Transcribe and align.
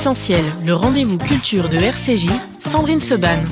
Essentiel, 0.00 0.40
le 0.64 0.72
rendez-vous 0.72 1.18
culture 1.18 1.68
de 1.68 1.76
RCJ, 1.76 2.30
Sandrine 2.58 3.00
Seban. 3.00 3.44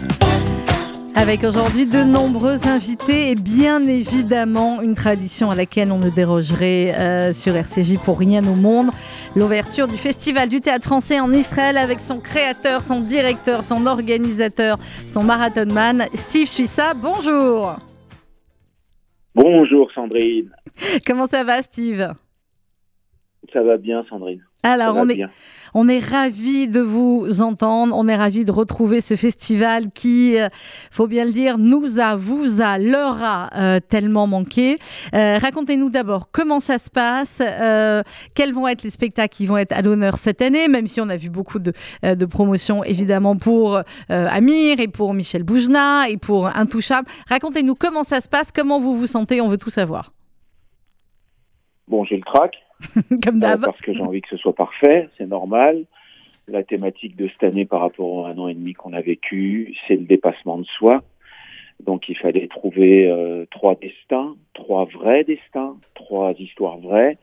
Avec 1.15 1.45
aujourd'hui 1.45 1.85
de 1.85 2.03
nombreux 2.03 2.67
invités 2.67 3.33
et 3.33 3.35
bien 3.35 3.87
évidemment 3.87 4.81
une 4.81 4.95
tradition 4.95 5.51
à 5.51 5.55
laquelle 5.55 5.93
on 5.93 5.99
ne 5.99 6.09
dérogerait 6.09 6.95
euh, 6.99 7.35
sur 7.35 7.55
RCJ 7.55 7.99
pour 8.03 8.19
rien 8.19 8.43
au 8.47 8.55
monde. 8.55 8.89
L'ouverture 9.37 9.89
du 9.89 9.99
Festival 9.99 10.49
du 10.49 10.63
théâtre 10.63 10.87
français 10.87 11.21
en 11.21 11.31
Israël 11.35 11.77
avec 11.77 12.01
son 12.01 12.19
créateur, 12.19 12.81
son 12.81 13.01
directeur, 13.01 13.63
son 13.63 13.85
organisateur, 13.85 14.79
son 15.07 15.25
marathonman, 15.25 16.07
Steve 16.15 16.49
Suissa. 16.49 16.95
Bonjour. 16.95 17.77
Bonjour 19.35 19.93
Sandrine. 19.93 20.51
Comment 21.07 21.27
ça 21.27 21.45
va 21.45 21.61
Steve? 21.61 22.15
Ça 23.53 23.63
va 23.63 23.77
bien 23.77 24.03
Sandrine. 24.09 24.43
Alors, 24.63 24.97
on 24.97 25.09
est, 25.11 25.25
on 25.75 25.89
est 25.89 25.99
ravis 25.99 26.69
de 26.69 26.81
vous 26.81 27.43
entendre. 27.43 27.95
On 27.97 28.09
est 28.09 28.17
ravis 28.17 28.45
de 28.45 28.53
retrouver 28.53 29.01
ce 29.01 29.17
festival 29.17 29.91
qui, 29.91 30.39
euh, 30.39 30.49
faut 30.91 31.07
bien 31.07 31.25
le 31.25 31.33
dire, 31.33 31.59
nous 31.59 31.99
a, 31.99 32.17
vous 32.17 32.61
a, 32.61 32.79
leur 32.79 33.23
a 33.23 33.51
euh, 33.57 33.81
tellement 33.81 34.27
manqué. 34.27 34.77
Euh, 35.15 35.39
racontez-nous 35.39 35.91
d'abord 35.91 36.31
comment 36.31 36.61
ça 36.61 36.79
se 36.79 36.91
passe, 36.91 37.43
quels 38.35 38.53
vont 38.53 38.69
être 38.69 38.83
les 38.83 38.91
spectacles 38.91 39.35
qui 39.35 39.47
vont 39.47 39.57
être 39.57 39.73
à 39.73 39.83
l'honneur 39.83 40.19
cette 40.19 40.43
année, 40.43 40.69
même 40.69 40.87
si 40.87 41.01
on 41.01 41.09
a 41.09 41.17
vu 41.17 41.31
beaucoup 41.31 41.59
de, 41.59 41.73
de 42.03 42.25
promotions 42.27 42.85
évidemment 42.85 43.37
pour 43.37 43.81
Amir 44.09 44.81
et 44.81 44.89
pour 44.89 45.15
Michel 45.15 45.43
Boujna 45.43 46.09
et 46.09 46.17
pour 46.17 46.47
Intouchable. 46.47 47.09
Racontez-nous 47.29 47.75
comment 47.75 48.05
ça 48.05 48.21
se 48.21 48.29
passe, 48.29 48.53
comment 48.53 48.81
vous 48.81 48.97
vous 48.97 49.07
sentez, 49.07 49.41
on 49.41 49.49
veut 49.49 49.59
tout 49.59 49.71
savoir. 49.71 50.13
Bon, 51.89 52.05
j'ai 52.05 52.17
le 52.17 52.23
trac. 52.23 52.55
Comme 53.25 53.41
d'hab. 53.41 53.65
parce 53.65 53.81
que 53.81 53.93
j'ai 53.93 54.03
envie 54.03 54.23
que 54.23 54.29
ce 54.29 54.37
soit 54.37 54.55
parfait, 54.55 55.09
c'est 55.19 55.27
normal. 55.27 55.85
La 56.47 56.63
thématique 56.63 57.17
de 57.17 57.29
cette 57.29 57.45
année 57.45 57.67
par 57.67 57.81
rapport 57.81 58.27
à 58.27 58.31
un 58.31 58.39
an 58.39 58.49
et 58.49 58.55
demi 58.55 58.73
qu'on 58.73 58.93
a 58.93 59.01
vécu, 59.01 59.77
c'est 59.87 59.97
le 59.97 60.05
dépassement 60.05 60.59
de 60.59 60.65
soi. 60.65 61.03
Donc 61.85 62.09
il 62.09 62.17
fallait 62.17 62.49
trouver 62.49 63.09
euh, 63.09 63.45
trois 63.51 63.75
destins, 63.75 64.35
trois 64.55 64.87
vrais 64.87 65.25
destins, 65.25 65.77
trois 65.95 66.33
histoires 66.39 66.79
vraies 66.79 67.19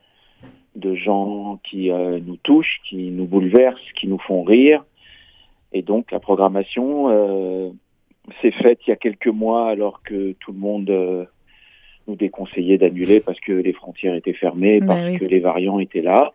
de 0.76 0.94
gens 0.94 1.60
qui 1.64 1.92
euh, 1.92 2.20
nous 2.20 2.38
touchent, 2.38 2.82
qui 2.88 3.10
nous 3.10 3.26
bouleversent, 3.26 3.92
qui 4.00 4.08
nous 4.08 4.20
font 4.20 4.44
rire. 4.44 4.86
Et 5.74 5.82
donc 5.82 6.12
la 6.12 6.20
programmation 6.20 7.10
euh, 7.10 7.70
s'est 8.42 8.52
faite 8.52 8.80
il 8.86 8.92
y 8.92 8.94
a 8.94 8.98
quelques 8.98 9.28
mois 9.28 9.70
alors 9.70 10.04
que 10.04 10.34
tout 10.34 10.52
le 10.52 10.60
monde 10.60 11.28
nous 12.08 12.16
déconseillait 12.16 12.78
d'annuler 12.78 13.20
parce 13.20 13.40
que 13.40 13.52
les 13.52 13.74
frontières 13.74 14.16
étaient 14.16 14.34
fermées, 14.34 14.80
ben 14.80 14.88
parce 14.88 15.18
que 15.18 15.26
les 15.26 15.40
variants 15.40 15.80
étaient 15.80 16.02
là. 16.02 16.34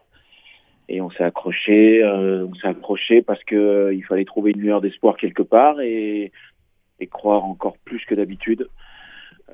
Et 0.88 1.00
on 1.00 1.10
s'est 1.10 1.22
accroché, 1.22 2.02
euh, 2.02 2.46
on 2.50 2.54
s'est 2.54 2.66
accroché 2.66 3.22
parce 3.22 3.42
que 3.44 3.54
euh, 3.54 3.94
il 3.94 4.04
fallait 4.04 4.24
trouver 4.24 4.50
une 4.50 4.60
lueur 4.60 4.80
d'espoir 4.80 5.16
quelque 5.16 5.42
part 5.42 5.80
et, 5.80 6.32
et 6.98 7.06
croire 7.06 7.44
encore 7.44 7.76
plus 7.84 8.04
que 8.06 8.14
d'habitude. 8.16 8.68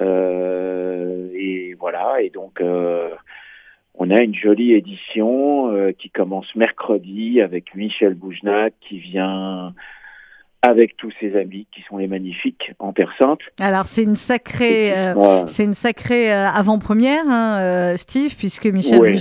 Euh, 0.00 1.28
et 1.34 1.74
voilà. 1.78 2.22
Et 2.22 2.30
donc, 2.30 2.62
on 3.98 4.10
a 4.10 4.22
une 4.22 4.34
jolie 4.34 4.72
édition 4.72 5.92
qui 5.98 6.08
commence 6.08 6.54
mercredi 6.54 7.42
avec 7.42 7.74
Michel 7.74 8.14
Boujnac 8.14 8.72
qui 8.80 8.98
vient 8.98 9.74
avec 10.66 10.96
tous 10.96 11.12
ses 11.20 11.36
amis 11.36 11.66
qui 11.72 11.82
sont 11.88 11.96
les 11.96 12.08
magnifiques 12.08 12.72
en 12.78 12.92
Terre 12.92 13.12
Sainte. 13.18 13.38
Alors 13.60 13.86
c'est 13.86 14.02
une 14.02 14.16
sacrée, 14.16 14.96
euh, 14.96 15.46
c'est 15.46 15.64
une 15.64 15.74
sacrée 15.74 16.32
euh, 16.32 16.48
avant-première, 16.48 17.24
hein, 17.28 17.58
euh, 17.60 17.96
Steve, 17.96 18.34
puisque 18.36 18.66
Michel 18.66 19.00
oui. 19.00 19.14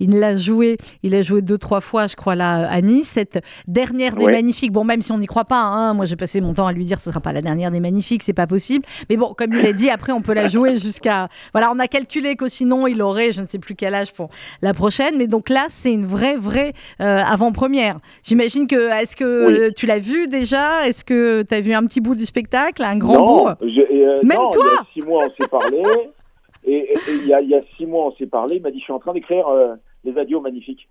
il 0.00 0.18
l'a 0.18 0.36
joué, 0.36 0.78
il 1.02 1.14
a 1.14 1.22
joué 1.22 1.42
deux 1.42 1.58
trois 1.58 1.80
fois, 1.80 2.06
je 2.06 2.16
crois 2.16 2.34
là 2.34 2.68
à 2.68 2.80
Nice. 2.80 3.08
Cette 3.08 3.42
dernière 3.66 4.14
des 4.14 4.26
magnifiques, 4.26 4.72
bon 4.72 4.84
même 4.84 5.02
si 5.02 5.12
on 5.12 5.18
n'y 5.18 5.26
croit 5.26 5.44
pas, 5.44 5.62
hein, 5.62 5.94
moi 5.94 6.06
j'ai 6.06 6.16
passé 6.16 6.40
mon 6.40 6.54
temps 6.54 6.66
à 6.66 6.72
lui 6.72 6.84
dire 6.84 7.00
ce 7.00 7.10
sera 7.10 7.20
pas 7.20 7.32
la 7.32 7.42
dernière 7.42 7.70
des 7.70 7.80
magnifiques, 7.80 8.22
c'est 8.22 8.32
pas 8.32 8.46
possible. 8.46 8.84
Mais 9.10 9.16
bon, 9.16 9.34
comme 9.34 9.52
il 9.54 9.62
l'a 9.62 9.72
dit, 9.72 9.90
après 9.90 10.12
on 10.12 10.22
peut 10.22 10.34
la 10.34 10.46
jouer 10.46 10.76
jusqu'à, 10.76 11.28
voilà, 11.52 11.70
on 11.72 11.78
a 11.78 11.88
calculé 11.88 12.36
que 12.36 12.48
sinon 12.48 12.86
il 12.86 13.02
aurait, 13.02 13.32
je 13.32 13.40
ne 13.40 13.46
sais 13.46 13.58
plus 13.58 13.74
quel 13.74 13.94
âge 13.94 14.12
pour 14.12 14.30
la 14.62 14.74
prochaine. 14.74 15.16
Mais 15.16 15.26
donc 15.26 15.48
là 15.48 15.66
c'est 15.68 15.92
une 15.92 16.06
vraie 16.06 16.36
vraie 16.36 16.72
avant-première. 16.98 17.98
J'imagine 18.22 18.66
que, 18.66 18.90
est-ce 19.02 19.16
que 19.16 19.70
tu 19.70 19.86
l'as 19.86 19.98
vu 19.98 20.28
déjà? 20.28 20.75
Est-ce 20.84 21.04
que 21.04 21.42
tu 21.42 21.54
as 21.54 21.60
vu 21.60 21.72
un 21.72 21.84
petit 21.86 22.00
bout 22.00 22.14
du 22.14 22.26
spectacle, 22.26 22.82
un 22.82 22.98
grand 22.98 23.24
bout? 23.24 23.48
euh, 23.62 24.20
Même 24.22 24.38
non, 24.38 24.50
toi 24.50 24.64
Il 24.64 24.74
y 24.74 24.78
a 24.78 24.84
six 24.92 25.02
mois, 25.02 25.24
on 25.24 25.30
s'est 25.42 25.48
parlé. 25.48 25.82
et, 26.64 26.94
il, 27.08 27.26
y 27.26 27.34
a, 27.34 27.40
il, 27.40 27.48
y 27.48 27.54
a, 27.54 27.62
six 27.76 27.86
mois, 27.86 28.06
on 28.06 28.12
s'est 28.12 28.26
parlé. 28.26 28.56
Il 28.56 28.62
m'a 28.62 28.70
dit 28.70 28.78
Je 28.78 28.84
suis 28.84 28.92
en 28.92 28.98
train 28.98 29.12
d'écrire 29.12 29.48
euh, 29.48 29.74
Les 30.04 30.16
Adios 30.18 30.40
Magnifiques. 30.40 30.88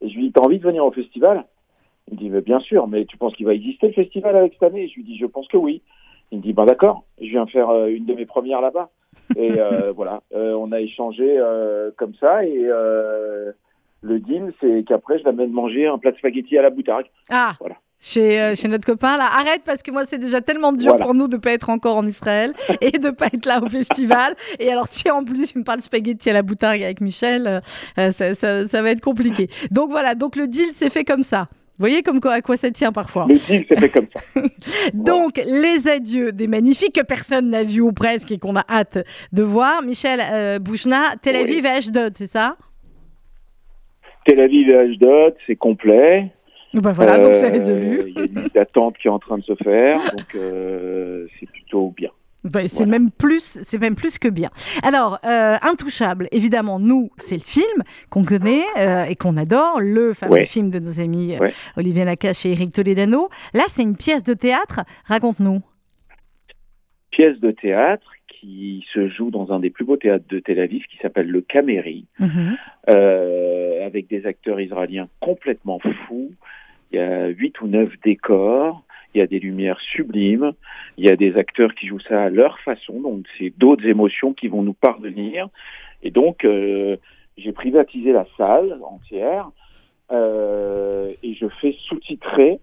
Et 0.00 0.08
je 0.08 0.14
lui 0.14 0.24
ai 0.24 0.26
dit 0.28 0.32
T'as 0.32 0.42
envie 0.42 0.58
de 0.58 0.64
venir 0.64 0.84
au 0.84 0.90
festival? 0.92 1.44
Il 2.08 2.14
me 2.14 2.18
dit 2.18 2.30
mais 2.30 2.40
Bien 2.40 2.60
sûr, 2.60 2.86
mais 2.88 3.04
tu 3.04 3.16
penses 3.16 3.34
qu'il 3.34 3.46
va 3.46 3.54
exister 3.54 3.88
le 3.88 3.92
festival 3.92 4.36
avec 4.36 4.54
cette 4.54 4.62
année? 4.62 4.88
Je 4.88 4.94
lui 4.94 5.04
dis 5.04 5.16
Je 5.16 5.26
pense 5.26 5.48
que 5.48 5.56
oui. 5.56 5.82
Il 6.30 6.38
me 6.38 6.42
dit 6.42 6.52
Ben 6.52 6.66
d'accord, 6.66 7.04
je 7.20 7.26
viens 7.26 7.46
faire 7.46 7.70
euh, 7.70 7.86
une 7.86 8.06
de 8.06 8.14
mes 8.14 8.26
premières 8.26 8.60
là-bas. 8.60 8.90
Et 9.36 9.52
voilà, 9.96 10.22
on 10.34 10.72
a 10.72 10.80
échangé 10.80 11.38
comme 11.96 12.14
ça. 12.20 12.44
Et 12.44 12.68
le 14.00 14.20
deal, 14.20 14.52
c'est 14.60 14.84
qu'après, 14.86 15.18
je 15.18 15.24
l'amène 15.24 15.50
manger 15.50 15.86
un 15.86 15.98
plat 15.98 16.12
de 16.12 16.16
spaghettis 16.16 16.56
à 16.56 16.62
la 16.62 16.70
boutargue. 16.70 17.06
Ah 17.30 17.52
voilà 17.58 17.76
chez, 18.00 18.40
euh, 18.40 18.54
chez 18.54 18.68
notre 18.68 18.86
copain 18.86 19.16
là. 19.16 19.28
Arrête 19.32 19.62
parce 19.64 19.82
que 19.82 19.90
moi 19.90 20.04
c'est 20.04 20.18
déjà 20.18 20.40
tellement 20.40 20.72
dur 20.72 20.90
voilà. 20.90 21.04
pour 21.04 21.14
nous 21.14 21.28
de 21.28 21.36
pas 21.36 21.52
être 21.52 21.70
encore 21.70 21.96
en 21.96 22.06
Israël 22.06 22.54
et 22.80 22.98
de 22.98 23.10
pas 23.10 23.26
être 23.26 23.46
là 23.46 23.62
au 23.62 23.68
festival. 23.68 24.34
Et 24.58 24.70
alors 24.70 24.86
si 24.88 25.10
en 25.10 25.24
plus 25.24 25.52
tu 25.52 25.58
me 25.58 25.64
parles 25.64 25.82
spaghetti 25.82 26.30
à 26.30 26.32
la 26.32 26.42
boutargue 26.42 26.82
avec 26.82 27.00
Michel, 27.00 27.62
euh, 27.98 28.12
ça, 28.12 28.34
ça, 28.34 28.66
ça, 28.66 28.82
va 28.82 28.90
être 28.90 29.00
compliqué. 29.00 29.48
Donc 29.70 29.90
voilà, 29.90 30.14
donc 30.14 30.36
le 30.36 30.46
deal 30.46 30.72
s'est 30.72 30.90
fait 30.90 31.04
comme 31.04 31.22
ça. 31.22 31.48
Vous 31.78 31.84
voyez 31.84 32.02
comme 32.02 32.20
quoi, 32.20 32.32
à 32.32 32.40
quoi 32.40 32.56
ça 32.56 32.72
tient 32.72 32.90
parfois. 32.90 33.26
Le 33.28 33.34
deal 33.34 33.64
s'est 33.68 33.76
fait 33.76 33.88
comme 33.88 34.08
ça. 34.12 34.42
Donc 34.94 35.40
les 35.46 35.86
adieux 35.86 36.32
des 36.32 36.48
magnifiques 36.48 36.96
que 36.96 37.04
personne 37.04 37.50
n'a 37.50 37.62
vu 37.62 37.80
ou 37.80 37.92
presque 37.92 38.32
et 38.32 38.38
qu'on 38.38 38.56
a 38.56 38.64
hâte 38.68 38.98
de 39.32 39.42
voir. 39.44 39.82
Michel 39.82 40.20
euh, 40.20 40.58
Bouchna, 40.58 41.14
Tel 41.22 41.36
Aviv 41.36 41.60
oui. 41.62 41.66
et 41.66 41.76
Ashdod, 41.76 42.14
c'est 42.16 42.26
ça? 42.26 42.56
Tel 44.26 44.40
Aviv 44.40 44.68
et 44.68 44.76
Ashdod, 44.76 45.36
c'est 45.46 45.54
complet. 45.54 46.32
Ben 46.74 46.92
voilà, 46.92 47.16
euh, 47.16 47.22
donc 47.22 47.36
c'est 47.36 47.48
résolu. 47.48 48.02
Il 48.08 48.14
y 48.14 48.18
a 48.18 48.24
une 48.24 48.40
liste 48.40 48.54
d'attente 48.54 48.98
qui 48.98 49.08
est 49.08 49.10
en 49.10 49.18
train 49.18 49.38
de 49.38 49.42
se 49.42 49.54
faire, 49.54 49.98
donc 50.16 50.34
euh, 50.34 51.26
c'est 51.38 51.50
plutôt 51.50 51.92
bien. 51.96 52.10
Ben, 52.44 52.68
c'est 52.68 52.84
voilà. 52.84 52.98
même 52.98 53.10
plus, 53.10 53.58
c'est 53.62 53.78
même 53.78 53.96
plus 53.96 54.18
que 54.18 54.28
bien. 54.28 54.50
Alors, 54.82 55.18
euh, 55.24 55.56
Intouchable, 55.60 56.28
évidemment, 56.30 56.78
nous, 56.78 57.10
c'est 57.18 57.34
le 57.36 57.42
film 57.42 57.82
qu'on 58.10 58.24
connaît 58.24 58.62
euh, 58.78 59.04
et 59.04 59.16
qu'on 59.16 59.36
adore, 59.36 59.80
le 59.80 60.14
fameux 60.14 60.34
ouais. 60.34 60.46
film 60.46 60.70
de 60.70 60.78
nos 60.78 61.00
amis 61.00 61.36
ouais. 61.38 61.52
Olivier 61.76 62.04
Nakache 62.04 62.46
et 62.46 62.52
Eric 62.52 62.72
Toledano. 62.72 63.28
Là, 63.54 63.64
c'est 63.66 63.82
une 63.82 63.96
pièce 63.96 64.22
de 64.22 64.34
théâtre. 64.34 64.80
Raconte-nous. 65.06 65.60
Pièce 67.10 67.40
de 67.40 67.50
théâtre 67.50 68.06
qui 68.28 68.84
se 68.94 69.08
joue 69.08 69.30
dans 69.32 69.50
un 69.50 69.58
des 69.58 69.70
plus 69.70 69.84
beaux 69.84 69.96
théâtres 69.96 70.26
de 70.28 70.38
Tel 70.38 70.60
Aviv, 70.60 70.84
qui 70.86 70.96
s'appelle 70.98 71.28
le 71.28 71.40
Cameri, 71.40 72.06
mm 72.20 72.26
-hmm. 72.26 72.56
euh, 72.90 73.86
avec 73.86 74.06
des 74.08 74.26
acteurs 74.26 74.60
israéliens 74.60 75.08
complètement 75.20 75.80
fous. 76.06 76.30
Il 76.92 76.98
y 76.98 77.02
a 77.02 77.26
huit 77.28 77.60
ou 77.60 77.66
neuf 77.66 77.92
décors, 78.02 78.82
il 79.14 79.18
y 79.18 79.22
a 79.22 79.26
des 79.26 79.38
lumières 79.38 79.80
sublimes, 79.80 80.52
il 80.96 81.04
y 81.06 81.10
a 81.10 81.16
des 81.16 81.36
acteurs 81.36 81.74
qui 81.74 81.86
jouent 81.86 82.00
ça 82.00 82.24
à 82.24 82.30
leur 82.30 82.58
façon, 82.60 83.00
donc 83.00 83.26
c'est 83.38 83.52
d'autres 83.56 83.86
émotions 83.86 84.32
qui 84.32 84.48
vont 84.48 84.62
nous 84.62 84.74
parvenir. 84.74 85.48
Et 86.02 86.10
donc, 86.10 86.44
euh, 86.44 86.96
j'ai 87.36 87.52
privatisé 87.52 88.12
la 88.12 88.26
salle 88.36 88.78
entière 88.84 89.50
euh, 90.12 91.12
et 91.22 91.34
je 91.34 91.46
fais 91.60 91.74
sous-titrer 91.86 92.60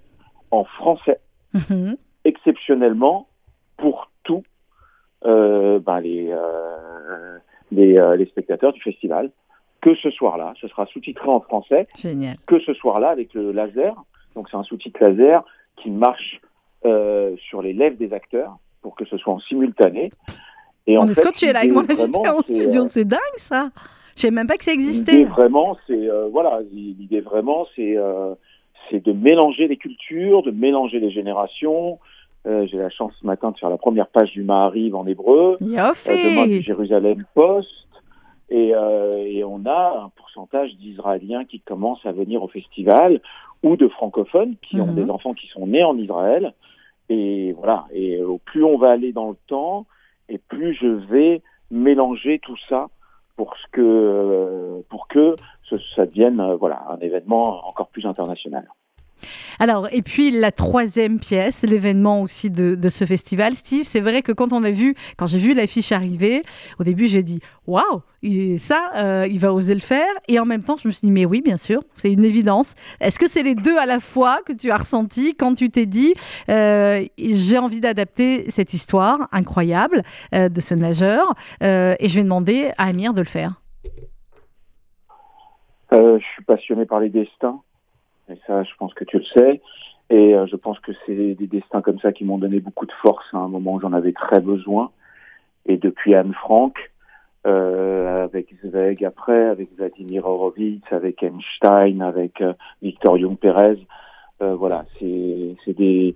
en 0.51 0.63
français, 0.63 1.19
-hmm. 1.53 1.95
exceptionnellement, 2.23 3.27
pour 3.77 4.09
tous 4.23 4.43
euh, 5.25 5.79
ben 5.79 5.99
les, 5.99 6.33
les, 7.71 7.95
les, 8.17 8.25
spectateurs 8.25 8.73
du 8.73 8.81
festival. 8.81 9.31
Que 9.81 9.93
ce 9.95 10.09
soir-là, 10.09 10.53
ce 10.61 10.67
sera 10.67 10.85
sous-titré 10.87 11.27
en 11.27 11.41
français. 11.41 11.83
Génial. 11.97 12.35
Que 12.47 12.59
ce 12.59 12.73
soir-là, 12.73 13.09
avec 13.09 13.33
le 13.33 13.51
laser. 13.51 13.95
Donc 14.35 14.47
c'est 14.49 14.57
un 14.57 14.63
sous-titre 14.63 14.99
laser 15.01 15.43
qui 15.77 15.89
marche 15.89 16.39
euh, 16.85 17.35
sur 17.49 17.61
les 17.61 17.73
lèvres 17.73 17.97
des 17.97 18.13
acteurs 18.13 18.57
pour 18.81 18.95
que 18.95 19.05
ce 19.05 19.17
soit 19.17 19.33
en 19.33 19.39
simultané. 19.39 20.11
Et 20.87 20.97
On 20.97 21.01
en 21.01 21.07
est 21.07 21.13
scotché 21.13 21.51
là 21.51 21.59
avec 21.59 21.71
mon 21.71 21.81
invité 21.81 22.29
en 22.29 22.39
studio, 22.41 22.85
c'est 22.87 23.05
dingue 23.05 23.19
ça. 23.37 23.69
Je 24.15 24.21
savais 24.21 24.31
même 24.31 24.47
pas 24.47 24.57
que 24.57 24.63
ça 24.63 24.71
existait. 24.71 25.11
L'idée 25.11 25.25
vraiment, 25.25 25.77
c'est 25.87 26.09
euh, 26.09 26.29
voilà, 26.31 26.59
l'idée 26.71 27.21
vraiment, 27.21 27.67
c'est 27.75 27.97
c'est 28.89 29.03
de 29.03 29.13
mélanger 29.13 29.67
les 29.67 29.77
cultures, 29.77 30.43
de 30.43 30.51
mélanger 30.51 30.99
les 30.99 31.11
générations. 31.11 31.99
Euh, 32.47 32.67
j'ai 32.67 32.77
la 32.77 32.89
chance 32.89 33.11
ce 33.19 33.25
matin 33.25 33.51
de 33.51 33.57
faire 33.57 33.69
la 33.69 33.77
première 33.77 34.07
page 34.07 34.31
du 34.31 34.43
Mahariv 34.43 34.95
en 34.95 35.07
hébreu. 35.07 35.57
Euh, 35.61 35.65
demain 35.65 36.47
du 36.47 36.61
Jérusalem 36.61 37.23
Post. 37.33 37.69
Et, 38.49 38.75
euh, 38.75 39.13
et, 39.15 39.43
on 39.43 39.65
a 39.65 40.03
un 40.05 40.09
pourcentage 40.15 40.75
d'Israéliens 40.75 41.45
qui 41.45 41.59
commencent 41.61 42.05
à 42.05 42.11
venir 42.11 42.43
au 42.43 42.47
festival 42.47 43.19
ou 43.65 43.75
de 43.75 43.87
francophones 43.87 44.55
qui 44.61 44.79
ont 44.79 44.93
des 44.93 45.09
enfants 45.09 45.33
qui 45.33 45.47
sont 45.47 45.65
nés 45.65 45.83
en 45.83 45.97
Israël. 45.97 46.53
Et 47.09 47.51
voilà. 47.53 47.85
Et 47.91 48.21
plus 48.45 48.63
on 48.63 48.77
va 48.77 48.91
aller 48.91 49.11
dans 49.11 49.29
le 49.29 49.37
temps, 49.47 49.85
et 50.29 50.37
plus 50.37 50.73
je 50.75 50.87
vais 50.87 51.41
mélanger 51.71 52.39
tout 52.39 52.57
ça 52.69 52.87
pour 53.35 53.55
ce 53.57 53.67
que 53.71 54.81
pour 54.89 55.07
que 55.07 55.35
ça 55.95 56.05
devienne 56.05 56.41
voilà 56.59 56.85
un 56.89 56.99
événement 56.99 57.67
encore 57.67 57.87
plus 57.87 58.05
international. 58.05 58.67
Alors, 59.59 59.87
et 59.91 60.01
puis 60.01 60.31
la 60.31 60.51
troisième 60.51 61.19
pièce, 61.19 61.63
l'événement 61.63 62.21
aussi 62.21 62.49
de, 62.49 62.89
ce 62.89 63.05
festival, 63.05 63.55
Steve, 63.55 63.83
c'est 63.83 64.01
vrai 64.01 64.21
que 64.21 64.31
quand 64.31 64.53
on 64.53 64.63
a 64.63 64.71
vu, 64.71 64.95
quand 65.17 65.27
j'ai 65.27 65.37
vu 65.37 65.53
l'affiche 65.53 65.91
arriver, 65.91 66.43
au 66.79 66.83
début 66.83 67.07
j'ai 67.07 67.23
dit 67.23 67.39
waouh, 67.67 68.01
ça, 68.57 68.91
euh, 68.95 69.27
il 69.29 69.39
va 69.39 69.53
oser 69.53 69.73
le 69.73 69.81
faire. 69.81 70.11
Et 70.27 70.39
en 70.39 70.45
même 70.45 70.63
temps, 70.63 70.77
je 70.77 70.87
me 70.87 70.91
suis 70.91 71.07
dit 71.07 71.11
mais 71.11 71.25
oui, 71.25 71.41
bien 71.41 71.57
sûr, 71.57 71.81
c'est 71.97 72.11
une 72.11 72.23
évidence. 72.23 72.75
Est-ce 72.99 73.19
que 73.19 73.27
c'est 73.27 73.43
les 73.43 73.55
deux 73.55 73.77
à 73.77 73.85
la 73.85 73.99
fois 73.99 74.41
que 74.45 74.53
tu 74.53 74.71
as 74.71 74.77
ressenti 74.77 75.35
quand 75.35 75.55
tu 75.55 75.69
t'es 75.69 75.85
dit 75.85 76.13
euh, 76.49 77.05
j'ai 77.17 77.57
envie 77.57 77.81
d'adapter 77.81 78.49
cette 78.49 78.73
histoire 78.73 79.27
incroyable 79.31 80.03
euh, 80.33 80.49
de 80.49 80.61
ce 80.61 80.75
nageur 80.75 81.33
et 81.61 82.07
je 82.07 82.15
vais 82.15 82.23
demander 82.23 82.71
à 82.77 82.85
Amir 82.85 83.13
de 83.13 83.21
le 83.21 83.27
faire? 83.27 83.61
Je 85.91 86.19
suis 86.33 86.43
passionné 86.43 86.85
par 86.85 86.99
les 86.99 87.09
destins. 87.09 87.61
Et 88.29 88.37
ça, 88.47 88.63
je 88.63 88.71
pense 88.77 88.93
que 88.93 89.03
tu 89.03 89.17
le 89.17 89.25
sais. 89.25 89.61
Et 90.09 90.35
euh, 90.35 90.45
je 90.47 90.55
pense 90.55 90.79
que 90.79 90.91
c'est 91.05 91.33
des 91.35 91.47
destins 91.47 91.81
comme 91.81 91.99
ça 91.99 92.11
qui 92.11 92.25
m'ont 92.25 92.37
donné 92.37 92.59
beaucoup 92.59 92.85
de 92.85 92.91
force 93.01 93.25
à 93.33 93.37
un 93.37 93.47
moment 93.47 93.73
où 93.73 93.79
j'en 93.79 93.93
avais 93.93 94.13
très 94.13 94.39
besoin. 94.39 94.91
Et 95.65 95.77
depuis 95.77 96.13
Anne 96.13 96.33
Frank, 96.33 96.77
euh, 97.45 98.23
avec 98.23 98.47
Zweig 98.63 99.03
après, 99.05 99.45
avec 99.45 99.69
Vladimir 99.77 100.25
Horowitz, 100.25 100.83
avec 100.89 101.21
Einstein, 101.21 102.01
avec 102.01 102.41
euh, 102.41 102.53
Victor 102.81 103.17
Young 103.17 103.37
Perez, 103.37 103.77
euh, 104.41 104.55
voilà, 104.55 104.85
c'est 104.99 105.55
des 105.67 106.15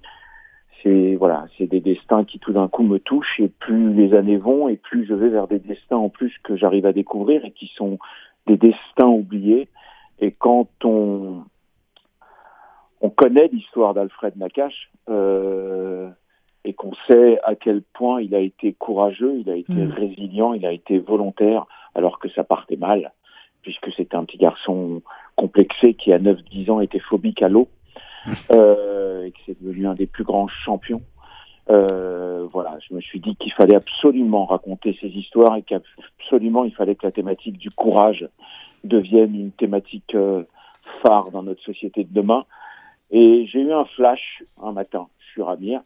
c'est 0.81 1.15
voilà, 1.15 1.45
c'est 1.57 1.67
des 1.67 1.81
destins 1.81 2.23
qui 2.23 2.39
tout 2.39 2.53
d'un 2.53 2.67
coup 2.67 2.83
me 2.83 2.99
touchent 2.99 3.39
et 3.39 3.49
plus 3.49 3.93
les 3.93 4.15
années 4.15 4.37
vont 4.37 4.69
et 4.69 4.77
plus 4.77 5.05
je 5.05 5.13
vais 5.13 5.29
vers 5.29 5.47
des 5.47 5.59
destins 5.59 5.97
en 5.97 6.09
plus 6.09 6.33
que 6.43 6.55
j'arrive 6.55 6.85
à 6.85 6.93
découvrir 6.93 7.45
et 7.45 7.51
qui 7.51 7.71
sont 7.75 7.99
des 8.47 8.57
destins 8.57 9.07
oubliés. 9.07 9.67
Et 10.19 10.31
quand 10.31 10.69
on 10.83 11.43
on 13.01 13.09
connaît 13.09 13.47
l'histoire 13.51 13.93
d'Alfred 13.93 14.35
Nakache 14.37 14.91
euh, 15.09 16.09
et 16.65 16.73
qu'on 16.73 16.93
sait 17.07 17.39
à 17.43 17.55
quel 17.55 17.81
point 17.81 18.21
il 18.21 18.35
a 18.35 18.39
été 18.39 18.73
courageux, 18.73 19.37
il 19.39 19.49
a 19.49 19.55
été 19.55 19.73
mm. 19.73 19.91
résilient, 19.91 20.53
il 20.53 20.65
a 20.65 20.71
été 20.71 20.99
volontaire 20.99 21.65
alors 21.95 22.19
que 22.19 22.29
ça 22.29 22.43
partait 22.43 22.75
mal, 22.75 23.11
puisque 23.61 23.91
c'était 23.95 24.15
un 24.15 24.25
petit 24.25 24.37
garçon 24.37 25.01
complexé 25.35 25.93
qui 25.93 26.11
à 26.11 26.19
9-10 26.19 26.71
ans 26.71 26.79
était 26.81 26.99
phobique 26.99 27.41
à 27.41 27.49
l'eau 27.49 27.69
euh, 28.51 29.23
et 29.23 29.31
qui 29.31 29.41
c'est 29.45 29.61
devenu 29.61 29.87
un 29.87 29.95
des 29.95 30.07
plus 30.07 30.23
grands 30.23 30.47
champions. 30.47 31.01
Euh, 31.69 32.47
voilà, 32.51 32.77
je 32.87 32.95
me 32.95 33.01
suis 33.01 33.19
dit 33.19 33.35
qu'il 33.35 33.53
fallait 33.53 33.75
absolument 33.75 34.45
raconter 34.45 34.97
ces 34.99 35.07
histoires 35.07 35.55
et 35.55 35.61
qu'absolument 35.61 36.65
il 36.65 36.73
fallait 36.73 36.95
que 36.95 37.05
la 37.05 37.11
thématique 37.11 37.57
du 37.57 37.69
courage 37.69 38.27
devienne 38.83 39.35
une 39.35 39.51
thématique 39.51 40.15
euh, 40.15 40.43
phare 41.03 41.29
dans 41.31 41.43
notre 41.43 41.61
société 41.61 42.03
de 42.03 42.13
demain. 42.13 42.45
Et 43.11 43.47
j'ai 43.51 43.61
eu 43.61 43.71
un 43.71 43.85
flash 43.85 44.43
un 44.61 44.71
matin 44.71 45.07
sur 45.33 45.49
Amir 45.49 45.81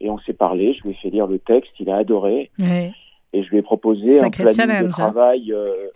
et 0.00 0.10
on 0.10 0.18
s'est 0.18 0.32
parlé. 0.32 0.74
Je 0.74 0.82
lui 0.82 0.90
ai 0.90 0.94
fait 0.94 1.10
lire 1.10 1.26
le 1.26 1.38
texte, 1.38 1.72
il 1.78 1.90
a 1.90 1.96
adoré. 1.96 2.50
Et 3.32 3.42
je 3.44 3.50
lui 3.50 3.58
ai 3.58 3.62
proposé 3.62 4.20
un 4.20 4.30
planning 4.30 4.56
de 4.56 4.86
hein. 4.86 4.90
travail 4.90 5.52
euh, 5.52 5.88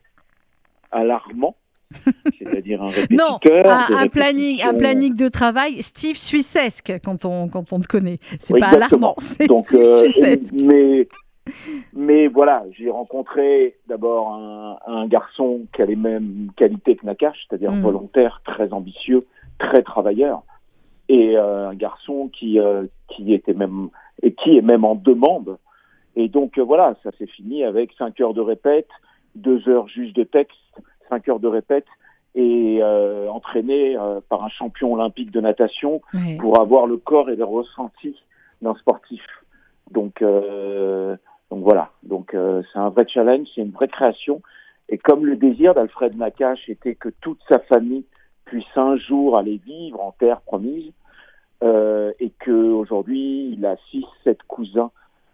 alarmant. 0.93 1.57
C'est-à-dire 2.39 2.83
un 2.83 2.89
répétiteur. 2.89 3.39
Non, 3.43 3.51
un, 3.97 4.09
planning, 4.09 4.63
un 4.63 4.75
planning 4.75 5.15
de 5.15 5.29
travail 5.29 5.83
Steve 5.83 6.17
Suissesque 6.17 6.93
quand 7.05 7.25
on, 7.25 7.49
quand 7.49 7.73
on 7.73 7.81
te 7.81 7.87
connaît. 7.87 8.19
C'est 8.41 8.59
pas 8.59 8.69
alarmant, 8.69 9.15
c'est 9.19 9.45
Steve 9.45 9.81
euh, 9.81 10.03
Suissesque. 10.03 10.55
Mais, 10.55 11.07
mais 11.93 12.27
voilà, 12.27 12.65
j'ai 12.73 12.91
rencontré 12.91 13.77
d'abord 13.87 14.33
un, 14.33 14.79
un, 14.87 15.07
garçon 15.07 15.67
qui 15.75 15.83
a 15.83 15.87
les 15.87 15.95
mêmes 15.95 16.51
qualités 16.57 16.97
que 16.97 17.07
Nakash, 17.07 17.37
c'est-à-dire 17.49 17.73
mm. 17.73 17.83
volontaire, 17.83 18.41
très 18.45 18.73
ambitieux, 18.73 19.27
très 19.59 19.83
travailleur 19.83 20.43
et 21.09 21.37
euh, 21.37 21.69
un 21.69 21.75
garçon 21.75 22.29
qui 22.29 22.59
euh, 22.59 22.85
qui 23.09 23.35
était 23.35 23.55
même 23.55 23.89
et 24.23 24.33
qui 24.33 24.57
est 24.57 24.63
même 24.63 24.85
en 24.85 24.95
demande. 24.95 25.59
Et 26.17 26.29
donc 26.29 26.59
euh, 26.59 26.63
voilà, 26.63 26.95
ça 27.03 27.11
s'est 27.19 27.27
fini 27.27 27.65
avec 27.65 27.93
cinq 27.99 28.21
heures 28.21 28.35
de 28.35 28.41
répète, 28.41 28.89
deux 29.35 29.69
heures 29.69 29.89
juste 29.89 30.17
de 30.17 30.25
texte, 30.25 30.57
cinq 31.09 31.29
heures 31.29 31.41
de 31.41 31.49
répète 31.49 31.87
et 32.37 32.83
entraîné 33.31 33.97
par 34.29 34.43
un 34.43 34.49
champion 34.49 34.95
olympique 34.95 35.31
de 35.31 35.41
natation 35.41 36.03
pour 36.41 36.61
avoir 36.61 36.89
le 36.89 36.97
corps 36.97 37.31
et 37.31 37.37
le 37.37 37.45
ressenti 37.45 38.17
d'un 38.61 38.75
sportif. 38.75 39.23
Donc 39.93 40.21
donc 40.21 41.63
voilà, 41.63 41.93
donc 42.03 42.33
c'est 42.33 42.79
un 42.79 42.89
vrai 42.89 43.07
challenge, 43.07 43.47
c'est 43.55 43.61
une 43.61 43.71
vraie 43.71 43.87
création. 43.87 44.43
Et 44.89 44.99
comme 44.99 45.25
le 45.25 45.37
désir 45.37 45.75
d'Alfred 45.75 46.17
Nakache 46.17 46.69
était 46.69 46.97
que 46.97 47.11
toute 47.21 47.39
sa 47.49 47.61
famille 47.61 48.05
puisse 48.55 48.77
un 48.77 48.97
jour 48.97 49.37
aller 49.37 49.61
vivre 49.67 50.01
en 50.01 50.13
terre 50.13 50.41
promise, 50.41 50.93
euh, 51.65 52.13
et 52.21 52.31
qu'aujourd'hui, 52.45 53.53
il 53.53 53.67
a 53.67 53.75
six, 53.91 54.05
sept 54.23 54.39
cousins 54.47 54.93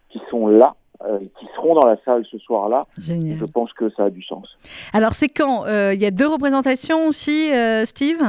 qui 0.08 0.20
sont 0.30 0.46
là 0.46 0.74
euh, 1.04 1.18
qui 1.18 1.46
seront 1.54 1.74
dans 1.74 1.86
la 1.86 1.96
salle 2.04 2.24
ce 2.30 2.38
soir-là. 2.38 2.86
Je 2.98 3.44
pense 3.44 3.72
que 3.74 3.90
ça 3.90 4.04
a 4.04 4.10
du 4.10 4.22
sens. 4.22 4.48
Alors, 4.94 5.12
c'est 5.12 5.28
quand 5.28 5.66
euh, 5.66 5.92
Il 5.92 6.00
y 6.00 6.06
a 6.06 6.10
deux 6.10 6.28
représentations 6.28 7.08
aussi, 7.08 7.50
Steve? 7.84 8.22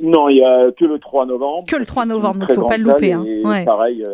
Non, 0.00 0.28
il 0.28 0.36
n'y 0.36 0.44
a 0.44 0.72
que 0.72 0.84
le 0.84 0.98
3 0.98 1.26
novembre. 1.26 1.64
Que 1.68 1.76
le 1.76 1.86
3 1.86 2.06
novembre, 2.06 2.40
donc 2.40 2.48
il 2.48 2.56
ne 2.56 2.60
faut 2.62 2.66
pas 2.66 2.78
le 2.78 2.84
louper. 2.84 3.12
Hein. 3.12 3.64
Pareil, 3.64 4.04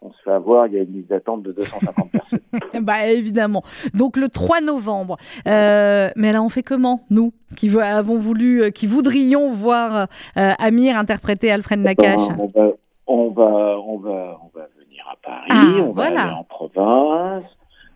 on 0.00 0.12
se 0.12 0.22
fait 0.22 0.30
avoir, 0.30 0.66
il 0.68 0.74
y 0.74 0.78
a 0.78 0.82
une 0.82 0.92
liste 0.92 1.08
d'attente 1.08 1.42
de 1.42 1.52
250 1.52 2.10
personnes. 2.10 2.38
bah 2.82 3.06
évidemment. 3.06 3.62
Donc 3.94 4.16
le 4.16 4.28
3 4.28 4.60
novembre. 4.60 5.16
Euh, 5.46 6.10
mais 6.16 6.32
là, 6.32 6.42
on 6.42 6.48
fait 6.48 6.62
comment, 6.62 7.02
nous, 7.10 7.32
qui 7.56 7.76
avons 7.78 8.18
voulu, 8.18 8.62
euh, 8.62 8.70
qui 8.70 8.86
voudrions 8.86 9.50
voir 9.52 10.06
euh, 10.36 10.50
Amir 10.58 10.96
interpréter 10.96 11.50
Alfred 11.50 11.80
eh 11.80 11.82
ben, 11.82 11.90
Nakache? 11.90 12.28
on, 12.38 12.46
va, 12.46 12.70
on, 13.06 13.30
va, 13.30 13.78
on, 13.86 13.98
va, 13.98 14.40
on 14.44 14.50
va 14.56 14.68
venir 14.78 15.04
à 15.10 15.16
Paris, 15.22 15.48
ah, 15.50 15.74
on 15.80 15.92
va 15.92 16.04
aller 16.04 16.34
en 16.34 16.44
province, 16.44 17.44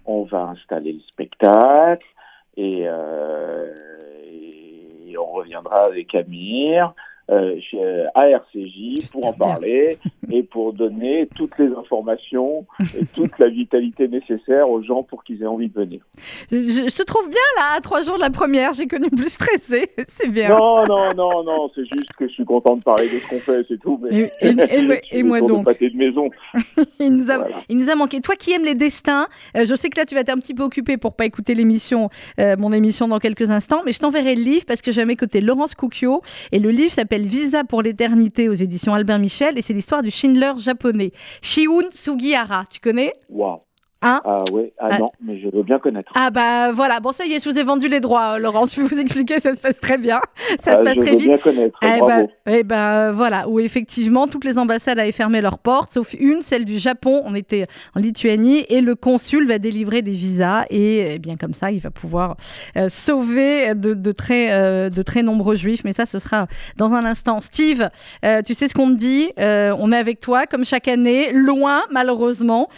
on 0.05 0.25
va 0.25 0.49
installer 0.51 0.93
le 0.93 1.01
spectacle 1.01 2.07
et, 2.57 2.81
et 5.07 5.19
on 5.19 5.31
reviendra 5.33 5.85
avec 5.85 6.15
Amir 6.15 6.95
euh, 7.31 8.07
à 8.15 8.29
RCJ 8.29 9.11
pour 9.13 9.27
en 9.27 9.33
parler 9.33 9.99
et 10.31 10.43
pour 10.43 10.73
donner 10.73 11.29
toutes 11.37 11.57
les 11.59 11.69
informations 11.69 12.67
et 12.99 13.07
toute 13.15 13.39
la 13.39 13.49
vitalité 13.49 14.09
nécessaire 14.09 14.69
aux 14.69 14.83
gens 14.83 15.05
pour 15.05 15.23
qu'ils 15.23 15.43
aient 15.43 15.47
envie 15.47 15.69
de 15.69 15.75
venir. 15.75 16.01
Je, 16.51 16.95
te 16.95 17.03
trouve 17.05 17.29
bien 17.29 17.39
là, 17.57 17.77
à 17.77 17.81
trois 17.81 18.03
jours 18.03 18.17
de 18.17 18.21
la 18.21 18.31
première, 18.31 18.73
j'ai 18.73 18.89
connu 18.89 19.09
plus 19.09 19.29
stressé, 19.29 19.91
c'est 20.09 20.29
bien. 20.29 20.49
Non, 20.49 20.85
non, 20.87 21.15
non, 21.15 21.45
non, 21.45 21.71
c'est 21.75 21.85
juste 21.85 22.13
que 22.19 22.27
je 22.27 22.33
suis 22.33 22.45
content 22.45 22.77
de 22.77 22.83
parler 22.83 23.09
de 23.09 23.19
ce 23.21 23.29
qu'on 23.29 23.41
fait, 23.41 23.65
c'est 23.69 23.79
tout. 23.79 24.01
Mais 24.03 24.33
et, 24.41 25.23
moi 25.23 25.41
donc. 25.41 25.67
De 25.67 25.89
de 25.89 25.97
maison. 25.97 26.29
il, 26.99 27.15
nous 27.15 27.31
a, 27.31 27.47
il 27.69 27.77
nous 27.77 27.89
a 27.89 27.95
manqué. 27.95 28.21
Toi 28.21 28.35
qui 28.35 28.53
aimes 28.53 28.65
les 28.65 28.75
destins, 28.75 29.29
euh, 29.57 29.65
je 29.65 29.75
sais 29.75 29.91
que 29.91 29.99
là 29.99 30.07
tu 30.07 30.15
vas 30.15 30.23
être 30.23 30.31
un 30.31 30.39
petit 30.39 30.55
peu 30.55 30.63
occupé 30.63 30.97
pour 30.97 31.15
pas 31.15 31.25
écouter 31.25 31.55
l'émission, 31.55 32.09
euh, 32.41 32.57
mon 32.59 32.73
émission 32.73 33.09
dans 33.09 33.19
quelques 33.19 33.51
instants, 33.51 33.83
mais 33.87 33.93
je 33.93 34.01
t'enverrai 34.01 34.35
le 34.35 34.43
livre 34.43 34.65
parce 34.67 34.83
que 34.83 34.91
j'ai 34.91 35.03
à 35.03 35.07
mes 35.07 35.17
côtés 35.17 35.41
Laurence 35.41 35.75
Coukio 35.75 36.23
et 36.51 36.59
le 36.59 36.71
livre 36.71 36.93
s'appelle 36.93 37.12
Visa 37.21 37.65
pour 37.65 37.83
l'éternité 37.83 38.49
aux 38.49 38.55
éditions 38.55 38.95
Albert 38.95 39.19
Michel 39.19 39.59
et 39.59 39.63
c'est 39.63 39.75
l'histoire 39.75 40.03
du 40.03 40.11
Schindler 40.11 40.53
japonais. 40.57 41.13
Shiun 41.43 41.91
Sugihara, 41.91 42.65
tu 42.71 42.81
connais? 42.81 43.13
Hein 44.03 44.21
ah 44.25 44.43
oui, 44.53 44.73
ah, 44.81 44.89
ah, 44.91 44.99
non, 44.99 45.11
mais 45.23 45.39
je 45.39 45.49
veux 45.49 45.63
bien 45.63 45.79
connaître. 45.79 46.11
Ah 46.17 46.31
bah 46.31 46.73
voilà, 46.73 46.99
bon 46.99 47.13
ça 47.13 47.25
y 47.25 47.35
est, 47.35 47.45
je 47.45 47.49
vous 47.49 47.57
ai 47.57 47.63
vendu 47.63 47.87
les 47.87 48.01
droits, 48.01 48.37
Laurence, 48.41 48.75
je 48.75 48.81
vais 48.81 48.89
vous 48.89 49.01
expliquer, 49.01 49.39
ça 49.39 49.55
se 49.55 49.61
passe 49.61 49.79
très 49.79 49.97
bien, 49.97 50.21
ça 50.59 50.77
se 50.77 50.83
passe 50.83 50.97
très 50.97 51.13
vite. 51.13 51.21
Je 51.21 51.31
veux 51.31 51.37
bien 51.37 51.39
connaître, 51.39 51.79
eh 51.83 51.99
bravo. 52.01 52.27
Bah, 52.27 52.53
eh 52.53 52.63
bah, 52.65 53.13
voilà, 53.13 53.49
où 53.49 53.61
effectivement 53.61 54.27
toutes 54.27 54.45
les 54.45 54.59
ambassades 54.59 54.99
avaient 54.99 55.13
fermé 55.13 55.41
leurs 55.41 55.59
portes, 55.59 55.93
sauf 55.93 56.15
une, 56.19 56.41
celle 56.41 56.65
du 56.65 56.79
Japon, 56.79 57.23
on 57.25 57.37
était 57.37 57.67
en 57.95 58.01
Lituanie, 58.01 58.67
et 58.69 58.81
le 58.81 58.97
consul 58.97 59.47
va 59.47 59.61
délivrer 59.61 60.03
des 60.03 60.11
visas, 60.11 60.65
et, 60.69 61.15
eh 61.15 61.19
bien 61.21 61.37
comme 61.37 61.55
ça, 61.55 61.71
il 61.71 61.79
va 61.79 61.91
pouvoir 61.91 62.37
euh, 62.77 62.89
sauver 62.89 63.77
de, 63.77 64.11
très, 64.11 64.53
euh, 64.53 64.91
de 64.91 65.03
très 65.03 65.23
nombreux 65.23 65.55
juifs, 65.55 65.85
mais 65.85 65.93
ça 65.93 66.07
ce 66.07 66.19
sera 66.19 66.49
dans 66.77 66.93
un 66.93 67.05
instant. 67.05 67.41
Steve, 67.41 67.89
euh, 68.25 68.43
tu 68.43 68.55
sais 68.55 68.67
ce 68.67 68.75
qu'on 68.75 68.87
me 68.87 68.97
dit, 68.97 69.31
on 69.39 69.93
est 69.93 69.97
avec 69.97 70.19
toi 70.19 70.47
comme 70.47 70.65
chaque 70.65 70.89
année, 70.89 71.31
loin 71.33 71.83
malheureusement, 71.93 72.69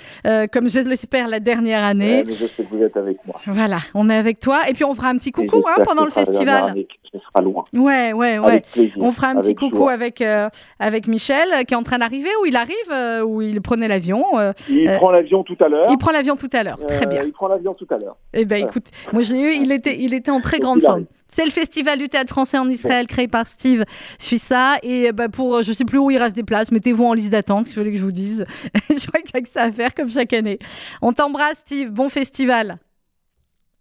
comme 0.53 0.69
je 0.69 0.81
l'espère 0.81 1.14
la 1.23 1.41
dernière 1.41 1.85
année. 1.85 2.25
je 2.27 2.33
sais 2.33 2.65
que 2.65 2.75
vous 2.75 2.83
êtes 2.83 2.97
avec 2.97 3.19
moi. 3.27 3.41
Voilà, 3.47 3.79
on 3.95 4.11
est 4.11 4.17
avec 4.17 4.39
toi. 4.39 4.69
Et 4.69 4.73
puis 4.73 4.85
on 4.85 4.95
fera 4.95 5.09
un 5.09 5.17
petit 5.17 5.33
coucou 5.33 5.65
hein, 5.69 5.83
pendant 5.85 6.05
le 6.05 6.11
festival. 6.11 6.75
Ce 7.13 7.19
sera 7.21 7.43
loin. 7.43 7.65
Ouais, 7.73 8.13
ouais, 8.13 8.39
ouais. 8.39 8.63
On 8.99 9.13
fera 9.13 9.29
un 9.29 9.37
petit 9.37 9.55
coucou 9.55 9.89
avec, 9.89 10.21
euh, 10.21 10.49
avec 10.81 11.07
Michel 11.07 11.65
qui 11.67 11.75
est 11.75 11.77
en 11.77 11.85
train 11.85 11.99
d'arriver, 11.99 12.31
ou 12.43 12.47
il 12.47 12.57
arrive, 12.57 12.75
euh, 12.91 13.23
ou 13.23 13.41
il 13.41 13.61
prenait 13.63 13.87
l'avion. 13.87 14.25
Euh, 14.39 14.53
il 14.69 14.91
prend 14.97 15.11
l'avion 15.11 15.45
tout 15.45 15.57
à 15.61 15.69
l'heure. 15.69 15.87
Il 15.91 15.99
prend 15.99 16.11
l'avion 16.11 16.35
tout 16.37 16.51
à 16.53 16.63
l'heure, 16.65 16.79
très 16.87 17.07
bien. 17.07 17.23
Il 17.25 17.33
prend 17.33 17.49
l'avion 17.49 17.73
tout 17.75 17.87
à 17.91 17.99
l'heure. 17.99 18.17
Eh 18.33 18.45
bien, 18.45 18.59
écoute, 18.59 18.87
moi 19.13 19.23
je 19.23 19.33
l'ai 19.33 19.41
eu, 19.41 19.53
il 19.55 19.71
était, 19.71 19.97
il 19.99 20.13
était 20.13 20.33
en 20.33 20.41
très 20.41 20.59
grande 20.59 20.81
forme. 20.81 21.07
C'est 21.35 21.45
le 21.45 21.51
festival 21.51 21.99
du 21.99 22.09
théâtre 22.09 22.31
français 22.31 22.59
en 22.59 22.71
Israël 22.71 23.09
créé 23.09 23.27
par 23.27 23.49
Steve 23.49 23.85
Suissa. 24.21 24.77
Et 24.85 25.11
bah, 25.11 25.29
pour, 25.29 25.63
je 25.63 25.73
sais 25.73 25.85
plus 25.85 25.99
où 25.99 26.09
il 26.13 26.17
reste 26.17 26.37
des 26.37 26.45
places, 26.45 26.71
mettez-vous 26.71 27.03
en 27.05 27.13
liste 27.13 27.33
d'attente, 27.33 27.67
je 27.69 27.75
voulais 27.75 27.91
que 27.91 27.99
je 27.99 28.05
vous 28.05 28.13
dise. 28.13 28.47
je 28.89 29.05
crois 29.09 29.21
qu'il 29.21 29.35
y 29.35 29.39
a 29.39 29.41
que 29.41 29.49
ça 29.49 29.63
à 29.63 29.73
faire 29.73 29.93
comme 29.95 30.09
chaque 30.09 30.33
année. 30.33 30.61
On 31.03 31.13
t'embrasse, 31.13 31.59
Steve. 31.59 31.91
Bon 31.91 32.09
festival. 32.09 32.79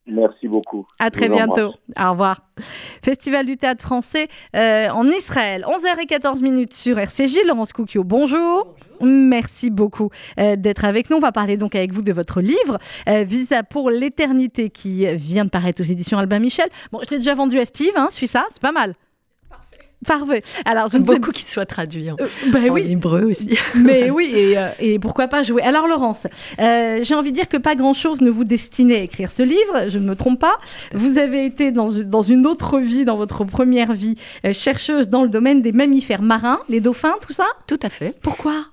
Merci 0.08 0.48
beaucoup. 0.48 0.88
À 0.98 1.12
très 1.12 1.30
bientôt. 1.30 1.76
Au 1.96 2.10
revoir. 2.10 2.42
Festival 3.04 3.46
du 3.46 3.56
théâtre 3.56 3.84
français 3.84 4.30
euh, 4.56 4.90
en 4.90 5.08
Israël. 5.08 5.64
11h14 5.68 6.42
minutes 6.42 6.74
sur 6.74 6.98
RCJ. 6.98 7.46
Laurence 7.46 7.72
Coukio, 7.72 8.04
bonjour. 8.04 8.76
Merci 9.04 9.70
beaucoup 9.70 10.10
euh, 10.40 10.56
d'être 10.56 10.86
avec 10.86 11.10
nous. 11.10 11.18
On 11.18 11.22
va 11.22 11.32
parler 11.32 11.58
donc 11.58 11.76
avec 11.76 11.92
vous 11.94 12.02
de 12.02 12.14
votre 12.14 12.42
livre, 12.42 12.80
euh, 13.08 13.24
Visa 13.24 13.64
pour 13.64 13.90
l'éternité, 13.90 14.70
qui 14.70 15.06
vient 15.16 15.46
de 15.46 15.50
paraître 15.50 15.82
aux 15.82 15.86
éditions 15.86 16.18
Albin 16.18 16.40
Michel. 16.40 16.70
Bon, 16.92 17.00
je 17.06 17.12
l'ai 17.12 17.18
déjà 17.18 17.36
vendu 17.36 17.60
à 17.60 17.66
Steve, 17.66 17.94
hein, 17.96 18.08
suis 18.12 18.28
ça, 18.28 18.46
c'est 18.52 18.62
pas 18.62 18.72
mal. 18.72 18.96
Parfait. 20.06 20.44
Alors, 20.66 20.90
je 20.90 20.98
beaucoup 20.98 21.32
qu'il 21.32 21.48
soit 21.48 21.66
traduit 21.66 22.12
en, 22.12 22.16
ben 22.52 22.70
oui. 22.70 22.92
hébreu 22.92 23.24
aussi. 23.24 23.58
Mais 23.76 24.10
oui, 24.10 24.32
et, 24.36 24.58
euh, 24.58 24.70
et, 24.80 25.00
pourquoi 25.00 25.28
pas 25.28 25.44
jouer. 25.44 25.62
Alors, 25.62 25.88
Laurence, 25.88 26.28
euh, 26.60 27.00
j'ai 27.04 27.16
envie 27.16 27.32
de 27.32 27.36
dire 27.36 27.48
que 27.48 27.58
pas 27.58 27.76
grand-chose 27.76 28.22
ne 28.22 28.30
vous 28.30 28.44
destinait 28.44 28.98
à 28.98 29.04
écrire 29.04 29.32
ce 29.32 29.44
livre, 29.44 29.90
je 29.90 29.98
ne 30.00 30.06
me 30.06 30.16
trompe 30.16 30.40
pas. 30.40 30.58
Vous 30.94 31.18
avez 31.18 31.46
été 31.46 31.72
dans, 31.72 31.92
dans 31.92 32.22
une 32.22 32.46
autre 32.46 32.80
vie, 32.80 33.06
dans 33.06 33.18
votre 33.18 33.44
première 33.44 33.94
vie, 33.94 34.16
euh, 34.46 34.54
chercheuse 34.54 35.10
dans 35.10 35.24
le 35.24 35.30
domaine 35.30 35.62
des 35.62 35.72
mammifères 35.72 36.22
marins, 36.22 36.60
les 36.70 36.80
dauphins, 36.80 37.16
tout 37.26 37.34
ça? 37.34 37.46
Tout 37.68 37.80
à 37.82 37.90
fait. 37.90 38.16
Pourquoi? 38.22 38.66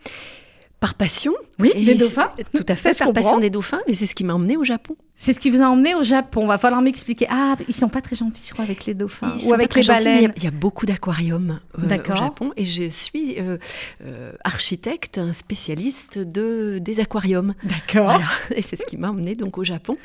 Par 0.80 0.94
passion. 0.94 1.34
Oui, 1.58 1.72
les 1.76 1.94
dauphins. 1.94 2.30
Tout 2.54 2.64
à 2.68 2.74
fait, 2.74 2.96
par 2.96 3.12
passion 3.12 3.38
des 3.38 3.50
dauphins, 3.50 3.80
mais 3.86 3.94
c'est 3.94 4.06
ce 4.06 4.14
qui 4.14 4.24
m'a 4.24 4.34
emmené 4.34 4.56
au 4.56 4.64
Japon. 4.64 4.96
C'est 5.22 5.34
ce 5.34 5.38
qui 5.38 5.50
vous 5.50 5.60
a 5.60 5.66
emmené 5.66 5.94
au 5.94 6.02
Japon. 6.02 6.46
Va 6.46 6.56
falloir 6.56 6.80
m'expliquer. 6.80 7.26
Ah, 7.28 7.54
ils 7.68 7.74
sont 7.74 7.90
pas 7.90 8.00
très 8.00 8.16
gentils, 8.16 8.42
je 8.46 8.54
crois, 8.54 8.64
avec 8.64 8.86
les 8.86 8.94
dauphins 8.94 9.36
ou 9.44 9.52
avec 9.52 9.74
les 9.74 9.82
baleines. 9.82 10.32
Il 10.38 10.44
y, 10.44 10.46
a, 10.46 10.50
beaucoup 10.50 10.86
d'aquariums 10.86 11.60
euh, 11.78 11.98
au 12.10 12.16
Japon 12.16 12.52
et 12.56 12.64
je 12.64 12.88
suis 12.88 13.38
euh, 13.38 13.58
euh, 14.02 14.32
architecte, 14.44 15.20
spécialiste 15.34 16.18
de 16.18 16.78
des 16.80 17.00
aquariums. 17.00 17.52
D'accord. 17.64 18.18
Et 18.56 18.62
c'est 18.62 18.76
ce 18.76 18.86
qui 18.86 18.96
m'a 18.96 19.10
emmené 19.10 19.34
donc 19.34 19.58
au 19.58 19.64
Japon. 19.64 19.98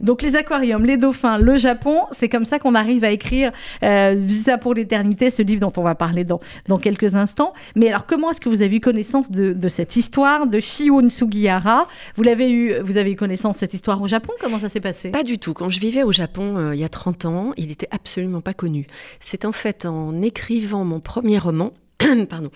Donc 0.00 0.22
les 0.22 0.34
aquariums, 0.34 0.84
les 0.84 0.96
dauphins, 0.96 1.38
le 1.38 1.56
Japon, 1.56 2.00
c'est 2.10 2.28
comme 2.28 2.44
ça 2.44 2.58
qu'on 2.58 2.74
arrive 2.74 3.04
à 3.04 3.12
écrire 3.12 3.52
Visa 3.82 4.58
pour 4.58 4.74
l'éternité, 4.74 5.30
ce 5.30 5.42
livre 5.42 5.60
dont 5.60 5.72
on 5.76 5.84
va 5.84 5.94
parler 5.94 6.24
dans 6.24 6.40
dans 6.66 6.78
quelques 6.78 7.14
instants. 7.14 7.52
Mais 7.76 7.88
alors, 7.88 8.04
comment 8.04 8.32
est-ce 8.32 8.40
que 8.40 8.48
vous 8.48 8.62
avez 8.62 8.76
eu 8.76 8.80
connaissance 8.80 9.30
de, 9.30 9.52
de 9.52 9.68
cette 9.68 9.94
histoire 9.94 10.48
de 10.48 10.58
Shion 10.58 11.08
Sugihara? 11.08 11.86
Vous 12.16 12.24
l'avez 12.24 12.50
eu, 12.50 12.80
vous 12.80 12.96
avez 12.96 13.12
eu 13.12 13.16
connaissance 13.16 13.56
de 13.56 13.60
cette 13.60 13.74
histoire 13.74 14.02
au 14.02 14.07
Japon 14.08 14.32
Comment 14.40 14.58
ça 14.58 14.68
s'est 14.68 14.80
passé? 14.80 15.10
Pas 15.10 15.22
du 15.22 15.38
tout. 15.38 15.54
Quand 15.54 15.68
je 15.68 15.80
vivais 15.80 16.02
au 16.02 16.12
Japon 16.12 16.56
euh, 16.56 16.74
il 16.74 16.80
y 16.80 16.84
a 16.84 16.88
30 16.88 17.24
ans, 17.26 17.52
il 17.56 17.70
était 17.70 17.88
absolument 17.90 18.40
pas 18.40 18.54
connu. 18.54 18.86
C'est 19.20 19.44
en 19.44 19.52
fait 19.52 19.86
en 19.86 20.20
écrivant 20.22 20.84
mon 20.84 21.00
premier 21.00 21.38
roman, 21.38 21.72
pardon, 22.28 22.50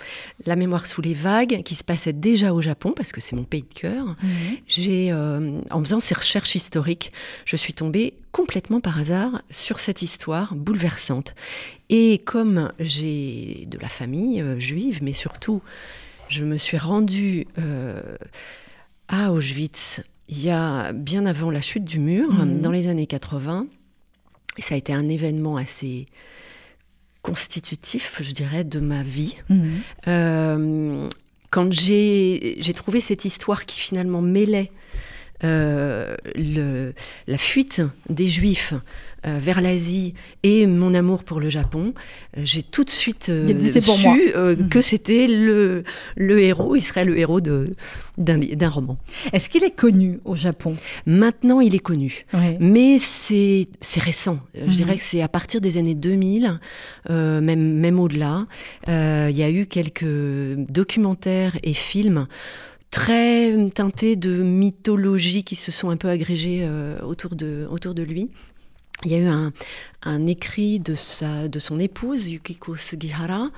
La 0.46 0.56
mémoire 0.56 0.86
sous 0.86 1.02
les 1.02 1.14
vagues, 1.14 1.62
qui 1.62 1.74
se 1.74 1.84
passait 1.84 2.12
déjà 2.12 2.52
au 2.52 2.60
Japon, 2.60 2.92
parce 2.96 3.12
que 3.12 3.20
c'est 3.20 3.36
mon 3.36 3.44
pays 3.44 3.62
de 3.62 3.74
cœur, 3.74 4.06
mhm. 4.22 4.56
j'ai, 4.66 5.12
euh, 5.12 5.60
en 5.70 5.80
faisant 5.80 6.00
ces 6.00 6.14
recherches 6.14 6.54
historiques, 6.54 7.12
je 7.44 7.56
suis 7.56 7.74
tombée 7.74 8.14
complètement 8.32 8.80
par 8.80 8.98
hasard 8.98 9.42
sur 9.50 9.78
cette 9.78 10.02
histoire 10.02 10.54
bouleversante. 10.54 11.34
Et 11.90 12.18
comme 12.18 12.72
j'ai 12.80 13.64
de 13.68 13.78
la 13.78 13.88
famille 13.88 14.40
euh, 14.40 14.58
juive, 14.58 15.00
mais 15.02 15.12
surtout, 15.12 15.62
je 16.28 16.44
me 16.44 16.56
suis 16.56 16.78
rendue 16.78 17.46
à 19.08 19.32
Auschwitz 19.32 20.00
il 20.32 20.42
y 20.42 20.50
a 20.50 20.92
bien 20.92 21.26
avant 21.26 21.50
la 21.50 21.60
chute 21.60 21.84
du 21.84 21.98
mur, 21.98 22.32
mhm. 22.32 22.60
dans 22.60 22.70
les 22.70 22.88
années 22.88 23.06
80. 23.06 23.66
Et 24.56 24.62
ça 24.62 24.74
a 24.74 24.78
été 24.78 24.92
un 24.92 25.08
événement 25.08 25.58
assez 25.58 26.06
constitutif, 27.20 28.18
je 28.22 28.32
dirais, 28.32 28.64
de 28.64 28.80
ma 28.80 29.02
vie. 29.02 29.36
Mhm. 29.50 29.80
Euh, 30.08 31.08
quand 31.50 31.70
j'ai 31.70 32.72
trouvé 32.74 33.02
cette 33.02 33.26
histoire 33.26 33.66
qui 33.66 33.78
finalement 33.78 34.22
mêlait 34.22 34.72
euh, 35.44 36.16
le, 36.34 36.94
la 37.26 37.36
fuite 37.36 37.82
des 38.08 38.28
Juifs 38.28 38.72
euh, 39.26 39.38
vers 39.40 39.60
l'Asie 39.60 40.14
et 40.42 40.66
mon 40.66 40.94
amour 40.94 41.24
pour 41.24 41.40
le 41.40 41.50
Japon, 41.50 41.94
euh, 42.36 42.40
j'ai 42.44 42.62
tout 42.62 42.84
de 42.84 42.90
suite 42.90 43.26
su 43.26 43.30
mhm. 43.30 44.68
que 44.68 44.82
c'était 44.82 45.26
le, 45.26 45.84
le 46.16 46.40
héros, 46.40 46.76
il 46.76 46.82
serait 46.82 47.04
le 47.04 47.18
héros 47.18 47.40
d'un 47.40 48.68
roman. 48.68 48.98
Est-ce 49.32 49.48
qu'il 49.48 49.64
est 49.64 49.76
connu 49.76 50.20
au 50.24 50.36
Japon? 50.36 50.76
Maintenant, 51.06 51.60
il 51.60 51.74
est 51.74 51.80
connu, 51.80 52.24
mais 52.60 52.98
c'est 52.98 53.66
récent. 53.96 54.38
Je 54.54 54.64
mhm. 54.64 54.68
dirais 54.70 54.96
que 54.96 55.02
c'est 55.02 55.22
à 55.22 55.28
partir 55.28 55.60
des 55.60 55.76
années 55.76 55.94
2000, 55.94 56.60
même, 57.08 57.78
même 57.78 58.00
au-delà. 58.00 58.46
Il 58.86 59.36
y 59.36 59.42
a 59.42 59.50
eu 59.50 59.66
quelques 59.66 60.04
documentaires 60.68 61.56
et 61.62 61.72
films 61.72 62.26
très 62.92 63.56
teintés 63.74 64.14
de 64.16 64.42
mythologie 64.42 65.42
qui 65.42 65.56
se 65.56 65.72
sont 65.72 65.90
un 65.90 65.96
peu 65.96 66.08
agrégés 66.08 66.60
euh, 66.62 67.00
autour, 67.00 67.34
de, 67.34 67.66
autour 67.68 67.94
de 67.94 68.02
lui. 68.02 68.30
Il 69.04 69.12
y 69.12 69.14
a 69.14 69.18
eu 69.18 69.26
un, 69.26 69.52
un 70.04 70.26
écrit 70.26 70.80
de, 70.80 70.94
sa, 70.94 71.48
de 71.48 71.58
son 71.58 71.78
épouse, 71.78 72.28
Yukiko 72.28 72.76
Sugihara, 72.76 73.50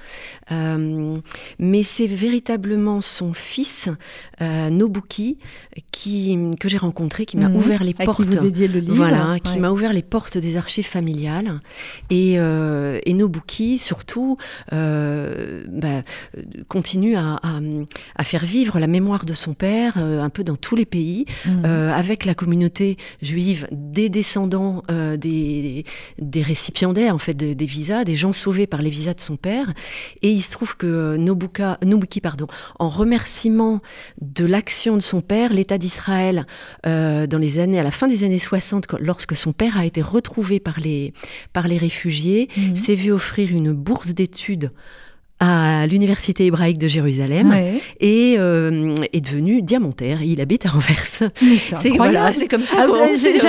euh, 0.53 1.19
mais 1.59 1.83
c'est 1.83 2.07
véritablement 2.07 3.01
son 3.01 3.33
fils, 3.33 3.89
euh, 4.41 4.71
Nobuki, 4.71 5.39
qui, 5.91 6.39
que 6.61 6.69
j'ai 6.69 6.77
rencontré, 6.77 7.25
qui 7.25 7.37
m'a 7.37 7.49
mhm. 7.49 7.57
ouvert 7.57 7.85
les 7.85 7.95
portes. 7.95 8.17
Qui 8.17 8.37
vous 8.37 8.45
le 8.45 8.81
livre. 8.81 8.95
Voilà, 8.95 9.39
qui 9.43 9.59
m'a 9.59 9.71
ouvert 9.71 9.93
les 9.93 10.03
portes 10.03 10.37
des 10.37 10.57
archives 10.57 10.87
familiales. 10.87 11.61
Et, 12.11 12.35
euh, 12.39 12.99
et 13.07 13.15
Nobuki, 13.15 13.79
surtout, 13.79 14.37
bah, 14.71 16.03
continue 16.69 17.17
à, 17.17 17.41
à, 18.17 18.25
faire 18.25 18.45
vivre 18.45 18.79
la 18.79 18.87
mémoire 18.87 19.25
de 19.25 19.35
son 19.35 19.55
père 19.55 19.97
un 19.99 20.31
peu 20.31 20.45
dans 20.45 20.57
tous 20.57 20.77
les 20.77 20.87
pays, 20.87 21.25
mhm. 21.47 21.65
avec 21.65 22.25
la 22.25 22.35
communauté 22.35 22.97
juive, 23.23 23.67
des 23.73 24.09
descendants 24.09 24.83
des, 24.89 25.34
des 26.19 26.43
récipiendaires 26.43 27.15
en 27.15 27.19
fait 27.19 27.35
des 27.35 27.67
visas, 27.67 28.05
des 28.05 28.15
gens 28.15 28.33
sauvés 28.33 28.67
par 28.67 28.83
les 28.83 28.91
visas 28.91 29.15
de 29.15 29.21
son 29.21 29.37
père. 29.37 29.73
Et 30.23 30.31
il 30.31 30.43
se 30.43 30.51
trouve 30.51 30.77
que 30.77 31.17
Nobuka, 31.17 31.79
Nobuki, 31.85 32.21
pardon, 32.21 32.47
en 32.79 32.89
remerciement 32.89 33.81
de 34.21 34.45
l'action 34.45 34.97
de 34.97 35.03
son 35.03 35.21
père, 35.21 35.53
l'État 35.53 35.79
d'Israël, 35.79 36.47
euh, 36.87 37.27
dans 37.27 37.39
les 37.39 37.59
années, 37.59 37.81
à 37.81 37.83
la 37.83 37.91
fin 37.91 38.09
des 38.09 38.25
années 38.25 38.39
60, 38.39 38.87
lorsque 39.01 39.37
son 39.37 39.53
père 39.53 39.79
a 39.79 39.87
été 39.87 40.03
retrouvé 40.03 40.61
par 40.61 40.81
les, 40.81 41.13
par 41.53 41.69
les 41.69 41.79
réfugiés, 41.79 42.49
mmh. 42.57 42.77
s'est 42.77 42.95
vu 42.95 43.13
offrir 43.13 43.51
une 43.51 43.73
bourse 43.73 44.09
d'études 44.09 44.71
à 45.41 45.87
l'université 45.87 46.47
hébraïque 46.47 46.79
de 46.79 46.87
Jérusalem 46.87 47.55
et 48.01 48.37
euh, 48.39 48.95
est 49.13 49.21
devenu 49.21 49.63
diamantaire. 49.63 50.23
Il 50.23 50.41
habite 50.41 50.65
à 50.65 50.71
Anvers. 50.75 51.31
C'est 51.77 51.91
voilà, 51.91 52.33
c'est 52.33 52.47
comme 52.47 52.65
ça. 52.65 52.77
Ah, 52.79 53.07
J'ai 53.17 53.41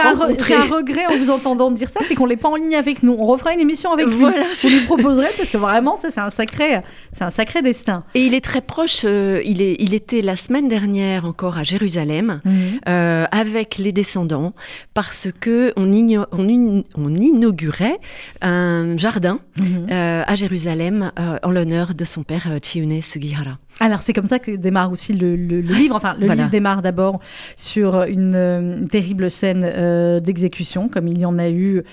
un, 0.56 0.66
regret 0.66 1.06
en 1.06 1.16
vous 1.18 1.30
entendant 1.30 1.70
dire 1.72 1.90
ça, 1.90 2.00
c'est 2.08 2.16
qu'on 2.16 2.26
l'est 2.26 2.38
pas 2.38 2.50
en 2.50 2.56
ligne 2.56 2.76
avec 2.76 3.04
nous. 3.04 3.16
On 3.18 3.26
refera 3.26 3.54
une 3.54 3.60
émission 3.60 3.92
avec 3.94 4.08
lui. 4.08 4.16
Voilà, 4.16 4.46
vous 4.60 4.70
lui 4.70 4.80
proposerez 4.82 5.28
parce 5.38 5.50
que 5.50 5.58
vraiment 5.58 5.96
ça 5.96 6.10
c'est 6.10 6.20
un 6.20 6.30
sacré, 6.32 6.82
c'est 7.14 7.24
un 7.24 7.30
sacré 7.30 7.62
destin. 7.62 8.04
Et 8.16 8.26
il 8.26 8.34
est 8.34 8.44
très 8.44 8.62
proche. 8.62 9.04
Euh, 9.06 9.42
il 9.46 9.62
est, 9.62 9.76
il 9.80 9.94
était 9.94 10.22
la 10.22 10.36
semaine 10.36 10.68
dernière 10.68 11.26
encore 11.26 11.58
à 11.58 11.64
Jérusalem 11.64 12.42
mhm. 12.44 12.80
euh, 12.90 13.26
avec 13.32 13.78
les 13.78 13.92
descendants 13.92 14.54
parce 14.94 15.28
que 15.40 15.72
on, 15.78 15.92
on, 16.32 16.84
on 16.98 17.16
inaugurait 17.16 18.00
un 18.42 18.98
jardin 18.98 19.40
mhm. 19.58 19.88
à 19.90 20.36
Jérusalem 20.36 21.12
en 21.16 21.52
l'honneur 21.52 21.76
de 21.94 22.06
son 22.06 22.24
père 22.24 22.48
euh, 22.50 22.60
Chiune 22.62 23.02
Sugihara. 23.02 23.58
Alors 23.80 24.00
c'est 24.00 24.14
comme 24.14 24.28
ça 24.28 24.40
que 24.40 24.52
démarre 24.52 24.92
aussi 24.92 25.14
le, 25.14 25.36
livre. 25.36 25.96
Enfin, 25.96 26.16
le 26.20 26.28
livre 26.28 26.50
démarre 26.50 26.82
d'abord 26.82 27.20
sur 27.56 28.04
une, 28.04 28.36
euh, 28.36 28.84
terrible 28.86 29.30
scène 29.30 29.64
euh, 29.66 30.20
d'exécution, 30.20 30.88
comme 30.88 31.08
il 31.08 31.20
y 31.20 31.26
en 31.26 31.38
a 31.38 31.50
eu 31.50 31.84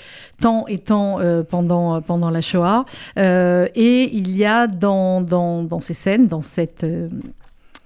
tant 0.41 0.67
et 0.69 0.79
tant 0.79 1.19
pendant, 1.49 2.01
pendant 2.01 2.31
la 2.31 2.41
Shoah. 2.41 2.85
et 3.17 4.11
il 4.13 4.37
y 4.37 4.45
a 4.45 4.67
dans, 4.67 5.21
dans, 5.21 5.63
dans 5.63 5.81
ces 5.81 5.95
scènes, 5.95 6.29
dans 6.29 6.43
cette 6.43 6.87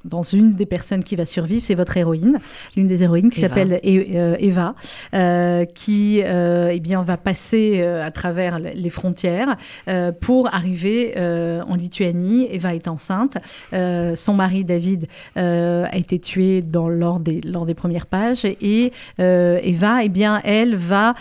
dans 0.06 0.22
une 0.22 0.54
des 0.54 0.66
personnes 0.66 1.04
qui 1.04 1.16
va 1.16 1.26
survivre, 1.26 1.62
c'est 1.62 1.74
votre 1.74 1.96
héroïne, 1.96 2.38
l'une 2.76 2.86
des 2.86 3.02
héroïnes 3.02 3.30
qui 3.30 3.40
s'appelle 3.40 3.80
e-, 3.84 4.36
Eva, 4.38 4.74
euh, 5.14 5.64
qui 5.64 6.22
euh, 6.24 6.70
eh 6.72 6.80
bien, 6.80 7.02
va 7.02 7.16
passer 7.16 7.78
euh, 7.80 8.04
à 8.04 8.10
travers 8.10 8.58
les 8.58 8.90
frontières 8.90 9.56
pour 10.20 10.52
arriver 10.54 11.14
en 11.16 11.74
Lituanie. 11.74 12.46
Eva 12.50 12.74
est 12.74 12.88
enceinte. 12.88 13.38
son 13.72 14.34
mari, 14.34 14.64
David, 14.64 15.06
a 15.36 15.96
été 15.96 16.18
tué 16.18 16.62
dans, 16.62 16.88
lors, 16.88 17.20
des, 17.20 17.40
lors 17.40 17.66
des 17.66 17.74
premières 17.74 18.06
pages. 18.06 18.44
Et 18.44 18.92
Eva, 19.18 20.04
eh 20.04 20.08
bien, 20.08 20.40
elle 20.44 20.76
va 20.76 21.14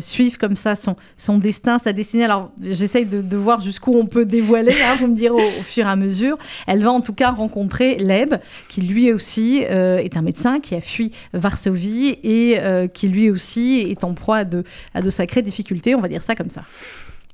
suivre 0.00 0.38
comme 0.38 0.56
ça 0.56 0.76
son, 0.76 0.96
son 1.16 1.38
destin, 1.38 1.78
sa 1.78 1.92
destinée. 1.92 2.24
Alors, 2.24 2.50
j'essaye 2.60 3.06
de, 3.06 3.36
voir 3.36 3.60
jusqu'où 3.60 3.92
on 3.94 4.06
peut 4.06 4.24
dévoiler, 4.24 4.74
hein, 4.82 4.96
vous 4.98 5.06
me 5.06 5.16
direz 5.16 5.34
au, 5.34 5.38
au 5.38 5.62
fur 5.62 5.86
et 5.86 5.90
à 5.90 5.96
mesure. 5.96 6.36
Elle 6.66 6.82
va 6.82 6.90
en 6.90 7.00
tout 7.00 7.14
cas 7.14 7.30
rencontrer 7.30 7.96
Leb, 8.00 8.34
qui 8.68 8.80
lui 8.82 9.12
aussi 9.12 9.64
euh, 9.64 9.98
est 9.98 10.16
un 10.16 10.22
médecin 10.22 10.60
qui 10.60 10.74
a 10.74 10.80
fui 10.80 11.12
Varsovie 11.32 12.18
et 12.22 12.58
euh, 12.58 12.88
qui 12.88 13.08
lui 13.08 13.30
aussi 13.30 13.86
est 13.88 14.04
en 14.04 14.14
proie 14.14 14.38
à 14.38 14.44
de, 14.44 15.10
sacrées 15.10 15.42
difficultés, 15.42 15.94
on 15.94 16.00
va 16.00 16.08
dire 16.08 16.22
ça 16.22 16.34
comme 16.34 16.50
ça. 16.50 16.62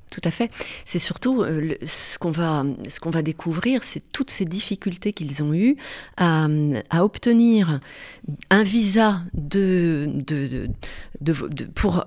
Tout 0.09 0.21
à 0.23 0.31
fait. 0.31 0.49
C'est 0.85 0.99
surtout 0.99 1.43
euh, 1.43 1.75
ce 1.83 2.17
qu'on 2.17 2.31
va, 2.31 2.65
ce 2.87 3.09
va 3.09 3.21
découvrir, 3.21 3.83
c'est 3.83 4.01
toutes 4.13 4.31
ces 4.31 4.45
difficultés 4.45 5.11
qu'ils 5.11 5.43
ont 5.43 5.53
eues 5.53 5.75
à, 6.15 6.47
obtenir 6.99 7.81
un 8.49 8.63
visa 8.63 9.21
de, 9.33 10.07
de, 10.13 10.69
pour 11.75 12.05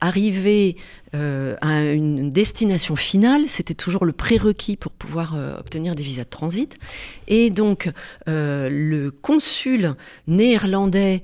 arriver 0.00 0.76
euh, 1.14 1.56
à 1.60 1.84
une 1.84 2.30
destination 2.32 2.96
finale, 2.96 3.48
c'était 3.48 3.74
toujours 3.74 4.04
le 4.04 4.12
prérequis 4.12 4.76
pour 4.76 4.92
pouvoir 4.92 5.36
obtenir 5.58 5.94
des 5.94 6.02
visas 6.02 6.24
de 6.24 6.28
transit. 6.28 6.76
Et 7.26 7.50
donc, 7.50 7.90
le 8.26 9.10
consul 9.10 9.94
néerlandais 10.26 11.22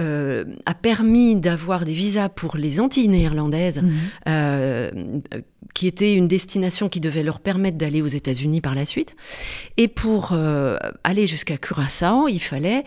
euh, 0.00 0.44
a 0.64 0.72
permis 0.72 1.36
d'avoir 1.36 1.84
des 1.84 1.92
visas 1.92 2.30
pour 2.30 2.56
les 2.56 2.80
Antilles 2.80 3.08
néerlandaises, 3.08 3.82
mhm. 3.82 3.92
euh, 4.26 4.90
qui 5.74 5.86
était 5.86 6.14
une 6.14 6.28
destination 6.28 6.88
qui 6.88 6.98
devait 6.98 7.22
leur 7.22 7.40
permettre 7.40 7.76
d'aller 7.76 8.00
aux 8.00 8.06
États-Unis 8.06 8.62
par 8.62 8.74
la 8.74 8.86
suite. 8.86 9.14
Et 9.76 9.88
pour 9.88 10.30
euh, 10.32 10.78
aller 11.04 11.26
jusqu'à 11.26 11.58
Curaçao, 11.58 12.28
il 12.28 12.38
fallait 12.38 12.84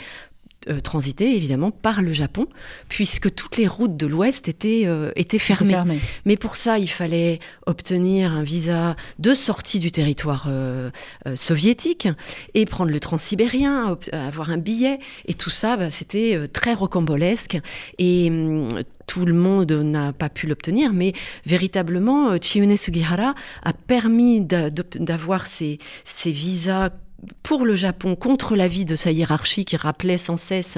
euh, 0.68 0.80
transiter 0.80 1.36
évidemment 1.36 1.70
par 1.70 2.02
le 2.02 2.12
Japon, 2.12 2.48
puisque 2.90 3.34
toutes 3.34 3.58
les 3.58 3.68
routes 3.68 3.98
de 3.98 4.08
l'Ouest 4.08 4.48
étaient, 4.48 4.84
euh, 4.86 5.12
étaient 5.16 5.38
fermées. 5.38 5.78
Mais 6.26 6.38
pour 6.38 6.56
ça, 6.56 6.80
il 6.80 6.90
fallait 6.90 7.40
obtenir 7.68 8.32
un 8.32 8.42
visa 8.42 8.96
de 9.20 9.36
sortie 9.36 9.80
du 9.80 9.92
territoire 9.92 10.46
euh, 10.48 10.90
soviétique 11.36 12.08
et 12.56 12.66
prendre 12.66 12.92
le 12.92 13.00
transsibérien, 13.00 13.98
avoir 14.12 14.50
un 14.50 14.58
billet. 14.58 15.00
Et 15.28 15.36
tout 15.36 15.52
ça, 15.52 15.78
bah, 15.78 15.92
c'était 15.92 16.48
très 16.52 16.74
rocambolesque. 16.74 17.60
Et 18.00 18.30
hum, 18.30 18.68
tout 19.06 19.26
le 19.26 19.34
monde 19.34 19.72
n'a 19.72 20.14
pas 20.14 20.30
pu 20.30 20.48
l'obtenir, 20.48 20.94
mais 20.94 21.14
véritablement, 21.46 22.42
Chiune 22.42 22.76
Sugihara 22.76 23.36
a 23.62 23.74
permis 23.74 24.42
d'avoir 24.42 25.46
ces, 25.46 25.78
ces 26.06 26.32
visas 26.32 26.90
pour 27.44 27.66
le 27.66 27.76
Japon 27.76 28.16
contre 28.16 28.56
l'avis 28.56 28.86
de 28.86 28.96
sa 28.96 29.12
hiérarchie 29.12 29.66
qui 29.66 29.78
rappelait 29.78 30.18
sans 30.18 30.38
cesse 30.38 30.78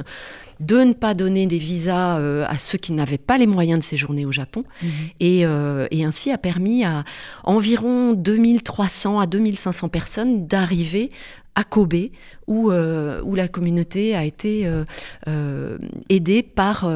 de 0.60 0.77
ne 0.77 0.94
pas 0.94 1.13
donner 1.13 1.46
des 1.46 1.60
visas 1.60 2.17
euh, 2.17 2.46
à 2.48 2.58
ceux 2.58 2.77
qui 2.77 2.94
n'avaient 2.94 3.17
pas 3.20 3.38
les 3.38 3.46
moyens 3.46 3.79
de 3.79 3.84
séjourner 3.84 4.25
au 4.25 4.32
Japon. 4.32 4.63
Mhm. 4.82 4.89
Euh, 5.22 5.88
et, 5.91 6.03
ainsi 6.03 6.32
a 6.32 6.38
permis 6.38 6.84
à 6.84 7.03
environ 7.44 8.13
2300 8.13 9.20
à 9.20 9.27
2500 9.27 9.89
personnes 9.89 10.48
d'arriver 10.48 11.12
à 11.58 11.66
Kobe, 11.66 11.96
où, 12.48 12.72
euh, 12.72 13.20
où 13.24 13.36
la 13.36 13.50
communauté 13.50 14.16
a 14.16 14.24
été 14.24 14.72
aidée 16.10 16.44
par 16.44 16.90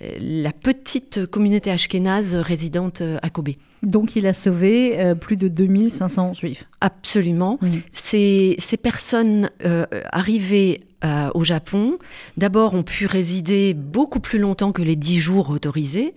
la 0.00 0.52
petite 0.52 1.26
communauté 1.26 1.70
ashkénaze 1.70 2.34
résidente 2.36 3.02
à 3.22 3.28
Kobe. 3.28 3.50
Donc 3.82 4.16
il 4.16 4.26
a 4.26 4.34
sauvé 4.34 4.98
euh, 4.98 5.14
plus 5.14 5.36
de 5.36 5.48
2500 5.48 6.32
juifs. 6.34 6.64
Absolument. 6.80 7.58
Ces, 7.92 8.56
personnes 8.82 9.50
euh, 9.64 9.86
arrivées 10.12 10.82
euh, 11.04 11.30
au 11.34 11.44
Japon, 11.44 11.98
d'abord 12.36 12.74
ont 12.74 12.82
pu 12.82 13.06
résider 13.06 13.74
beaucoup 13.74 14.20
plus 14.20 14.38
longtemps 14.38 14.72
que 14.72 14.82
les 14.82 14.96
10 14.96 15.18
jours 15.18 15.50
autorisés, 15.50 16.14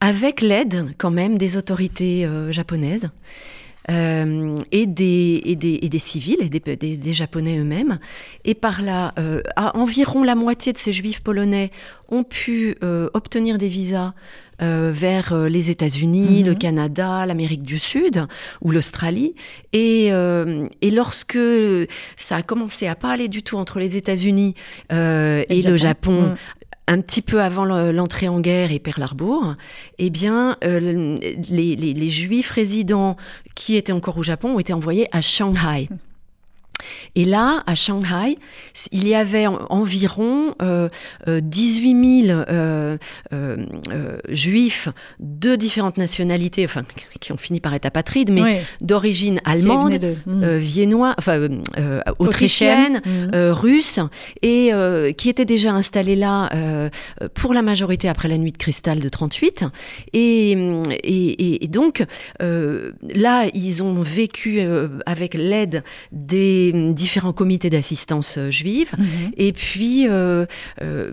avec 0.00 0.40
l'aide 0.40 0.94
quand 0.98 1.10
même 1.10 1.38
des 1.38 1.56
autorités 1.56 2.28
japonaises. 2.50 3.10
Et, 3.88 4.86
des, 4.86 5.42
et, 5.44 5.56
des, 5.56 5.98
civils, 5.98 6.38
et 6.40 6.48
des, 6.48 6.96
des 6.96 7.14
Japonais 7.14 7.58
eux-mêmes. 7.58 7.98
Et 8.44 8.54
par 8.54 8.82
là, 8.82 9.14
environ 9.74 10.22
la 10.22 10.34
moitié 10.34 10.72
de 10.72 10.78
ces 10.78 10.92
juifs 10.92 11.20
polonais 11.20 11.70
ont 12.08 12.24
pu 12.24 12.76
obtenir 13.14 13.58
des 13.58 13.68
visas 13.68 14.14
euh, 14.62 14.90
vers 14.90 15.34
euh, 15.34 15.50
les 15.50 15.68
États-Unis, 15.68 16.42
le 16.42 16.52
mhm. 16.52 16.58
Canada, 16.58 17.26
l'Amérique 17.26 17.62
du 17.62 17.78
Sud 17.78 18.26
ou 18.62 18.70
l'Australie. 18.70 19.34
Et, 19.74 20.08
euh, 20.12 20.66
et, 20.80 20.90
lorsque 20.90 21.38
ça 22.16 22.36
a 22.36 22.42
commencé 22.42 22.86
à 22.86 22.94
pas 22.94 23.10
aller 23.10 23.28
du 23.28 23.42
tout 23.42 23.58
entre 23.58 23.78
les 23.78 23.98
États-Unis 23.98 24.54
et, 24.90 25.62
le 25.62 25.76
Japon, 25.76 26.22
mm. 26.22 26.36
Un 26.88 27.00
petit 27.00 27.22
peu 27.22 27.42
avant 27.42 27.64
l'entrée 27.64 28.28
en 28.28 28.40
guerre 28.40 28.70
et 28.72 28.78
Pearl 28.78 29.02
Harbor, 29.02 29.56
eh 29.98 30.10
bien, 30.10 30.56
les, 30.62 31.36
les, 31.50 31.76
les, 31.76 32.08
Juifs 32.08 32.50
résidents 32.50 33.16
qui 33.54 33.76
étaient 33.76 33.92
encore 33.92 34.18
au 34.18 34.22
Japon 34.22 34.54
ont 34.54 34.58
été 34.58 34.72
envoyés 34.72 35.08
à 35.10 35.20
Shanghai. 35.20 35.88
Et 37.14 37.24
là, 37.24 37.62
à 37.66 37.74
Shanghai, 37.74 38.38
il 38.92 39.08
y 39.08 39.14
avait 39.14 39.46
environ 39.46 40.54
euh, 40.60 40.88
18 41.26 42.26
000 42.26 42.38
euh, 42.38 42.98
euh, 43.32 43.56
euh, 43.90 44.18
juifs 44.28 44.88
de 45.18 45.56
différentes 45.56 45.96
nationalités, 45.96 46.64
enfin, 46.64 46.84
qui 47.20 47.32
ont 47.32 47.38
fini 47.38 47.60
par 47.60 47.74
être 47.74 47.86
apatrides, 47.86 48.30
mais 48.30 48.62
d'origine 48.80 49.40
allemande, 49.44 49.98
hmm. 50.26 50.56
viennoise, 50.56 51.14
enfin, 51.18 51.48
autrichienne, 52.18 53.00
hmm. 53.04 53.36
russe, 53.50 53.98
et 54.42 54.72
qui 55.16 55.28
étaient 55.28 55.44
déjà 55.44 55.72
installés 55.72 56.16
là 56.16 56.50
pour 57.34 57.54
la 57.54 57.62
majorité 57.62 58.08
après 58.08 58.28
la 58.28 58.38
nuit 58.38 58.52
de 58.52 58.58
cristal 58.58 59.00
de 59.00 59.08
38. 59.08 59.64
Et, 60.12 60.52
et, 60.52 61.64
et 61.64 61.68
donc, 61.68 62.04
là, 62.40 63.46
ils 63.54 63.82
ont 63.82 64.02
vécu 64.02 64.60
avec 65.06 65.34
l'aide 65.34 65.82
des 66.12 66.65
différents 66.72 67.32
comités 67.32 67.70
d'assistance 67.70 68.38
euh, 68.38 68.50
juive. 68.50 68.90
Mhm. 68.96 69.32
Et 69.36 69.52
puis, 69.52 70.08
euh, 70.08 70.46
euh, 70.82 71.12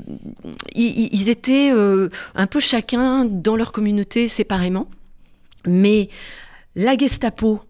ils, 0.76 1.30
étaient 1.30 1.72
un 2.36 2.48
peu 2.48 2.60
chacun 2.60 3.26
dans 3.26 3.56
leur 3.56 3.72
communauté 3.72 4.28
séparément. 4.28 4.88
Mais 5.66 6.10
la 6.76 6.98
Gestapo 6.98 7.62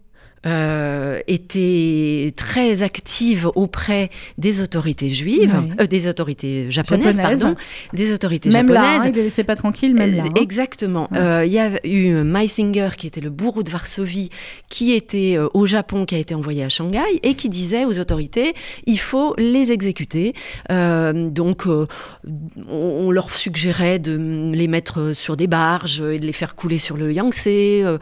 euh, 0.46 1.20
était 1.26 2.32
très 2.36 2.82
active 2.82 3.50
auprès 3.54 4.10
des 4.36 4.60
autorités 4.60 5.08
juives, 5.08 5.54
euh, 5.80 5.86
des 5.86 6.06
autorités 6.06 6.70
japonaises, 6.70 7.16
pardon, 7.16 7.54
des 7.94 8.12
autorités 8.12 8.50
même 8.50 8.68
japonaises. 8.68 8.98
Là, 8.98 9.04
hein, 9.04 9.10
il 9.14 9.18
ne 9.18 9.22
laissait 9.22 9.44
pas 9.44 9.56
tranquille, 9.56 9.94
même 9.94 10.14
là. 10.14 10.24
Hein. 10.24 10.40
Exactement. 10.40 11.08
Euh, 11.14 11.44
il 11.46 11.52
y 11.52 11.58
a 11.58 11.70
eu 11.86 12.10
Meisinger, 12.22 12.90
qui 12.98 13.06
était 13.06 13.22
le 13.22 13.30
bourreau 13.30 13.62
de 13.62 13.70
Varsovie, 13.70 14.28
qui 14.68 14.92
était 14.92 15.38
au 15.54 15.64
Japon, 15.64 16.04
qui 16.04 16.14
a 16.14 16.18
été 16.18 16.34
envoyé 16.34 16.62
à 16.62 16.68
Shanghai, 16.68 17.20
et 17.22 17.34
qui 17.34 17.48
disait 17.48 17.86
aux 17.86 17.98
autorités, 17.98 18.54
il 18.86 18.98
faut 18.98 19.34
les 19.38 19.72
exécuter. 19.72 20.34
donc, 20.68 21.64
on, 22.68 23.10
leur 23.10 23.32
suggérait 23.34 23.98
de 23.98 24.52
les 24.52 24.66
mettre 24.66 25.12
sur 25.14 25.36
des 25.36 25.46
barges 25.46 26.02
et 26.02 26.18
de 26.18 26.26
les 26.26 26.32
faire 26.32 26.54
couler 26.54 26.78
sur 26.78 26.96
le 26.96 27.12
Yangtze, 27.12 27.46
de 27.46 27.98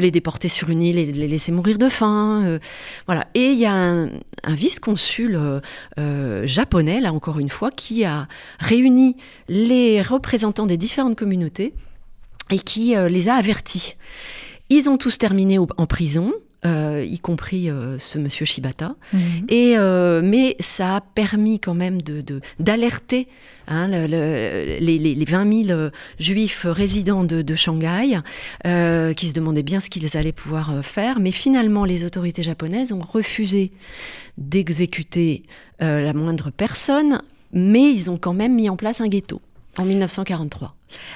les 0.00 0.10
déporter 0.10 0.48
sur 0.48 0.68
une 0.70 0.82
île 0.82 0.98
et 0.98 1.06
de 1.06 1.18
les 1.18 1.28
laisser 1.28 1.52
mourir 1.52 1.78
de 1.78 1.85
Euh, 2.02 2.58
voilà. 3.06 3.26
Et 3.34 3.46
il 3.46 3.58
y 3.58 3.66
a 3.66 3.74
un, 3.74 4.08
vice-consul 4.48 5.34
euh, 5.34 5.60
euh, 5.98 6.46
japonais, 6.46 7.00
là 7.00 7.12
encore 7.12 7.38
une 7.38 7.48
fois, 7.48 7.70
qui 7.70 8.04
a 8.04 8.28
réuni 8.58 9.16
les 9.48 10.02
représentants 10.02 10.66
des 10.66 10.76
différentes 10.76 11.16
communautés 11.16 11.74
et 12.50 12.58
qui 12.58 12.94
les 12.94 13.28
a 13.28 13.34
avertis. 13.34 13.96
Ils 14.68 14.88
ont 14.88 14.98
tous 14.98 15.18
terminé 15.18 15.58
en 15.58 15.86
prison. 15.86 16.32
Y 17.02 17.18
compris 17.20 17.68
ce 17.98 18.18
monsieur 18.18 18.44
Shibata. 18.44 18.94
Mhm. 19.12 19.46
Et, 19.48 19.76
mais 20.22 20.56
ça 20.60 20.96
a 20.96 21.00
permis 21.00 21.60
quand 21.60 21.74
même 21.74 21.98
d'alerter 22.58 23.28
Hein, 23.68 23.88
les, 23.88 25.24
20 25.24 25.64
000 25.64 25.70
euh, 25.70 25.90
juifs 26.20 26.66
résidents 26.68 27.24
de, 27.24 27.54
Shanghai, 27.54 28.20
euh, 28.64 29.12
qui 29.12 29.28
se 29.28 29.32
demandaient 29.32 29.64
bien 29.64 29.80
ce 29.80 29.90
qu'ils 29.90 30.16
allaient 30.16 30.32
pouvoir 30.32 30.72
euh, 30.72 30.82
faire. 30.82 31.18
Mais 31.18 31.32
finalement, 31.32 31.84
les 31.84 32.04
autorités 32.04 32.42
japonaises 32.42 32.92
ont 32.92 33.00
refusé 33.00 33.72
d'exécuter 34.38 35.42
la 35.78 36.14
moindre 36.14 36.50
personne, 36.50 37.20
mais 37.52 37.92
ils 37.92 38.10
ont 38.10 38.16
quand 38.16 38.32
même 38.32 38.54
mis 38.54 38.70
en 38.70 38.76
place 38.76 39.02
un 39.02 39.08
ghetto 39.08 39.42
en 39.78 39.84
1943. 39.84 40.74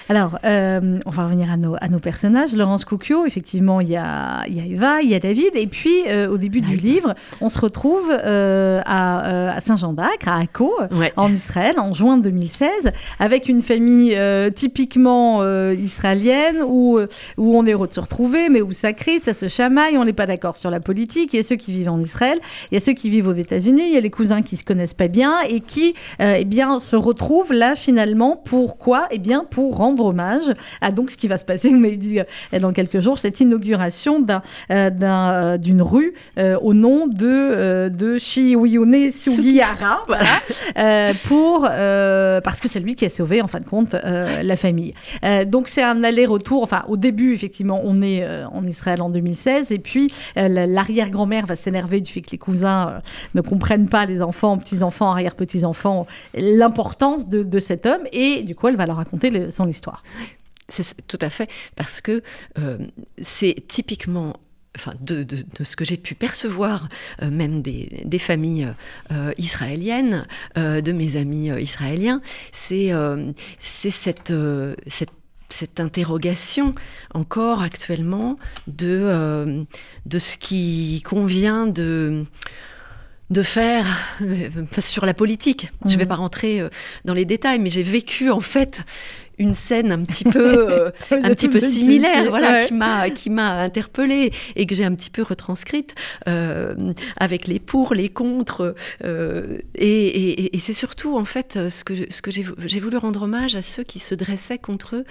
Alors, 0.09 0.39
euh, 0.45 0.99
on 1.07 1.11
va 1.11 1.25
revenir 1.25 1.51
à 1.53 1.57
nos, 1.57 1.77
à 1.81 1.89
nos 1.89 2.01
personnages. 2.01 2.53
Laurence 2.55 2.85
Coquio, 2.85 3.27
effectivement, 3.27 3.81
il 3.81 3.91
y 3.91 3.97
a, 3.97 4.45
il 4.49 4.57
y 4.57 4.61
a 4.61 4.65
Eva, 4.65 5.03
il 5.03 5.11
y 5.11 5.15
a 5.15 5.21
David. 5.21 5.51
Et 5.55 5.69
puis, 5.69 6.03
euh, 6.09 6.29
au 6.29 6.37
début 6.37 6.61
du 6.61 6.77
livre, 6.77 7.15
on 7.41 7.49
se 7.49 7.59
retrouve 7.61 8.11
euh, 8.11 8.81
à, 8.85 9.55
à 9.55 9.61
Saint-Jean 9.61 9.93
d'Acre, 9.93 10.29
à 10.29 10.41
Akko, 10.41 10.73
en 11.17 11.33
Israël, 11.33 11.79
en 11.79 11.95
juin 11.95 12.19
2016, 12.19 12.91
avec 13.19 13.49
une 13.49 13.63
famille 13.63 14.19
typiquement 14.55 15.45
israélienne 15.71 16.63
où, 16.67 16.99
où 17.37 17.57
on 17.57 17.67
est 17.67 17.73
heureux 17.73 17.89
de 17.89 17.93
se 17.93 18.01
retrouver, 18.01 18.49
mais 18.49 18.63
où 18.63 18.73
ça 18.73 18.93
crie, 18.93 19.21
ça 19.21 19.35
se 19.35 19.49
chamaille, 19.49 19.97
on 19.97 20.05
n'est 20.05 20.13
pas 20.13 20.27
d'accord 20.27 20.57
sur 20.57 20.71
la 20.71 20.81
politique. 20.81 21.33
Il 21.33 21.37
y 21.37 21.41
a 21.41 21.43
ceux 21.43 21.57
qui 21.57 21.73
vivent 21.73 21.91
en 21.91 22.01
Israël, 22.01 22.39
il 22.71 22.75
y 22.75 22.77
a 22.77 22.81
ceux 22.81 22.93
qui 22.93 23.11
vivent 23.11 23.29
aux 23.29 23.33
États-Unis, 23.33 23.83
il 23.87 23.95
y 23.95 23.97
a 23.97 24.01
les 24.01 24.11
cousins 24.11 24.43
qui 24.43 24.57
se 24.57 24.65
connaissent 24.65 24.95
pas 24.95 25.09
bien 25.09 25.41
et 25.43 25.61
qui 25.61 25.95
eh 26.19 26.45
bien, 26.45 26.81
se 26.81 26.97
retrouvent 26.97 27.53
là, 27.53 27.77
finalement, 27.77 28.41
pourquoi? 28.45 29.07
Eh 29.11 29.19
bien, 29.19 29.45
pour 29.49 29.61
pour 29.71 29.79
rendre 29.79 30.07
hommage 30.07 30.53
à 30.81 30.91
donc 30.91 31.13
ce 31.13 31.17
qui 31.17 31.29
va 31.29 31.39
se 31.39 31.45
passer, 31.45 31.71
dit 31.97 32.21
dans 32.61 32.73
quelques 32.73 33.01
jours, 33.01 33.19
cette 33.19 33.41
inauguration 33.41 34.21
d'une 34.21 35.83
rue 35.83 36.15
au 36.37 36.75
nom 36.75 37.07
de, 37.07 37.89
de 37.89 38.19
Shiwiyune 38.19 39.11
Sugihara, 39.11 40.03
voilà, 40.07 41.13
pour, 41.29 41.61
parce 41.63 42.61
que 42.61 42.69
c'est 42.69 42.81
lui 42.81 42.97
qui 42.97 43.05
a 43.05 43.11
sauvé 43.11 43.43
en 43.43 43.47
fin 43.47 43.61
de 43.61 43.65
compte 43.65 43.95
la 43.95 44.57
famille. 44.57 44.95
donc 45.47 45.69
c'est 45.69 45.83
un 45.83 46.03
aller-retour, 46.03 46.63
enfin 46.63 46.85
au 46.89 46.97
début 46.97 47.33
effectivement 47.35 47.81
on 47.85 48.03
est 48.03 48.27
en 48.53 48.67
Israël 48.67 49.03
en 49.03 49.11
2016 49.11 49.71
et 49.71 49.79
puis 49.79 50.13
l'arrière-grand-mère 50.37 51.47
va 51.47 51.57
s'énerver 51.57 52.01
du 52.01 52.11
fait 52.11 52.23
que 52.23 52.31
les 52.33 52.39
cousins 52.39 53.01
ne 53.35 53.41
comprennent 53.41 53.89
pas 53.89 54.07
les 54.07 54.21
enfants, 54.23 54.59
petits-enfants, 54.59 55.11
arrière-petits-enfants, 55.11 56.07
l'importance 56.35 57.29
de, 57.29 57.61
cet 57.61 57.87
homme, 57.87 58.03
et 58.13 58.43
du 58.43 58.55
coup, 58.55 58.69
elle 58.69 58.77
va 58.77 58.87
leur 58.87 58.97
raconter 58.97 59.50
son 59.51 59.69
histoire. 59.69 60.03
C'est 60.69 61.07
tout 61.07 61.19
à 61.21 61.31
fait, 61.31 61.51
parce 61.77 62.01
que 62.01 62.23
euh, 62.59 62.79
c'est 63.21 63.57
typiquement 63.67 64.37
Enfin, 64.77 64.93
de, 65.01 65.27
ce 65.65 65.75
que 65.75 65.85
j'ai 65.85 65.97
pu 65.97 66.15
percevoir, 66.15 66.89
euh, 67.23 67.29
même 67.29 67.61
des, 67.61 68.19
familles 68.21 68.73
euh, 69.11 69.33
israéliennes, 69.37 70.29
de 70.55 70.93
mes 70.93 71.17
amis 71.17 71.49
israéliens, 71.61 72.23
c'est 72.53 72.93
cette, 73.59 74.33
cette, 74.87 75.11
cette, 75.49 75.81
interrogation 75.81 76.73
encore 77.15 77.63
actuellement 77.63 78.39
de, 78.69 79.67
de 80.07 80.19
ce 80.21 80.37
qui 80.37 81.03
convient 81.05 81.67
de 81.67 82.25
de 83.31 83.43
faire 83.43 83.87
sur 84.79 85.07
la 85.07 85.15
politique. 85.15 85.71
Je 85.87 85.93
ne 85.93 85.99
vais 85.99 86.05
mhm. 86.05 86.09
pas 86.09 86.17
rentrer 86.17 86.61
euh, 86.61 86.69
dans 87.05 87.15
les 87.15 87.25
détails, 87.25 87.59
mais 87.59 87.71
j'ai 87.71 87.83
vécu 87.83 88.31
en 88.31 88.41
fait 88.41 88.81
une 89.41 89.55
scène 89.55 89.91
un 89.91 90.05
petit 90.05 90.25
peu, 90.25 90.71
euh, 90.73 90.91
un 91.11 91.31
petit 91.31 91.49
peu 91.49 91.59
similaire, 91.59 92.29
voilà, 92.29 92.65
qui 92.65 92.75
m'a 92.75 93.11
qui 93.11 93.31
m'a 93.31 93.61
interpellée 93.61 94.33
et 94.55 94.67
que 94.67 94.75
j'ai 94.75 94.85
un 94.85 94.95
petit 94.95 95.11
peu 95.11 95.23
retranscrite 95.23 95.95
euh, 96.29 96.93
avec 97.17 97.49
les 97.49 97.59
pour, 97.59 97.95
les 97.95 98.09
contre, 98.09 98.75
et, 99.03 100.51
c'est 100.59 100.75
surtout 100.75 101.17
en 101.17 101.25
fait 101.25 101.59
ce 101.69 101.83
que 101.83 101.95
ce 102.13 102.23
que 102.23 102.31
j'ai 102.31 102.81
voulu 102.81 102.97
rendre 102.97 103.23
hommage 103.23 103.57
à 103.57 103.63
ceux 103.63 103.83
qui 103.83 103.99
se 103.99 104.15
dressaient 104.15 104.59
contre 104.59 104.97
eux 104.97 105.05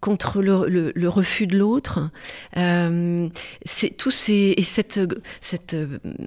contre 0.00 0.42
le, 0.42 1.08
refus 1.08 1.46
de 1.46 1.56
l'autre. 1.56 2.10
Euh, 2.56 3.28
c'est 3.64 3.96
tous 3.96 4.10
ces 4.10 4.54
et 4.56 4.62
cette, 4.62 5.00
cette 5.40 5.76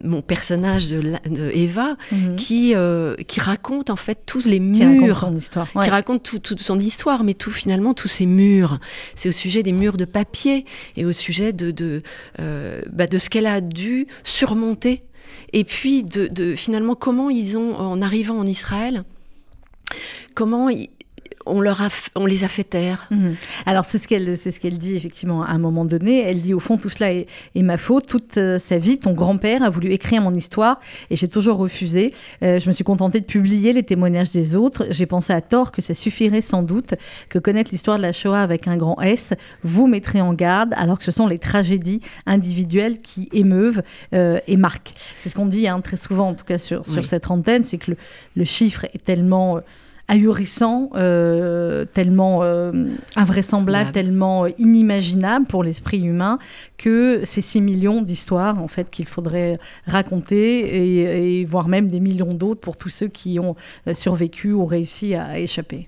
mon 0.03 0.21
personnage 0.21 0.89
de, 0.89 1.51
Eva 1.53 1.95
mhm. 2.11 2.35
qui 2.35 2.73
euh, 2.75 3.15
qui 3.27 3.39
raconte 3.39 3.89
en 3.89 3.95
fait 3.95 4.19
tous 4.25 4.45
les 4.45 4.59
murs, 4.59 4.79
qui 4.79 5.11
raconte 5.11 5.31
son 5.31 5.37
histoire, 5.37 5.71
qui 5.71 5.89
raconte 5.89 6.41
toute 6.41 6.59
son 6.59 6.79
histoire, 6.79 7.23
mais 7.23 7.33
tout 7.33 7.51
finalement 7.51 7.93
tous 7.93 8.07
ces 8.07 8.25
murs. 8.25 8.79
C'est 9.15 9.29
au 9.29 9.33
sujet 9.33 9.63
des 9.63 9.71
murs 9.71 9.97
de 9.97 10.05
papier 10.05 10.65
et 10.97 11.05
au 11.05 11.13
sujet 11.13 11.53
de 11.53 11.71
de, 11.71 12.01
euh, 12.39 12.81
bah, 12.91 13.07
de 13.07 13.17
ce 13.17 13.29
qu'elle 13.29 13.47
a 13.47 13.61
dû 13.61 14.07
surmonter. 14.23 15.03
Et 15.53 15.63
puis 15.63 16.03
de, 16.03 16.27
de 16.27 16.55
finalement 16.55 16.95
comment 16.95 17.29
ils 17.29 17.55
ont 17.55 17.75
en 17.75 18.01
arrivant 18.01 18.37
en 18.37 18.47
Israël 18.47 19.03
comment 20.35 20.69
ils, 20.69 20.89
on, 21.49 21.61
leur 21.61 21.81
a, 21.81 21.89
on 22.15 22.25
les 22.25 22.43
a 22.43 22.47
fait 22.47 22.63
taire. 22.63 23.07
Mhm. 23.11 23.35
Alors 23.65 23.85
c'est 23.85 23.97
ce 23.97 24.07
qu'elle 24.07 24.37
c'est 24.37 24.51
ce 24.51 24.59
qu'elle 24.59 24.77
dit 24.77 24.95
effectivement 24.95 25.43
à 25.43 25.51
un 25.51 25.57
moment 25.57 25.85
donné. 25.85 26.21
Elle 26.21 26.41
dit 26.41 26.53
au 26.53 26.59
fond 26.59 26.77
tout 26.77 26.89
cela 26.89 27.11
est, 27.11 27.27
ma 27.55 27.77
faute. 27.77 28.07
Toute 28.07 28.37
euh, 28.37 28.59
sa 28.59 28.77
vie, 28.77 28.97
ton 28.97 29.13
grand-père 29.13 29.63
a 29.63 29.69
voulu 29.69 29.91
écrire 29.91 30.21
mon 30.21 30.33
histoire 30.33 30.79
et 31.09 31.15
j'ai 31.15 31.27
toujours 31.27 31.57
refusé. 31.57 32.13
Euh, 32.43 32.59
je 32.59 32.67
me 32.67 32.73
suis 32.73 32.83
contentée 32.83 33.19
de 33.19 33.25
publier 33.25 33.73
les 33.73 33.83
témoignages 33.83 34.31
des 34.31 34.55
autres. 34.55 34.87
J'ai 34.89 35.05
pensé 35.05 35.33
à 35.33 35.41
tort 35.41 35.71
que 35.71 35.81
ça 35.81 35.93
suffirait 35.93 36.41
sans 36.41 36.63
doute, 36.63 36.95
que 37.29 37.39
connaître 37.39 37.71
l'histoire 37.71 37.97
de 37.97 38.03
la 38.03 38.13
Shoah 38.13 38.41
avec 38.41 38.67
un 38.67 38.77
grand 38.77 38.99
S 39.01 39.33
vous 39.63 39.87
mettrait 39.87 40.21
en 40.21 40.33
garde, 40.33 40.73
alors 40.75 40.97
que 40.97 41.03
ce 41.03 41.11
sont 41.11 41.27
les 41.27 41.39
tragédies 41.39 42.01
individuelles 42.25 43.01
qui 43.01 43.29
émeuvent 43.33 43.81
euh, 44.13 44.39
et 44.47 44.57
marquent. 44.57 44.93
C'est 45.19 45.29
ce 45.29 45.35
qu'on 45.35 45.45
dit 45.45 45.67
hein, 45.67 45.81
très 45.81 45.97
souvent, 45.97 46.29
en 46.29 46.33
tout 46.33 46.45
cas 46.45 46.57
sur, 46.57 46.85
sur 46.85 47.05
cette 47.05 47.29
antenne, 47.29 47.63
c'est 47.63 47.77
que 47.77 47.91
le, 47.91 47.97
le, 48.35 48.45
chiffre 48.45 48.85
est 48.93 49.03
tellement 49.03 49.59
ahurissant, 50.09 50.89
euh, 50.95 51.85
tellement 51.85 52.39
euh, 52.41 52.71
invraisemblable, 53.15 53.91
tellement 53.91 54.45
euh, 54.45 54.49
inimaginable 54.57 55.45
pour 55.45 55.63
l'esprit 55.63 56.01
humain 56.01 56.39
que 56.77 57.21
ces 57.23 57.41
6 57.41 57.61
millions 57.61 58.01
d'histoires 58.01 58.61
en 58.61 58.67
fait 58.67 58.89
qu'il 58.89 59.07
faudrait 59.07 59.59
raconter 59.85 61.39
et, 61.39 61.45
voire 61.45 61.67
même 61.67 61.89
des 61.89 61.99
millions 61.99 62.33
d'autres 62.33 62.59
pour 62.59 62.75
tous 62.75 62.89
ceux 62.89 63.07
qui 63.07 63.39
ont 63.39 63.55
survécu 63.93 64.51
ou 64.51 64.65
réussi 64.65 65.13
à, 65.13 65.39
échapper. 65.39 65.87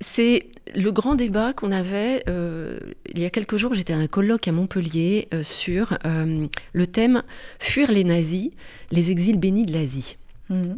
C'est 0.00 0.46
le 0.74 0.90
grand 0.90 1.14
débat 1.14 1.52
qu'on 1.52 1.72
avait 1.72 2.24
il 2.26 3.18
y 3.18 3.24
a 3.24 3.30
quelques 3.30 3.56
jours. 3.56 3.74
J'étais 3.74 3.92
à 3.92 3.98
un 3.98 4.06
colloque 4.06 4.48
à 4.48 4.52
Montpellier 4.52 5.28
sur 5.42 5.98
le 6.72 6.86
thème 6.86 7.22
Fuir 7.58 7.90
les 7.90 8.04
nazis, 8.04 8.50
les 8.90 9.10
exils 9.10 9.38
bénis 9.38 9.66
de 9.66 9.72
l'Asie. 9.72 10.16
Mmh. 10.48 10.76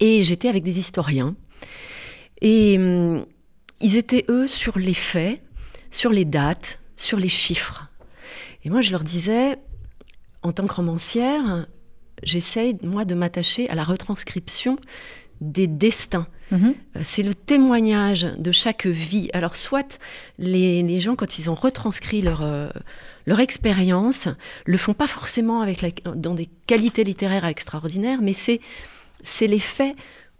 Et 0.00 0.22
j'étais 0.22 0.48
avec 0.48 0.62
des 0.62 0.78
historiens 0.78 1.34
et 2.40 2.76
hum, 2.78 3.26
ils 3.80 3.96
étaient, 3.96 4.24
eux, 4.28 4.46
sur 4.46 4.78
les 4.78 4.94
faits, 4.94 5.40
sur 5.90 6.10
les 6.10 6.24
dates, 6.24 6.80
sur 6.96 7.18
les 7.18 7.28
chiffres. 7.28 7.88
Et 8.64 8.70
moi, 8.70 8.80
je 8.80 8.90
leur 8.90 9.04
disais, 9.04 9.56
en 10.42 10.52
tant 10.52 10.66
que 10.66 10.74
romancière, 10.74 11.66
j'essaye, 12.22 12.76
moi, 12.82 13.04
de 13.04 13.14
m'attacher 13.14 13.68
à 13.70 13.74
la 13.74 13.84
retranscription 13.84 14.78
des 15.40 15.68
destins. 15.68 16.26
Mhm. 16.50 16.74
Euh, 16.96 17.00
c'est 17.04 17.22
le 17.22 17.34
témoignage 17.34 18.22
de 18.22 18.50
chaque 18.50 18.86
vie. 18.86 19.30
Alors, 19.32 19.54
soit 19.54 20.00
les, 20.38 21.00
gens, 21.00 21.14
quand 21.14 21.38
ils 21.38 21.48
ont 21.50 21.54
retranscrit 21.54 22.22
leur, 22.22 22.42
euh, 22.42 22.68
leur 23.26 23.38
expérience, 23.38 24.28
le 24.64 24.78
font 24.78 24.94
pas 24.94 25.06
forcément 25.06 25.60
avec 25.60 26.02
dans 26.04 26.34
des 26.34 26.48
qualités 26.66 27.04
littéraires 27.04 27.44
extraordinaires, 27.44 28.18
mais 28.20 28.32
c'est, 28.32 28.60
c'est 29.22 29.46
les 29.46 29.60
faits 29.60 29.94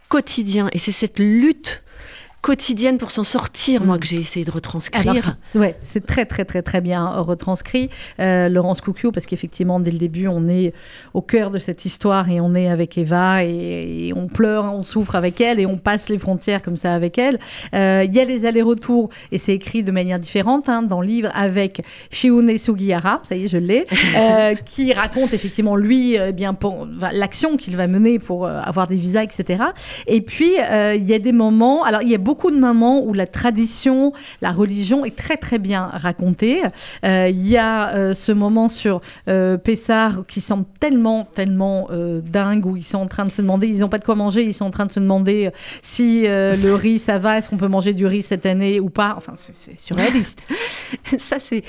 quotidiens. 0.09 0.69
Et 0.73 0.79
c'est 0.79 0.91
cette 0.91 1.19
lutte 1.19 1.83
quotidienne 2.41 2.97
pour 2.97 3.11
s'en 3.11 3.23
sortir, 3.23 3.83
moi, 3.83 3.97
mm. 3.97 3.99
que 3.99 4.05
j'ai 4.05 4.17
essayé 4.17 4.45
de 4.45 4.51
retranscrire. 4.51 5.35
ouais, 5.55 5.75
c'est 5.81 6.05
très, 6.05 6.25
très, 6.25 6.45
très, 6.45 6.61
très 6.61 6.81
bien 6.81 7.05
retranscrit. 7.07 7.89
Euh, 8.19 8.49
Laurence 8.49 8.81
Coucou, 8.81 9.11
parce 9.11 9.25
qu'effectivement, 9.25 9.79
dès 9.79 9.91
le 9.91 9.97
début, 9.97 10.27
on 10.27 10.47
est 10.47 10.73
au 11.13 11.21
cœur 11.21 11.51
de 11.51 11.59
cette 11.59 11.85
histoire 11.85 12.29
et 12.29 12.39
on 12.39 12.55
est 12.55 12.69
avec 12.69 12.97
Eva 12.97 13.43
et, 13.43 14.13
on 14.15 14.27
pleure, 14.27 14.73
on 14.73 14.83
souffre 14.83 15.15
avec 15.15 15.41
elle 15.41 15.59
et 15.59 15.65
on 15.65 15.77
passe 15.77 16.09
les 16.09 16.17
frontières 16.17 16.61
comme 16.61 16.77
ça 16.77 16.93
avec 16.93 17.17
elle. 17.17 17.39
Euh, 17.73 18.03
il 18.05 18.15
y 18.15 18.19
a 18.19 18.25
les 18.25 18.45
allers-retours 18.45 19.09
et 19.31 19.37
c'est 19.37 19.53
écrit 19.53 19.83
de 19.83 19.91
manière 19.91 20.19
différente 20.19 20.69
hein, 20.69 20.81
dans 20.81 21.01
le 21.01 21.07
livre 21.07 21.29
avec 21.33 21.81
Shiune 22.11 22.57
Sugihara, 22.57 23.19
ça 23.23 23.35
y 23.35 23.45
est, 23.45 23.47
je 23.47 23.57
l'ai, 23.57 23.85
euh, 24.17 24.55
qui 24.55 24.93
raconte 24.93 25.33
effectivement 25.33 25.75
lui, 25.75 26.15
eh 26.15 26.31
bien, 26.31 26.57
l'action 27.11 27.57
qu'il 27.57 27.75
va 27.75 27.87
mener 27.87 28.19
pour 28.19 28.47
avoir 28.47 28.87
des 28.87 28.95
visas, 28.95 29.23
etc. 29.23 29.63
Et 30.07 30.21
puis, 30.21 30.53
il 30.55 31.07
y 31.07 31.13
a 31.13 31.19
des 31.19 31.31
moments, 31.31 31.83
alors 31.83 32.01
il 32.01 32.09
y 32.09 32.15
a 32.15 32.17
beaucoup 32.17 32.28
de 32.49 32.57
moments 32.57 33.03
où 33.03 33.13
la 33.13 33.27
tradition, 33.27 34.13
la 34.41 34.51
religion 34.51 35.05
est 35.05 35.15
très 35.15 35.37
très 35.37 35.59
bien 35.59 35.89
racontée. 35.91 36.61
Euh, 37.05 37.27
il 37.29 37.47
y 37.47 37.57
a 37.57 37.93
euh, 37.95 38.13
ce 38.13 38.31
moment 38.31 38.67
sur 38.67 39.01
euh, 39.27 39.57
Pessard 39.57 40.25
qui 40.27 40.41
semble 40.41 40.65
tellement 40.79 41.25
tellement 41.33 41.89
dingue 42.23 42.65
où 42.65 42.77
ils 42.77 42.83
sont 42.83 42.97
en 42.97 43.07
train 43.07 43.25
de 43.25 43.31
se 43.31 43.41
demander, 43.41 43.67
ils 43.67 43.79
n'ont 43.79 43.89
pas 43.89 43.97
de 43.97 44.05
quoi 44.05 44.15
manger, 44.15 44.43
ils 44.43 44.53
sont 44.53 44.65
en 44.65 44.71
train 44.71 44.85
de 44.85 44.91
se 44.91 44.99
demander 44.99 45.51
si 45.81 46.23
le 46.25 46.73
riz 46.73 46.99
ça 46.99 47.17
va, 47.17 47.37
est-ce 47.37 47.49
qu'on 47.49 47.57
peut 47.57 47.67
manger 47.67 47.93
du 47.93 48.05
riz 48.05 48.23
cette 48.23 48.45
année 48.45 48.79
ou 48.79 48.89
pas. 48.89 49.13
Enfin, 49.17 49.33
c'est 49.37 49.79
surréaliste. 49.79 50.43
ça 51.17 51.37
c'est 51.39 51.63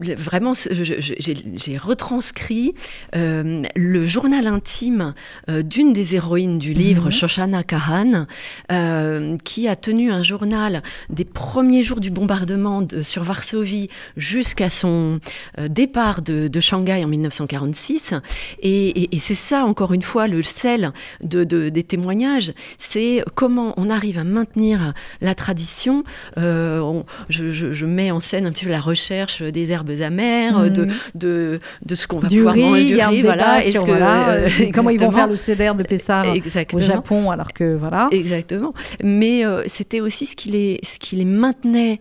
vraiment, 0.00 0.52
j'ai 0.54 1.76
retranscrit 1.76 2.74
euh, 3.16 3.62
le 3.74 4.06
journal 4.06 4.46
intime 4.46 5.14
euh, 5.50 5.62
d'une 5.62 5.92
des 5.92 6.14
héroïnes 6.14 6.58
du 6.58 6.72
livre, 6.72 7.06
mhm. 7.06 7.10
Shoshana 7.10 7.62
Kahan, 7.64 8.26
euh, 8.70 9.36
qui 9.44 9.66
a 9.66 9.76
tenu 9.76 10.12
un 10.12 10.22
journal 10.22 10.82
des 11.10 11.24
premiers 11.24 11.82
jours 11.82 12.00
du 12.00 12.10
bombardement 12.10 12.82
de, 12.82 13.02
sur 13.02 13.24
Varsovie 13.24 13.88
jusqu'à 14.16 14.70
son 14.70 15.20
départ 15.68 16.22
de, 16.22 16.48
de, 16.48 16.60
Shanghai 16.60 17.04
en 17.04 17.08
1946. 17.08 18.14
Et, 18.60 19.14
et, 19.14 19.18
c'est 19.18 19.34
ça, 19.34 19.64
encore 19.64 19.92
une 19.92 20.02
fois, 20.02 20.28
le 20.28 20.42
sel 20.42 20.92
de, 21.22 21.44
de 21.44 21.68
des 21.68 21.82
témoignages, 21.82 22.52
c'est 22.78 23.24
comment 23.34 23.74
on 23.76 23.90
arrive 23.90 24.18
à 24.18 24.24
maintenir 24.24 24.94
la 25.20 25.34
tradition. 25.34 26.04
je, 26.36 27.02
je, 27.28 27.72
je, 27.72 27.86
mets 27.86 28.10
en 28.10 28.20
scène 28.20 28.46
un 28.46 28.52
petit 28.52 28.64
peu 28.64 28.70
la 28.70 28.80
recherche 28.80 29.42
des 29.42 29.72
herbes 29.72 29.87
amères, 30.02 30.70
de, 30.70 30.84
mhm. 30.84 30.94
de, 31.14 31.60
de, 31.84 31.94
ce 31.94 32.06
qu'on 32.06 32.18
va 32.18 32.28
pouvoir 32.28 32.56
manger, 32.56 32.84
du 32.84 33.00
riz, 33.00 33.22
voilà. 33.22 33.60
Que, 33.62 33.90
euh, 33.90 34.70
comment 34.74 34.90
ils 34.90 35.00
vont 35.00 35.10
faire 35.10 35.26
le 35.26 35.36
CDR 35.36 35.74
de 35.74 35.82
Pessar 35.82 36.26
au 36.72 36.78
Japon, 36.78 37.30
alors 37.30 37.52
que 37.52 37.74
voilà. 37.76 38.08
Exactement. 38.10 38.74
Mais 39.02 39.44
euh, 39.44 39.62
c'était 39.66 40.00
aussi 40.00 40.26
ce 40.26 40.36
qui 40.36 40.50
les, 40.50 40.80
ce 40.82 40.98
qui 40.98 41.16
les 41.16 41.24
maintenait 41.24 42.00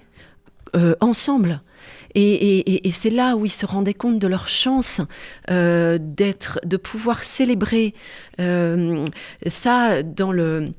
euh, 0.75 0.95
ensemble. 1.01 1.61
Et, 2.15 2.59
et, 2.59 2.87
et 2.87 2.91
c'est 2.91 3.11
là 3.11 3.35
où 3.35 3.45
ils 3.45 3.49
se 3.49 3.65
rendaient 3.65 3.93
compte 3.93 4.17
de 4.17 4.27
leur 4.27 4.47
chance 4.47 5.01
d'être, 5.47 6.59
de 6.65 6.77
pouvoir 6.77 7.23
célébrer 7.23 7.93
ça 9.47 10.03
dans 10.03 10.31
le 10.31 10.71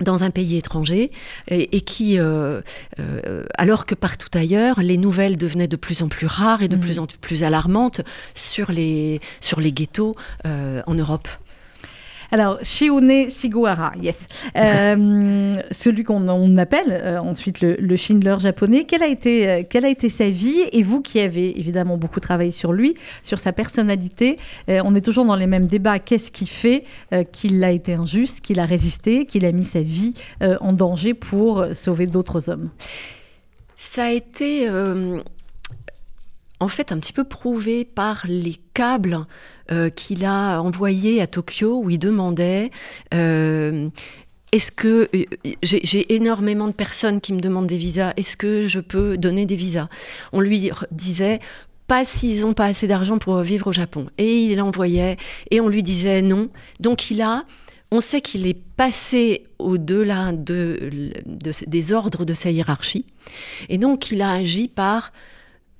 dans 0.00 0.24
un 0.24 0.30
pays 0.30 0.56
étranger 0.56 1.10
et, 1.48 1.80
qui, 1.82 2.18
euh, 2.18 2.60
euh, 2.98 3.44
alors 3.56 3.86
que 3.86 3.94
partout 3.94 4.28
ailleurs, 4.34 4.80
les 4.80 4.96
nouvelles 4.96 5.36
devenaient 5.36 5.68
de 5.68 5.76
plus 5.76 6.02
en 6.02 6.08
plus 6.08 6.26
rares 6.26 6.62
et 6.62 6.68
de 6.68 6.76
mmh. 6.76 6.80
plus 6.80 6.98
en 6.98 7.06
plus 7.06 7.44
alarmantes 7.44 8.00
sur 8.34 8.72
les, 8.72 9.20
sur 9.40 9.60
les 9.60 9.72
ghettos 9.72 10.14
euh, 10.46 10.82
en 10.86 10.94
Europe. 10.94 11.28
Alors, 12.34 12.58
Shione 12.64 13.30
Siguara, 13.30 13.92
yes. 14.02 14.26
Euh, 14.56 15.54
celui 15.70 16.04
qu'on 16.04 16.56
appelle 16.58 16.90
euh, 16.90 17.18
ensuite 17.18 17.60
le, 17.60 17.96
Schindler 17.96 18.36
japonais. 18.38 18.84
Quelle 18.84 19.02
a, 19.02 19.08
été, 19.08 19.48
euh, 19.48 19.62
quelle 19.68 19.84
a 19.84 19.88
été 19.88 20.08
sa 20.08 20.28
vie? 20.30 20.64
Et 20.72 20.82
vous 20.82 21.00
qui 21.00 21.20
avez 21.20 21.58
évidemment 21.58 21.96
beaucoup 21.96 22.20
travaillé 22.20 22.50
sur 22.50 22.72
lui, 22.72 22.94
sur 23.22 23.38
sa 23.38 23.52
personnalité, 23.52 24.38
on 24.68 24.94
est 24.94 25.00
toujours 25.00 25.24
dans 25.24 25.36
les 25.36 25.46
mêmes 25.46 25.66
débats. 25.66 25.98
Qu'est-ce 25.98 26.30
qui 26.30 26.46
fait 26.46 26.84
qu'il 27.32 27.62
a 27.62 27.70
été 27.70 27.94
injuste, 27.94 28.40
qu'il 28.40 28.60
a 28.60 28.64
résisté, 28.64 29.26
qu'il 29.26 29.44
a 29.44 29.52
mis 29.52 29.64
sa 29.64 29.80
vie 29.80 30.14
en 30.40 30.72
danger 30.72 31.14
pour 31.14 31.64
sauver 31.72 32.06
d'autres 32.06 32.48
hommes? 32.48 32.70
Ça 33.76 34.04
a 34.06 34.10
été 34.10 34.68
en 36.64 36.68
fait 36.68 36.92
un 36.92 36.98
petit 36.98 37.12
peu 37.12 37.24
prouvé 37.24 37.84
par 37.84 38.24
les 38.26 38.56
câbles 38.72 39.26
euh, 39.70 39.90
qu'il 39.90 40.24
a 40.24 40.60
envoyés 40.60 41.20
à 41.20 41.26
Tokyo 41.26 41.80
où 41.82 41.90
il 41.90 41.98
demandait 41.98 42.70
euh, 43.12 43.90
est-ce 44.50 44.72
que 44.72 45.10
euh, 45.14 45.24
j'ai 45.62 46.14
énormément 46.14 46.66
de 46.66 46.72
personnes 46.72 47.20
qui 47.20 47.34
me 47.34 47.40
demandent 47.40 47.66
des 47.66 47.76
visas 47.76 48.14
Est-ce 48.16 48.36
que 48.36 48.66
je 48.66 48.80
peux 48.80 49.18
donner 49.18 49.44
des 49.44 49.56
visas? 49.56 49.88
On 50.32 50.40
lui 50.40 50.70
disait 50.90 51.40
pas 51.86 52.04
s'ils 52.04 52.40
n'ont 52.40 52.54
pas 52.54 52.64
assez 52.64 52.86
d'argent 52.86 53.18
pour 53.18 53.38
vivre 53.40 53.66
au 53.66 53.72
Japon. 53.72 54.06
Et 54.16 54.44
il 54.44 54.62
envoyait 54.62 55.18
et 55.50 55.60
on 55.60 55.68
lui 55.68 55.82
disait 55.82 56.22
non. 56.22 56.48
Donc 56.80 57.10
il 57.10 57.20
a, 57.20 57.44
on 57.90 58.00
sait 58.00 58.22
qu'il 58.22 58.46
est 58.46 58.58
passé 58.76 59.44
au-delà 59.58 60.32
de, 60.32 61.12
des 61.66 61.92
ordres 61.92 62.24
de 62.24 62.32
sa 62.32 62.50
hiérarchie. 62.50 63.04
Et 63.68 63.76
donc 63.76 64.10
il 64.10 64.22
a 64.22 64.30
agi 64.30 64.68
par 64.68 65.12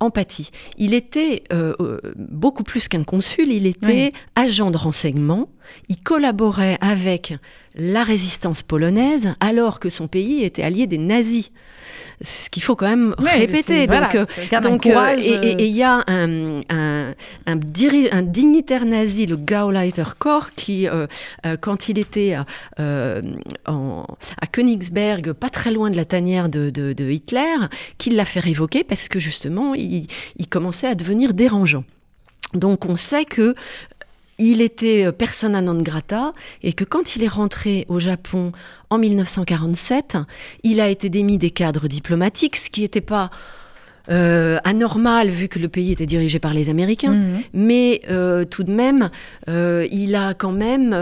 empathie. 0.00 0.50
Il 0.76 0.94
était 0.94 1.44
euh, 1.52 1.74
euh, 1.80 2.00
beaucoup 2.16 2.62
plus 2.62 2.88
qu'un 2.88 3.04
consul, 3.04 3.50
il 3.50 3.66
était 3.66 4.12
agent 4.34 4.70
de 4.70 4.76
renseignement, 4.76 5.48
il 5.88 6.02
collaborait 6.02 6.78
avec 6.80 7.34
la 7.74 8.04
résistance 8.04 8.62
polonaise 8.62 9.34
alors 9.40 9.80
que 9.80 9.90
son 9.90 10.08
pays 10.08 10.44
était 10.44 10.62
allié 10.62 10.86
des 10.86 10.98
nazis 10.98 11.50
ce 12.22 12.50
qu'il 12.50 12.62
faut 12.62 12.76
quand 12.76 12.88
même 12.88 13.14
répéter. 13.18 13.86
donc, 13.86 14.14
euh, 14.14 14.60
donc 14.60 14.86
euh, 14.86 15.16
et 15.18 15.66
il 15.66 15.74
y 15.74 15.82
a 15.82 16.04
un, 16.06 16.60
un, 16.70 17.14
un, 17.46 17.56
un, 17.56 18.22
dignitaire 18.22 18.84
nazi, 18.84 19.26
le 19.26 19.36
Gauleiter 19.36 20.04
Korps, 20.18 20.50
qui, 20.56 20.88
euh, 20.88 21.06
quand 21.60 21.88
il 21.88 21.98
était 21.98 22.36
en, 22.78 24.04
à 24.40 24.46
Königsberg, 24.46 25.32
pas 25.32 25.50
très 25.50 25.70
loin 25.70 25.90
de 25.90 25.96
la 25.96 26.04
tanière 26.04 26.48
de, 26.48 26.70
de, 26.70 27.10
Hitler, 27.10 27.56
qui 27.98 28.10
l'a 28.10 28.24
fait 28.24 28.40
révoquer 28.40 28.84
parce 28.84 29.08
que 29.08 29.18
justement, 29.18 29.74
il, 29.74 30.06
il 30.36 30.48
commençait 30.48 30.88
à 30.88 30.94
devenir 30.94 31.34
dérangeant. 31.34 31.84
Donc 32.54 32.86
on 32.86 32.96
sait 32.96 33.24
que 33.24 33.54
il 34.38 34.60
était 34.62 35.12
persona 35.12 35.60
non 35.60 35.80
grata 35.80 36.32
et 36.62 36.72
que 36.72 36.84
quand 36.84 37.16
il 37.16 37.24
est 37.24 37.28
rentré 37.28 37.86
au 37.88 37.98
Japon 37.98 38.52
en 38.90 38.98
1947, 38.98 40.16
il 40.62 40.80
a 40.80 40.88
été 40.88 41.08
démis 41.08 41.38
des 41.38 41.50
cadres 41.50 41.88
diplomatiques, 41.88 42.56
ce 42.56 42.70
qui 42.70 42.82
n'était 42.82 43.00
pas 43.00 43.30
euh, 44.10 44.58
anormal 44.64 45.30
vu 45.30 45.48
que 45.48 45.58
le 45.58 45.68
pays 45.68 45.90
était 45.90 46.04
dirigé 46.04 46.38
par 46.38 46.52
les 46.52 46.68
Américains, 46.68 47.12
mhm. 47.12 47.42
mais 47.54 48.02
euh, 48.10 48.44
tout 48.44 48.62
de 48.62 48.70
même, 48.70 49.08
euh, 49.48 49.86
il 49.90 50.14
a 50.14 50.34
quand 50.34 50.52
même, 50.52 50.94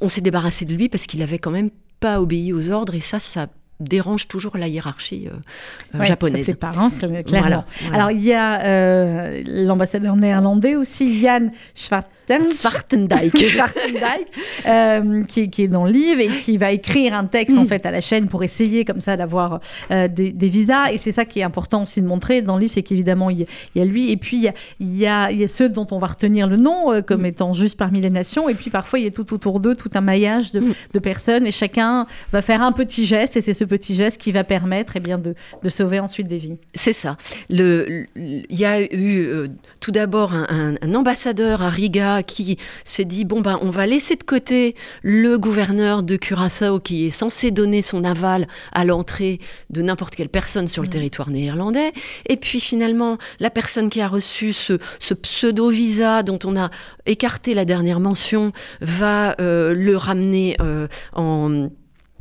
on 0.00 0.08
s'est 0.08 0.20
débarrassé 0.20 0.64
de 0.64 0.74
lui 0.74 0.88
parce 0.88 1.06
qu'il 1.06 1.22
avait 1.22 1.38
quand 1.38 1.50
même 1.50 1.70
pas 1.98 2.20
obéi 2.20 2.52
aux 2.52 2.70
ordres 2.70 2.94
et 2.94 3.00
ça, 3.00 3.18
ça 3.18 3.48
dérange 3.80 4.28
toujours 4.28 4.56
la 4.56 4.68
hiérarchie 4.68 5.28
euh, 5.28 6.04
japonaise. 6.04 6.46
C'est 6.46 6.54
parents, 6.54 6.90
clairement. 7.26 7.64
Alors 7.92 8.10
il 8.10 8.22
y 8.22 8.34
a 8.34 9.30
l'ambassadeur 9.44 10.16
néerlandais 10.16 10.76
aussi, 10.76 11.20
Jan 11.20 11.50
Schwartz 11.74 12.08
Zwartendijk, 12.36 13.34
euh, 14.66 15.24
qui, 15.24 15.50
qui, 15.50 15.62
est 15.62 15.68
dans 15.68 15.84
le 15.84 15.92
livre 15.92 16.20
et 16.20 16.28
qui 16.38 16.58
va 16.58 16.72
écrire 16.72 17.14
un 17.14 17.24
texte 17.24 17.56
en 17.56 17.64
mm. 17.64 17.68
fait 17.68 17.86
à 17.86 17.90
la 17.90 18.00
chaîne 18.00 18.28
pour 18.28 18.42
essayer 18.42 18.84
comme 18.84 19.00
ça 19.00 19.16
d'avoir 19.16 19.60
euh, 19.90 20.08
des, 20.08 20.32
visas. 20.48 20.90
Et 20.92 20.98
c'est 20.98 21.12
ça 21.12 21.24
qui 21.24 21.40
est 21.40 21.42
important 21.42 21.82
aussi 21.82 22.02
de 22.02 22.06
montrer 22.06 22.42
dans 22.42 22.56
le 22.56 22.62
livre, 22.62 22.72
c'est 22.74 22.82
qu'évidemment 22.82 23.30
il, 23.30 23.46
y 23.74 23.80
a 23.80 23.84
lui 23.84 24.10
et 24.10 24.16
puis 24.16 24.36
il 24.36 24.96
y 24.96 25.06
a, 25.06 25.30
il 25.30 25.38
y 25.38 25.44
a, 25.44 25.48
ceux 25.48 25.68
dont 25.68 25.86
on 25.90 25.98
va 25.98 26.08
retenir 26.08 26.46
le 26.46 26.56
nom 26.56 26.92
euh, 26.92 27.00
comme 27.00 27.22
mm. 27.22 27.26
étant 27.26 27.52
juste 27.52 27.78
parmi 27.78 28.00
les 28.00 28.10
nations. 28.10 28.48
Et 28.48 28.54
puis 28.54 28.70
parfois 28.70 28.98
il 28.98 29.04
y 29.04 29.08
a 29.08 29.10
tout 29.10 29.32
autour 29.32 29.60
d'eux 29.60 29.74
tout 29.74 29.90
un 29.94 30.00
maillage 30.00 30.52
de, 30.52 30.60
mm. 30.60 30.74
de, 30.94 30.98
personnes 30.98 31.46
et 31.46 31.52
chacun 31.52 32.06
va 32.32 32.42
faire 32.42 32.62
un 32.62 32.72
petit 32.72 33.06
geste 33.06 33.36
et 33.36 33.40
c'est 33.40 33.54
ce 33.54 33.64
petit 33.68 33.94
geste 33.94 34.18
qui 34.20 34.32
va 34.32 34.44
permettre 34.44 34.94
eh 34.96 35.00
bien, 35.00 35.18
de, 35.18 35.34
de 35.62 35.68
sauver 35.68 36.00
ensuite 36.00 36.26
des 36.26 36.38
vies. 36.38 36.56
C'est 36.74 36.92
ça. 36.92 37.16
Il 37.50 38.06
y 38.50 38.64
a 38.64 38.82
eu 38.82 39.48
tout 39.80 39.92
d'abord 39.92 40.32
un, 40.32 40.74
un 40.80 40.94
ambassadeur 40.94 41.62
à 41.62 41.68
Riga 41.68 42.22
qui 42.22 42.58
s'est 42.84 43.04
dit 43.04 43.24
bon 43.24 43.40
ben 43.40 43.58
on 43.62 43.70
va 43.70 43.86
laisser 43.86 44.16
de 44.16 44.22
côté 44.22 44.74
le 45.02 45.38
gouverneur 45.38 46.02
de 46.02 46.16
Curaçao 46.16 46.80
qui 46.80 47.06
est 47.06 47.10
censé 47.10 47.50
donner 47.50 47.82
son 47.82 48.04
aval 48.04 48.48
à 48.72 48.84
l'entrée 48.84 49.40
de 49.70 49.82
n'importe 49.82 50.14
quelle 50.14 50.28
personne 50.28 50.68
sur 50.68 50.82
le 50.82 50.88
mm. 50.88 50.92
territoire 50.92 51.30
néerlandais 51.30 51.92
et 52.26 52.36
puis 52.36 52.60
finalement 52.60 53.18
la 53.40 53.50
personne 53.50 53.88
qui 53.88 54.00
a 54.00 54.08
reçu 54.08 54.52
ce, 54.52 54.74
pseudo 55.22 55.70
visa 55.70 56.22
dont 56.22 56.38
on 56.44 56.56
a 56.56 56.70
écarté 57.06 57.54
la 57.54 57.64
dernière 57.64 58.00
mention 58.00 58.52
va 58.80 59.34
euh, 59.40 59.74
le 59.74 59.96
ramener 59.96 60.56
euh, 60.60 60.86
en 61.14 61.68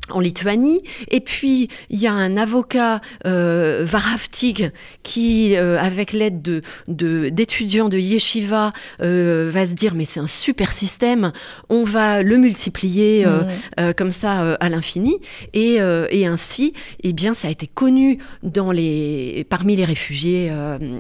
en 0.10 0.20
Lituanie. 0.20 0.82
Et 1.10 1.20
puis, 1.20 1.70
il 1.89 2.00
y 2.00 2.08
a 2.08 2.13
un 2.13 2.38
avocat, 2.38 3.02
euh, 3.26 3.84
Varaftig, 3.86 4.72
qui, 5.04 5.56
euh, 5.56 5.80
avec 5.80 6.13
l'aide 6.13 6.41
de, 6.41 6.62
d'étudiants 7.30 7.89
de, 7.89 7.98
Yeshiva, 7.98 8.74
euh, 9.02 9.50
va 9.52 9.65
se 9.65 9.74
dire, 9.74 9.93
mais 9.96 10.06
c'est 10.06 10.20
un 10.20 10.28
super 10.28 10.72
système, 10.72 11.32
on 11.70 11.84
va 11.84 12.24
le 12.24 12.38
multiplier 12.38 13.26
mmh. 13.26 13.93
comme 13.96 14.12
ça 14.12 14.54
à 14.56 14.70
l'infini. 14.70 15.17
Et, 15.54 15.78
et, 16.12 16.26
ainsi, 16.26 16.74
eh 17.04 17.13
bien, 17.13 17.34
ça 17.34 17.48
a 17.48 17.52
été 17.52 17.67
connu 17.67 18.20
dans 18.43 18.72
les, 18.72 19.46
parmi 19.50 19.76
les 19.76 19.86
réfugiés 19.86 20.52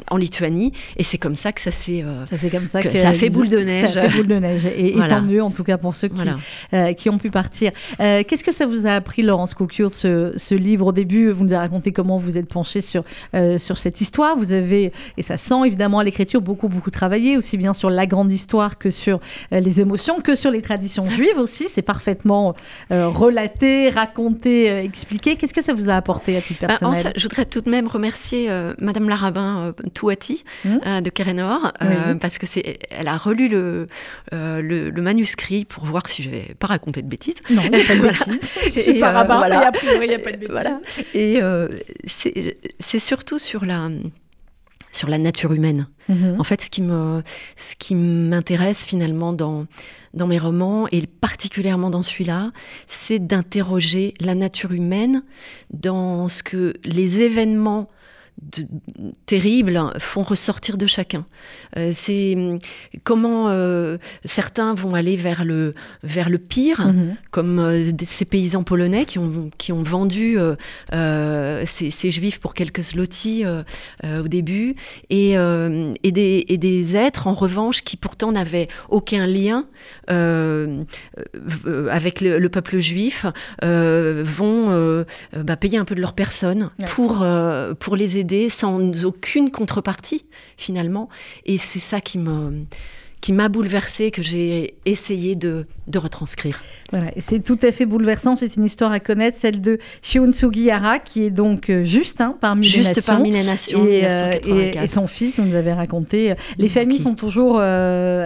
en 0.09 0.17
Lituanie. 0.17 0.73
Et 0.97 1.03
c'est 1.03 1.17
comme 1.17 1.35
ça 1.35 1.51
que 1.51 1.61
ça 1.61 1.71
s'est... 1.71 2.03
ça, 2.29 2.49
comme 2.49 2.67
ça, 2.67 2.81
que, 2.81 2.95
ça 2.95 3.09
a 3.09 3.13
fait 3.13 3.29
boule 3.29 3.47
de 3.47 3.59
neige. 3.59 3.91
Ça 3.91 4.01
a 4.01 4.09
fait 4.09 4.17
boule 4.17 4.27
de 4.27 4.39
neige. 4.39 4.65
Et, 4.65 4.95
tant 5.07 5.21
mieux, 5.21 5.43
en 5.43 5.51
tout 5.51 5.63
cas, 5.63 5.77
pour 5.77 5.95
ceux 5.95 6.09
qui, 6.09 6.95
qui 6.95 7.09
ont 7.09 7.17
pu 7.17 7.29
partir. 7.29 7.71
Qu'est-ce 7.97 8.43
que 8.43 8.53
ça 8.53 8.65
vous 8.65 8.87
a 8.87 8.96
appris, 8.97 9.21
Laurence 9.21 9.53
Coucure, 9.53 9.93
ce, 9.93 10.33
ce, 10.35 10.55
livre 10.55 10.87
Au 10.87 10.91
début, 10.91 11.31
vous 11.31 11.45
nous 11.45 11.53
avez 11.53 11.61
raconté 11.61 11.91
comment 11.91 12.17
vous 12.17 12.37
êtes 12.37 12.49
penché 12.49 12.81
sur, 12.81 13.03
euh, 13.33 13.57
sur 13.57 13.77
cette 13.77 14.01
histoire. 14.01 14.35
Vous 14.35 14.51
avez, 14.51 14.91
et 15.17 15.21
ça 15.21 15.37
sent 15.37 15.65
évidemment 15.65 15.99
à 15.99 16.03
l'écriture, 16.03 16.41
beaucoup, 16.41 16.67
beaucoup 16.67 16.91
travaillé, 16.91 17.37
aussi 17.37 17.57
bien 17.57 17.73
sur 17.73 17.89
la 17.89 18.05
grande 18.05 18.31
histoire 18.31 18.77
que 18.77 18.89
sur 18.89 19.19
euh, 19.53 19.59
les 19.59 19.79
émotions, 19.79 20.19
que 20.19 20.35
sur 20.35 20.51
les 20.51 20.61
traditions 20.61 21.09
juives 21.09 21.37
aussi. 21.37 21.67
C'est 21.69 21.81
parfaitement 21.81 22.55
euh, 22.91 23.07
relaté, 23.07 23.89
raconté, 23.89 24.67
expliqué. 24.83 25.35
Qu'est-ce 25.35 25.53
que 25.53 25.63
ça 25.63 25.73
vous 25.73 25.89
a 25.89 25.93
apporté 25.93 26.35
à 26.35 26.41
titre 26.41 26.61
bah, 26.61 26.75
personnel 26.77 27.13
Je 27.15 27.23
voudrais 27.23 27.45
tout 27.45 27.61
de 27.61 27.69
même 27.69 27.87
remercier 27.87 28.49
Madame 28.79 29.07
Larabin 29.07 29.73
Touati 29.93 30.43
mmh. 30.65 31.01
de 31.01 31.09
Kerenor, 31.09 31.71
parce 32.19 32.37
que 32.37 32.47
c'est, 32.47 32.79
elle 32.89 33.07
a 33.07 33.17
relu 33.17 33.47
le, 33.47 33.87
le, 34.31 35.01
manuscrit 35.01 35.63
pour 35.63 35.85
voir 35.85 36.07
si 36.07 36.23
je 36.23 36.29
n'avais 36.29 36.55
pas 36.57 36.67
raconté 36.67 37.01
de 37.01 37.07
bêtises. 37.07 37.35
Non, 37.49 37.61
pas 37.69 37.95
de 37.95 38.01
bêtises. 38.01 38.86
Et, 38.87 39.03
euh, 39.03 39.23
voilà. 39.23 39.71
il 40.01 40.07
n'y 40.07 40.13
a 40.13 40.19
pas 40.19 40.31
de 40.31 40.47
Voilà. 40.49 40.79
Et 41.13 41.41
euh, 41.41 41.67
c'est 42.05 42.99
surtout 42.99 43.39
sur 43.39 43.65
la 43.65 43.89
sur 44.93 45.09
la 45.09 45.17
nature 45.17 45.53
humaine. 45.53 45.87
Mhm. 46.09 46.37
En 46.39 46.43
fait, 46.43 46.61
ce 46.61 46.69
qui 46.69 46.81
me, 46.81 47.21
ce 47.55 47.75
qui 47.75 47.93
m'intéresse 47.93 48.83
finalement 48.83 49.33
dans 49.33 49.67
dans 50.13 50.27
mes 50.27 50.39
romans 50.39 50.87
et 50.91 51.05
particulièrement 51.05 51.89
dans 51.89 52.01
celui-là, 52.01 52.51
c'est 52.87 53.19
d'interroger 53.19 54.13
la 54.19 54.33
nature 54.33 54.71
humaine 54.71 55.23
dans 55.71 56.27
ce 56.27 56.41
que 56.41 56.73
les 56.83 57.21
événements 57.21 57.89
terribles 59.25 59.91
font 59.99 60.23
ressortir 60.23 60.77
de 60.77 60.85
chacun. 60.85 61.25
Euh, 61.75 61.91
c'est 61.93 62.35
hum, 62.35 62.59
comment 63.03 63.49
euh, 63.49 63.97
certains 64.25 64.73
vont 64.73 64.93
aller 64.93 65.15
vers 65.15 65.43
le, 65.43 65.73
vers 66.03 66.29
le 66.29 66.37
pire, 66.37 66.87
mhm. 66.87 67.15
comme 67.31 67.59
euh, 67.59 67.91
ces 68.05 68.25
paysans 68.25 68.63
polonais 68.63 69.05
qui 69.05 69.19
ont, 69.19 69.49
qui 69.57 69.71
ont 69.71 69.83
vendu 69.83 70.37
ces, 70.91 71.91
ces, 71.91 72.11
juifs 72.11 72.39
pour 72.39 72.53
quelques 72.53 72.81
zloty 72.81 73.43
au 74.03 74.27
début, 74.27 74.75
et, 75.09 75.31
et, 75.31 76.11
des, 76.11 76.45
et, 76.47 76.57
des, 76.57 76.95
êtres 76.95 77.27
en 77.27 77.33
revanche 77.33 77.83
qui 77.83 77.97
pourtant 77.97 78.31
n'avaient 78.31 78.67
aucun 78.89 79.27
lien 79.27 79.65
avec 80.07 82.21
le, 82.21 82.47
peuple 82.47 82.79
juif, 82.79 83.25
vont 83.61 85.05
bah, 85.35 85.57
payer 85.57 85.77
un 85.77 85.85
peu 85.85 85.95
de 85.95 86.01
leur 86.01 86.13
personne 86.13 86.69
pour, 86.87 87.25
pour 87.79 87.95
les 87.95 88.17
aider 88.17 88.26
sans 88.49 89.05
aucune 89.05 89.51
contrepartie 89.51 90.25
finalement. 90.57 91.09
Et 91.45 91.57
c'est 91.57 91.79
ça 91.79 92.01
qui 92.01 92.19
qui 93.21 93.33
m'a 93.33 93.49
bouleversée, 93.49 94.11
que 94.11 94.21
j'ai 94.21 94.75
essayé 94.85 95.35
de, 95.35 95.65
de 95.87 95.99
retranscrire. 95.99 96.61
Voilà, 96.91 97.11
c'est 97.19 97.43
tout 97.43 97.59
à 97.63 97.71
fait 97.71 97.85
bouleversant. 97.85 98.37
C'est 98.37 98.55
une 98.55 98.63
histoire 98.63 98.91
à 98.91 98.99
connaître, 98.99 99.37
celle 99.37 99.59
de 99.59 99.77
Shion 100.01 100.31
Sugihara, 100.31 100.99
qui 100.99 101.23
est 101.23 101.29
donc 101.29 101.69
euh, 101.69 101.83
juste 101.83 102.21
hein, 102.21 102.35
parmi 102.39 102.67
les 102.67 102.83
nations. 102.83 103.01
parmi 103.05 103.31
les 103.31 103.43
nations. 103.43 103.85
Et, 103.85 104.07
et, 104.81 104.87
son 104.87 105.05
fils, 105.05 105.39
vous 105.39 105.45
nous 105.45 105.55
avez 105.55 105.73
raconté. 105.73 106.33
Les 106.57 106.69
familles 106.69 106.99
sont 106.99 107.15
toujours. 107.15 107.55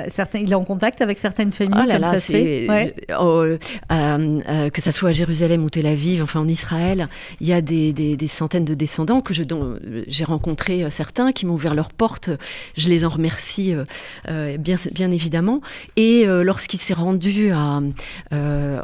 certains, 0.10 0.40
il 0.40 0.52
est 0.52 0.56
en 0.56 0.64
contact 0.64 1.02
avec 1.02 1.18
certaines 1.18 1.52
familles, 1.52 1.88
oh 1.88 1.92
comme 1.92 2.04
ça 2.04 2.20
se 2.20 2.32
fait. 2.32 2.96
Oh, 3.20 3.46
que 3.90 4.82
ça 4.82 4.92
soit 4.92 5.10
à 5.10 5.14
Jérusalem 5.14 5.64
ou 5.64 5.70
Tel 5.70 5.88
Aviv, 5.88 6.22
enfin 6.22 6.40
en 6.40 6.48
Israël, 6.48 7.08
il 7.40 7.48
y 7.48 7.54
a 7.54 7.62
des, 7.62 7.94
des, 7.94 8.16
des 8.16 8.28
centaines 8.28 8.66
de 8.66 8.76
descendants 8.76 9.22
que 9.22 9.34
je, 9.34 9.44
dont 9.44 9.76
j'ai 10.08 10.24
rencontré 10.24 10.90
certains 10.90 11.32
qui 11.32 11.46
m'ont 11.46 11.56
ouvert 11.56 11.74
leurs 11.74 11.92
portes. 11.92 12.30
Je 12.78 12.90
les 12.90 13.06
en 13.06 13.10
remercie 13.10 13.74
bien, 14.28 14.78
bien 14.92 15.12
évidemment. 15.12 15.62
Et 15.96 16.26
lorsqu'il 16.26 16.80
s'est 16.80 16.94
rendu 16.94 17.52
à, 17.52 17.82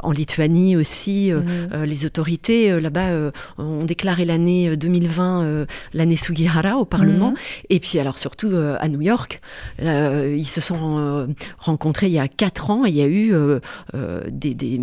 en 0.04 0.12
Lituanie 0.12 0.76
aussi, 0.76 1.32
mmh. 1.32 1.84
les 1.84 2.06
autorités 2.06 2.80
là-bas 2.80 3.32
ont 3.58 3.84
déclaré 3.84 4.26
l'année 4.26 4.76
2020 4.76 5.66
l'année 5.94 6.16
Sugihara 6.16 6.78
au 6.78 6.86
Parlement. 6.86 7.32
Mmh. 7.32 7.36
Et 7.70 7.80
puis 7.80 8.00
alors 8.00 8.18
surtout 8.18 8.52
à 8.56 8.88
New 8.88 9.02
York, 9.02 9.42
ils 9.80 10.48
se 10.48 10.62
sont 10.62 11.28
rencontrés 11.58 12.08
il 12.08 12.14
y 12.14 12.20
a 12.20 12.28
quatre 12.28 12.70
ans 12.70 12.86
et 12.86 12.90
il 12.90 12.96
y 12.96 13.02
a 13.02 13.08
eu 13.08 13.34
des, 14.32 14.54
des 14.54 14.80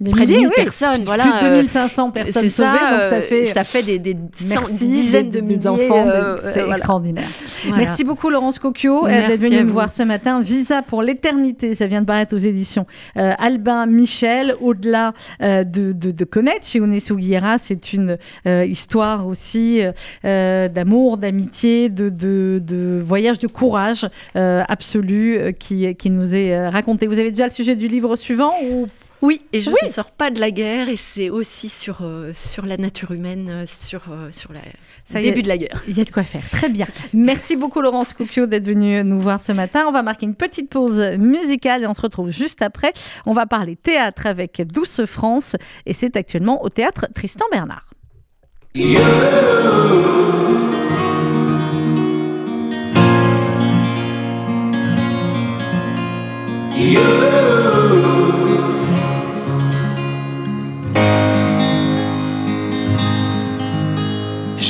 des 0.00 0.12
près 0.12 0.26
milliers, 0.26 0.36
de 0.36 0.42
1000 0.42 0.50
personnes, 0.50 1.02
voilà. 1.02 1.24
Plus 1.24 1.48
de 1.48 1.54
2500 1.56 2.10
personnes 2.12 2.48
sauvées, 2.48 2.48
ça, 2.50 2.96
donc 2.96 3.04
ça 3.04 3.20
fait, 3.20 3.44
ça 3.46 3.64
fait 3.64 3.82
des, 3.82 3.98
des 3.98 4.14
dizaines 4.14 5.30
de 5.30 5.40
milliers 5.40 5.56
d'enfants. 5.56 6.06
Euh, 6.06 6.36
c'est 6.52 6.60
euh, 6.60 6.70
extraordinaire. 6.70 7.26
Voilà. 7.66 7.84
Merci 7.84 8.04
beaucoup 8.04 8.30
Laurence 8.30 8.60
Cocchio 8.60 9.06
euh, 9.06 9.08
d'être 9.28 9.40
venue 9.40 9.64
nous 9.64 9.72
voir 9.72 9.92
ce 9.92 10.04
matin. 10.04 10.40
Visa 10.40 10.82
pour 10.82 11.02
l'éternité, 11.02 11.74
ça 11.74 11.86
vient 11.86 12.02
de 12.02 12.06
paraître 12.06 12.34
aux 12.34 12.38
éditions 12.38 12.86
euh, 13.16 13.32
Albin 13.38 13.86
Michel. 13.86 14.54
Au-delà 14.60 15.14
euh, 15.42 15.64
de, 15.64 15.92
de, 15.92 16.12
de, 16.12 16.24
connaître 16.24 16.66
chez 16.66 16.78
Sugiera, 17.00 17.58
c'est 17.58 17.92
une 17.92 18.18
histoire 18.44 19.26
aussi 19.26 19.80
d'amour, 20.22 21.16
d'amitié, 21.16 21.88
de, 21.88 22.08
de, 22.08 22.62
de, 22.64 23.00
voyage 23.02 23.38
de 23.38 23.46
courage 23.46 24.08
absolu 24.34 25.54
qui, 25.58 25.94
qui 25.96 26.10
nous 26.10 26.34
est 26.34 26.68
raconté. 26.68 27.06
Vous 27.06 27.18
avez 27.18 27.30
déjà 27.30 27.44
le 27.46 27.52
sujet 27.52 27.76
du 27.76 27.88
livre 27.88 28.16
suivant 28.16 28.52
ou 28.70 28.86
oui, 29.20 29.42
et 29.52 29.60
je 29.60 29.70
ne 29.70 29.88
sors 29.88 30.10
pas 30.10 30.30
de 30.30 30.38
la 30.38 30.50
guerre, 30.50 30.88
et 30.88 30.96
c'est 30.96 31.30
aussi 31.30 31.68
sur, 31.68 31.98
euh, 32.02 32.32
sur 32.34 32.64
la 32.64 32.76
nature 32.76 33.10
humaine, 33.10 33.48
euh, 33.50 33.64
sur, 33.66 34.02
euh, 34.10 34.30
sur 34.30 34.52
le 34.52 35.20
début 35.20 35.42
de 35.42 35.48
la 35.48 35.58
guerre. 35.58 35.82
Il 35.88 35.98
y 35.98 36.00
a 36.00 36.04
de 36.04 36.10
quoi 36.10 36.22
faire. 36.24 36.48
Très 36.50 36.68
bien. 36.68 36.86
Merci 37.12 37.56
beaucoup, 37.56 37.80
Laurence 37.80 38.12
Coupio, 38.12 38.46
d'être 38.46 38.66
venue 38.66 39.02
nous 39.02 39.20
voir 39.20 39.40
ce 39.40 39.52
matin. 39.52 39.84
On 39.88 39.92
va 39.92 40.02
marquer 40.02 40.26
une 40.26 40.36
petite 40.36 40.70
pause 40.70 41.00
musicale 41.18 41.82
et 41.82 41.86
on 41.86 41.94
se 41.94 42.02
retrouve 42.02 42.30
juste 42.30 42.62
après. 42.62 42.92
On 43.26 43.32
va 43.32 43.46
parler 43.46 43.76
théâtre 43.76 44.26
avec 44.26 44.62
Douce 44.62 45.04
France, 45.04 45.56
et 45.86 45.94
c'est 45.94 46.16
actuellement 46.16 46.62
au 46.62 46.68
théâtre 46.68 47.06
Tristan 47.12 47.46
Bernard. 47.50 47.84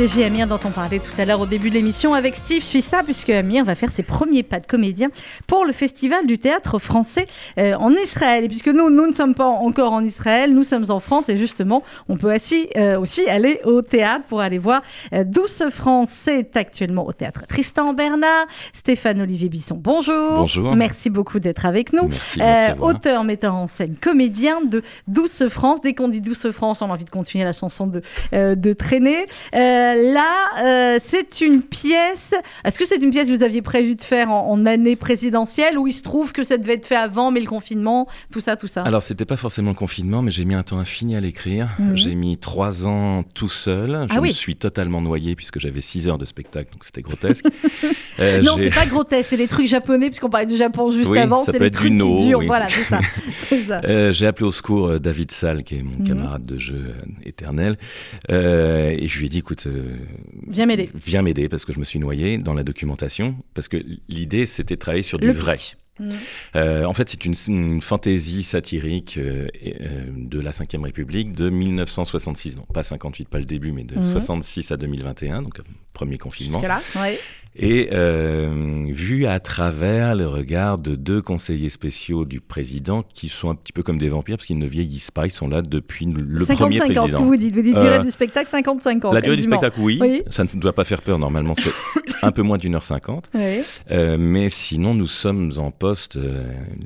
RCJ, 0.00 0.22
Amir 0.22 0.46
dont 0.46 0.58
on 0.64 0.70
parlait 0.70 0.98
tout 0.98 1.12
à 1.18 1.26
l'heure 1.26 1.40
au 1.40 1.46
début 1.46 1.68
de 1.68 1.74
l'émission 1.74 2.14
avec 2.14 2.34
Steve 2.36 2.62
ça 2.62 3.02
puisque 3.02 3.28
Amir 3.28 3.64
va 3.64 3.74
faire 3.74 3.90
ses 3.90 4.02
premiers 4.02 4.42
pas 4.42 4.58
de 4.58 4.66
comédien 4.66 5.08
pour 5.46 5.66
le 5.66 5.72
Festival 5.72 6.26
du 6.26 6.38
théâtre 6.38 6.78
français 6.78 7.26
euh, 7.58 7.74
en 7.74 7.90
Israël. 7.92 8.44
Et 8.44 8.48
puisque 8.48 8.68
nous, 8.68 8.88
nous 8.88 9.06
ne 9.06 9.12
sommes 9.12 9.34
pas 9.34 9.44
encore 9.44 9.92
en 9.92 10.02
Israël, 10.02 10.54
nous 10.54 10.64
sommes 10.64 10.86
en 10.90 11.00
France 11.00 11.28
et 11.28 11.36
justement, 11.36 11.82
on 12.08 12.16
peut 12.16 12.34
aussi, 12.34 12.68
euh, 12.76 12.98
aussi 12.98 13.28
aller 13.28 13.60
au 13.64 13.82
théâtre 13.82 14.24
pour 14.26 14.40
aller 14.40 14.56
voir 14.56 14.82
euh, 15.12 15.24
Douce 15.24 15.62
France. 15.70 16.08
C'est 16.10 16.56
actuellement 16.56 17.06
au 17.06 17.12
théâtre 17.12 17.42
Tristan 17.46 17.92
Bernard, 17.92 18.46
Stéphane 18.72 19.20
Olivier 19.20 19.50
Bisson. 19.50 19.78
Bonjour. 19.78 20.36
Bonjour. 20.36 20.74
Merci 20.76 21.10
beaucoup 21.10 21.40
d'être 21.40 21.66
avec 21.66 21.92
nous. 21.92 22.08
Merci, 22.38 22.80
auteur, 22.80 23.24
metteur 23.24 23.54
en 23.54 23.66
scène, 23.66 23.96
comédien 24.00 24.62
de 24.62 24.82
Douce 25.08 25.46
France. 25.48 25.82
Dès 25.82 25.92
qu'on 25.92 26.08
dit 26.08 26.22
Douce 26.22 26.50
France, 26.52 26.80
on 26.80 26.86
a 26.86 26.92
envie 26.92 27.04
de 27.04 27.10
continuer 27.10 27.44
la 27.44 27.52
chanson 27.52 27.86
de, 27.86 28.02
de 28.32 28.72
traîner. 28.72 29.26
Euh, 29.54 29.89
là, 29.94 30.48
euh, 30.62 30.98
c'est 31.00 31.40
une 31.40 31.62
pièce. 31.62 32.34
Est-ce 32.64 32.78
que 32.78 32.84
c'est 32.84 32.96
une 32.96 33.10
pièce 33.10 33.28
que 33.28 33.34
vous 33.34 33.42
aviez 33.42 33.62
prévu 33.62 33.94
de 33.94 34.02
faire 34.02 34.30
en, 34.30 34.66
année 34.66 34.96
présidentielle 34.96 35.78
ou 35.78 35.86
il 35.86 35.92
se 35.92 36.02
trouve 36.02 36.32
que 36.32 36.42
ça 36.42 36.58
devait 36.58 36.74
être 36.74 36.86
fait 36.86 36.96
avant, 36.96 37.30
mais 37.30 37.40
le 37.40 37.46
confinement, 37.46 38.08
tout 38.30 38.40
ça, 38.40 38.56
tout 38.56 38.66
ça 38.66 38.82
Alors, 38.82 39.02
c'était 39.02 39.24
pas 39.24 39.36
forcément 39.36 39.70
le 39.70 39.76
confinement, 39.76 40.22
mais 40.22 40.30
j'ai 40.30 40.44
mis 40.44 40.54
un 40.54 40.62
temps 40.62 40.78
infini 40.78 41.16
à 41.16 41.20
l'écrire. 41.20 41.72
Mhm. 41.78 41.96
J'ai 41.96 42.14
mis 42.14 42.36
trois 42.36 42.86
ans 42.86 43.22
tout 43.34 43.48
seul. 43.48 44.06
Je 44.10 44.16
ah 44.16 44.20
me 44.20 44.30
suis 44.30 44.56
totalement 44.56 45.00
noyé 45.00 45.34
puisque 45.34 45.58
j'avais 45.58 45.80
six 45.80 46.08
heures 46.08 46.18
de 46.18 46.24
spectacle, 46.24 46.72
donc 46.72 46.84
c'était 46.84 47.02
grotesque. 47.02 47.46
euh, 48.20 48.42
non, 48.42 48.56
c'est 48.56 48.70
pas 48.70 48.86
grotesque, 48.86 49.30
c'est 49.30 49.36
les 49.36 49.48
trucs 49.48 49.66
japonais, 49.66 50.08
puisqu'on 50.08 50.30
parlait 50.30 50.46
du 50.46 50.56
Japon 50.56 50.90
juste 50.90 51.14
avant, 51.16 51.44
c'est 51.44 51.58
les 51.58 51.70
trucs 51.70 51.96
qui 51.96 52.26
durent. 52.26 52.44
Voilà, 52.44 52.68
c'est 53.48 53.64
ça. 53.64 53.80
Euh, 53.84 54.12
j'ai 54.12 54.26
appelé 54.26 54.46
au 54.46 54.52
secours 54.52 55.00
David 55.00 55.30
Salle, 55.30 55.64
qui 55.64 55.76
est 55.76 55.82
mon 55.82 55.98
mhm. 55.98 56.06
camarade 56.06 56.44
de 56.44 56.58
jeu 56.58 56.94
éternel. 57.24 57.76
Euh, 58.30 58.94
et 58.96 59.08
je 59.08 59.18
lui 59.18 59.26
ai 59.26 59.28
dit, 59.28 59.38
écoute, 59.38 59.66
euh, 59.80 59.96
viens 60.48 60.66
m'aider. 60.66 60.90
Viens 60.94 61.22
m'aider 61.22 61.48
parce 61.48 61.64
que 61.64 61.72
je 61.72 61.78
me 61.78 61.84
suis 61.84 61.98
noyé 61.98 62.38
dans 62.38 62.54
la 62.54 62.62
documentation. 62.62 63.36
Parce 63.54 63.68
que 63.68 63.78
l'idée, 64.08 64.46
c'était 64.46 64.74
de 64.74 64.80
travailler 64.80 65.02
sur 65.02 65.18
du 65.18 65.30
vrai. 65.30 65.56
Euh, 66.56 66.84
en 66.84 66.94
fait, 66.94 67.10
c'est 67.10 67.26
une, 67.26 67.80
fantaisie 67.82 68.42
satirique 68.42 69.18
de 69.18 70.40
la 70.40 70.50
Ve 70.50 70.82
République 70.82 71.32
de 71.32 71.50
1966. 71.50 72.56
Non, 72.56 72.62
pas 72.72 72.82
58, 72.82 73.28
pas 73.28 73.38
le 73.38 73.44
début, 73.44 73.72
mais 73.72 73.84
de 73.84 74.02
66 74.02 74.70
mm. 74.70 74.72
à 74.72 74.76
2021, 74.78 75.42
donc 75.42 75.60
premier 75.92 76.16
confinement. 76.16 76.60
Là, 76.60 76.80
ouais 76.96 77.18
et 77.56 77.88
euh, 77.92 78.76
vu 78.88 79.26
à 79.26 79.40
travers 79.40 80.14
le 80.14 80.28
regard 80.28 80.78
de 80.78 80.94
deux 80.94 81.20
conseillers 81.20 81.68
spéciaux 81.68 82.24
du 82.24 82.40
président 82.40 83.02
qui 83.02 83.28
sont 83.28 83.50
un 83.50 83.56
petit 83.56 83.72
peu 83.72 83.82
comme 83.82 83.98
des 83.98 84.08
vampires 84.08 84.36
parce 84.36 84.46
qu'ils 84.46 84.58
ne 84.58 84.66
vieillissent 84.66 85.10
pas, 85.10 85.26
ils 85.26 85.32
sont 85.32 85.48
là 85.48 85.60
depuis 85.60 86.06
le 86.06 86.44
premier 86.44 86.78
président. 86.78 86.78
55 86.78 86.96
ans, 86.96 87.08
ce 87.08 87.16
que 87.16 87.22
vous 87.22 87.36
dites, 87.36 87.54
vous 87.54 87.62
dites 87.62 87.74
durée 87.74 87.96
euh, 87.96 87.98
du 87.98 88.10
spectacle 88.10 88.50
55 88.50 89.04
ans. 89.06 89.12
La 89.12 89.20
durée 89.20 89.36
du 89.36 89.42
spectacle, 89.42 89.80
oui, 89.80 90.22
ça 90.28 90.44
ne 90.44 90.60
doit 90.60 90.72
pas 90.72 90.84
faire 90.84 91.02
peur 91.02 91.18
normalement, 91.18 91.54
c'est 91.54 91.72
un 92.22 92.30
peu 92.30 92.42
moins 92.42 92.56
d'une 92.56 92.76
heure 92.76 92.84
cinquante. 92.84 93.28
Euh, 93.34 94.16
mais 94.18 94.48
sinon, 94.48 94.94
nous 94.94 95.08
sommes 95.08 95.50
en 95.58 95.72
poste, 95.72 96.16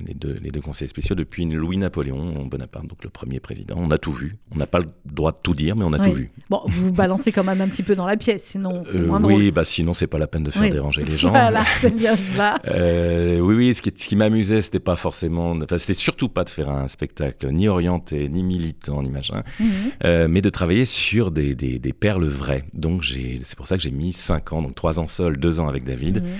les, 0.06 0.14
deux, 0.14 0.38
les 0.42 0.50
deux 0.50 0.60
conseillers 0.62 0.88
spéciaux, 0.88 1.14
depuis 1.14 1.44
Louis-Napoléon 1.44 2.46
Bonaparte, 2.46 2.86
donc 2.86 3.04
le 3.04 3.10
premier 3.10 3.38
président. 3.38 3.76
On 3.78 3.90
a 3.90 3.98
tout 3.98 4.12
vu. 4.12 4.36
On 4.54 4.58
n'a 4.58 4.66
pas 4.66 4.78
le 4.78 4.88
droit 5.04 5.32
de 5.32 5.38
tout 5.42 5.54
dire, 5.54 5.76
mais 5.76 5.84
on 5.84 5.92
a 5.92 5.98
tout 5.98 6.12
vu. 6.12 6.30
Bon, 6.48 6.62
vous 6.66 6.86
vous 6.86 6.92
balancez 6.92 7.32
quand 7.32 7.44
même 7.44 7.60
un 7.60 7.68
petit 7.68 7.82
peu 7.82 7.94
dans 7.94 8.06
la 8.06 8.16
pièce, 8.16 8.44
sinon 8.44 8.82
c'est 8.86 8.98
moins 8.98 9.20
drôle. 9.20 9.34
Oui, 9.34 9.50
bah 9.50 9.64
sinon 9.64 9.92
c'est 9.92 10.06
pas 10.06 10.18
la 10.18 10.26
peine 10.26 10.42
de 10.42 10.53
faire 10.58 10.70
déranger 10.70 11.04
les 11.04 11.16
gens. 11.16 11.30
Voilà, 11.30 11.64
c'est 11.80 11.94
bien 11.94 12.16
cela. 12.16 12.60
Euh, 12.74 13.38
oui, 13.40 13.54
oui, 13.54 13.74
ce 13.74 13.82
qui, 13.82 13.92
ce 13.96 14.08
qui 14.08 14.16
m'amusait, 14.16 14.62
c'était 14.62 14.80
pas 14.80 14.96
forcément, 14.96 15.50
enfin, 15.50 15.78
c'était 15.78 15.94
surtout 15.94 16.28
pas 16.28 16.44
de 16.44 16.50
faire 16.50 16.70
un 16.70 16.88
spectacle 16.88 17.48
ni 17.50 17.68
orienté, 17.68 18.28
ni 18.28 18.42
militant, 18.42 19.02
ni 19.02 19.10
machin, 19.10 19.42
mhm. 19.60 19.66
euh, 20.04 20.26
mais 20.28 20.40
de 20.40 20.48
travailler 20.48 20.84
sur 20.84 21.30
des, 21.30 21.54
des, 21.54 21.78
des 21.78 21.92
perles 21.92 22.26
vraies. 22.26 22.64
Donc, 22.72 23.04
c'est 23.04 23.56
pour 23.56 23.66
ça 23.66 23.76
que 23.76 23.82
j'ai 23.82 23.90
mis 23.90 24.12
5 24.12 24.52
ans, 24.52 24.62
donc 24.62 24.74
3 24.74 24.98
ans 24.98 25.06
seul, 25.06 25.36
2 25.36 25.60
ans 25.60 25.68
avec 25.68 25.84
David. 25.84 26.22
Mhm. 26.22 26.30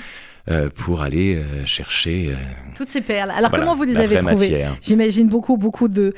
Euh, 0.51 0.69
pour 0.69 1.01
aller 1.01 1.37
euh, 1.37 1.65
chercher 1.65 2.29
euh, 2.29 2.35
toutes 2.75 2.91
ces 2.91 3.01
perles. 3.01 3.31
Alors 3.31 3.51
comment 3.51 3.75
vous 3.75 3.85
les 3.85 3.97
avez 3.97 4.19
trouvées 4.19 4.67
J'imagine 4.83 5.27
beaucoup, 5.27 5.57
beaucoup 5.57 5.89
de, 5.89 6.13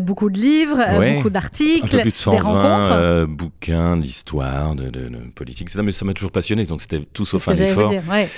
beaucoup 0.00 0.30
de 0.30 0.38
livres, 0.38 1.14
beaucoup 1.14 1.30
d'articles, 1.30 1.88
des 1.88 2.38
rencontres, 2.38 3.26
bouquins 3.26 3.96
d'histoire, 3.96 4.74
de, 4.74 4.90
de, 4.90 5.08
politique. 5.32 5.70
Ça, 5.70 5.84
mais 5.84 5.92
ça 5.92 6.04
m'a 6.04 6.12
toujours 6.12 6.32
passionné, 6.32 6.64
donc 6.64 6.80
c'était 6.80 7.02
tout 7.12 7.24
sauf 7.24 7.46
un 7.46 7.54
effort. 7.54 7.92
Ouais. 8.10 8.28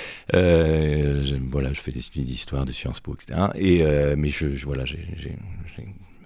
voilà, 1.49 1.73
je 1.73 1.81
fais 1.81 1.91
des 1.91 2.05
études 2.05 2.25
d'histoire, 2.25 2.65
de 2.65 2.71
Sciences 2.71 2.99
Po, 2.99 3.15
etc. 3.15 3.47
Et 3.55 3.83
mais 4.15 4.29
je, 4.29 4.55
je 4.55 4.65
voilà, 4.67 4.85
j'ai 4.85 5.07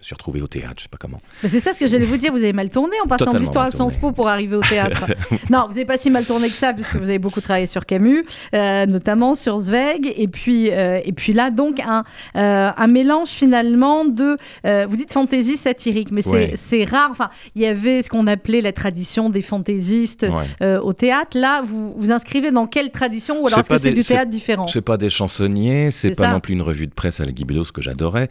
suis 0.06 0.16
retrouvé 0.16 0.42
au 0.42 0.48
théâtre, 0.48 0.76
je 0.78 0.84
sais 0.84 0.90
pas 0.90 0.98
comment. 1.00 1.20
C'est 1.42 1.60
ça 1.60 1.74
ce 1.74 1.80
que 1.80 1.88
j'allais 1.88 2.06
vous 2.06 2.18
dire, 2.18 2.32
vous 2.32 2.38
avez 2.38 2.54
mal 2.54 2.70
tourné 2.70 2.96
en 3.04 3.08
passant 3.08 3.34
d'histoire 3.34 3.66
à 3.66 3.72
Sciences 3.72 3.96
Po 3.96 4.12
pour 4.12 4.28
arriver 4.28 4.56
au 4.56 4.62
théâtre. 4.62 5.06
non, 5.50 5.64
vous 5.64 5.70
n'avez 5.70 5.86
pas 5.86 5.98
si 5.98 6.10
mal 6.12 6.26
tourné 6.26 6.48
que 6.48 6.54
ça, 6.54 6.74
puisque 6.74 6.96
vous 6.96 7.04
avez 7.04 7.18
beaucoup 7.18 7.42
travaillé 7.42 7.66
sur 7.66 7.86
Camus, 7.86 8.24
euh, 8.54 8.86
notamment 8.86 9.34
sur 9.34 9.58
Zweig, 9.58 10.14
et 10.16 10.28
puis, 10.28 10.70
euh, 10.70 11.00
et 11.04 11.12
puis 11.12 11.34
là, 11.34 11.50
donc, 11.50 11.80
un, 11.80 12.04
euh, 12.36 12.70
un 12.76 12.88
mélange 12.88 13.30
finalement 13.30 14.06
de, 14.06 14.38
vous 14.86 14.96
dites 14.96 15.12
fantaisie 15.12 15.58
satirique, 15.58 16.12
mais 16.12 16.22
c'est 16.56 16.84
rare, 16.84 17.10
enfin, 17.12 17.30
il 17.56 17.64
y 17.64 17.66
avait 17.66 18.02
ce 18.02 18.10
qu'on 18.10 18.28
appelait 18.28 18.62
la 18.62 18.74
tradition 18.74 19.30
des 19.30 19.42
fantaisistes 19.42 20.28
au 20.62 20.94
théâtre, 20.94 21.38
là, 21.38 21.64
vous 21.64 21.94
vous 21.98 22.12
inscrivez 22.12 22.52
dans 22.52 22.68
quelle 22.68 22.92
tradition, 22.92 23.42
ou 23.42 23.48
alors 23.48 23.60
est-ce 23.60 23.70
que 23.70 23.78
c'est 23.78 23.92
du 23.92 24.04
théâtre 24.04 24.30
différent? 24.30 24.68
C'est 24.68 24.82
pas 24.82 24.98
des 24.98 25.10
chansonniers, 25.10 25.90
c'est 25.90 26.16
pas 26.16 26.32
non 26.32 26.40
plus 26.40 26.54
une 26.54 26.62
revue 26.62 26.88
de 26.88 26.94
presse 26.94 27.20
à 27.20 27.26
la 27.26 27.32
Guy 27.32 27.46
ce 27.64 27.72
que 27.72 27.82
j'adorais, 27.82 28.30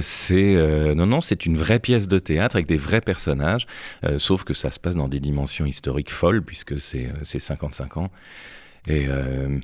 c'est 0.00 0.56
non, 1.00 1.06
non, 1.06 1.20
c'est 1.22 1.46
une 1.46 1.56
vraie 1.56 1.78
pièce 1.78 2.08
de 2.08 2.18
théâtre 2.18 2.56
avec 2.56 2.66
des 2.66 2.76
vrais 2.76 3.00
personnages, 3.00 3.66
euh, 4.04 4.18
sauf 4.18 4.44
que 4.44 4.52
ça 4.52 4.70
se 4.70 4.78
passe 4.78 4.96
dans 4.96 5.08
des 5.08 5.18
dimensions 5.18 5.64
historiques 5.64 6.10
folles, 6.10 6.42
puisque 6.42 6.78
c'est 6.78 7.10
55 7.24 7.96
euh, 7.96 8.00
ans. 8.00 8.10
Et 8.86 9.06
euh, 9.08 9.58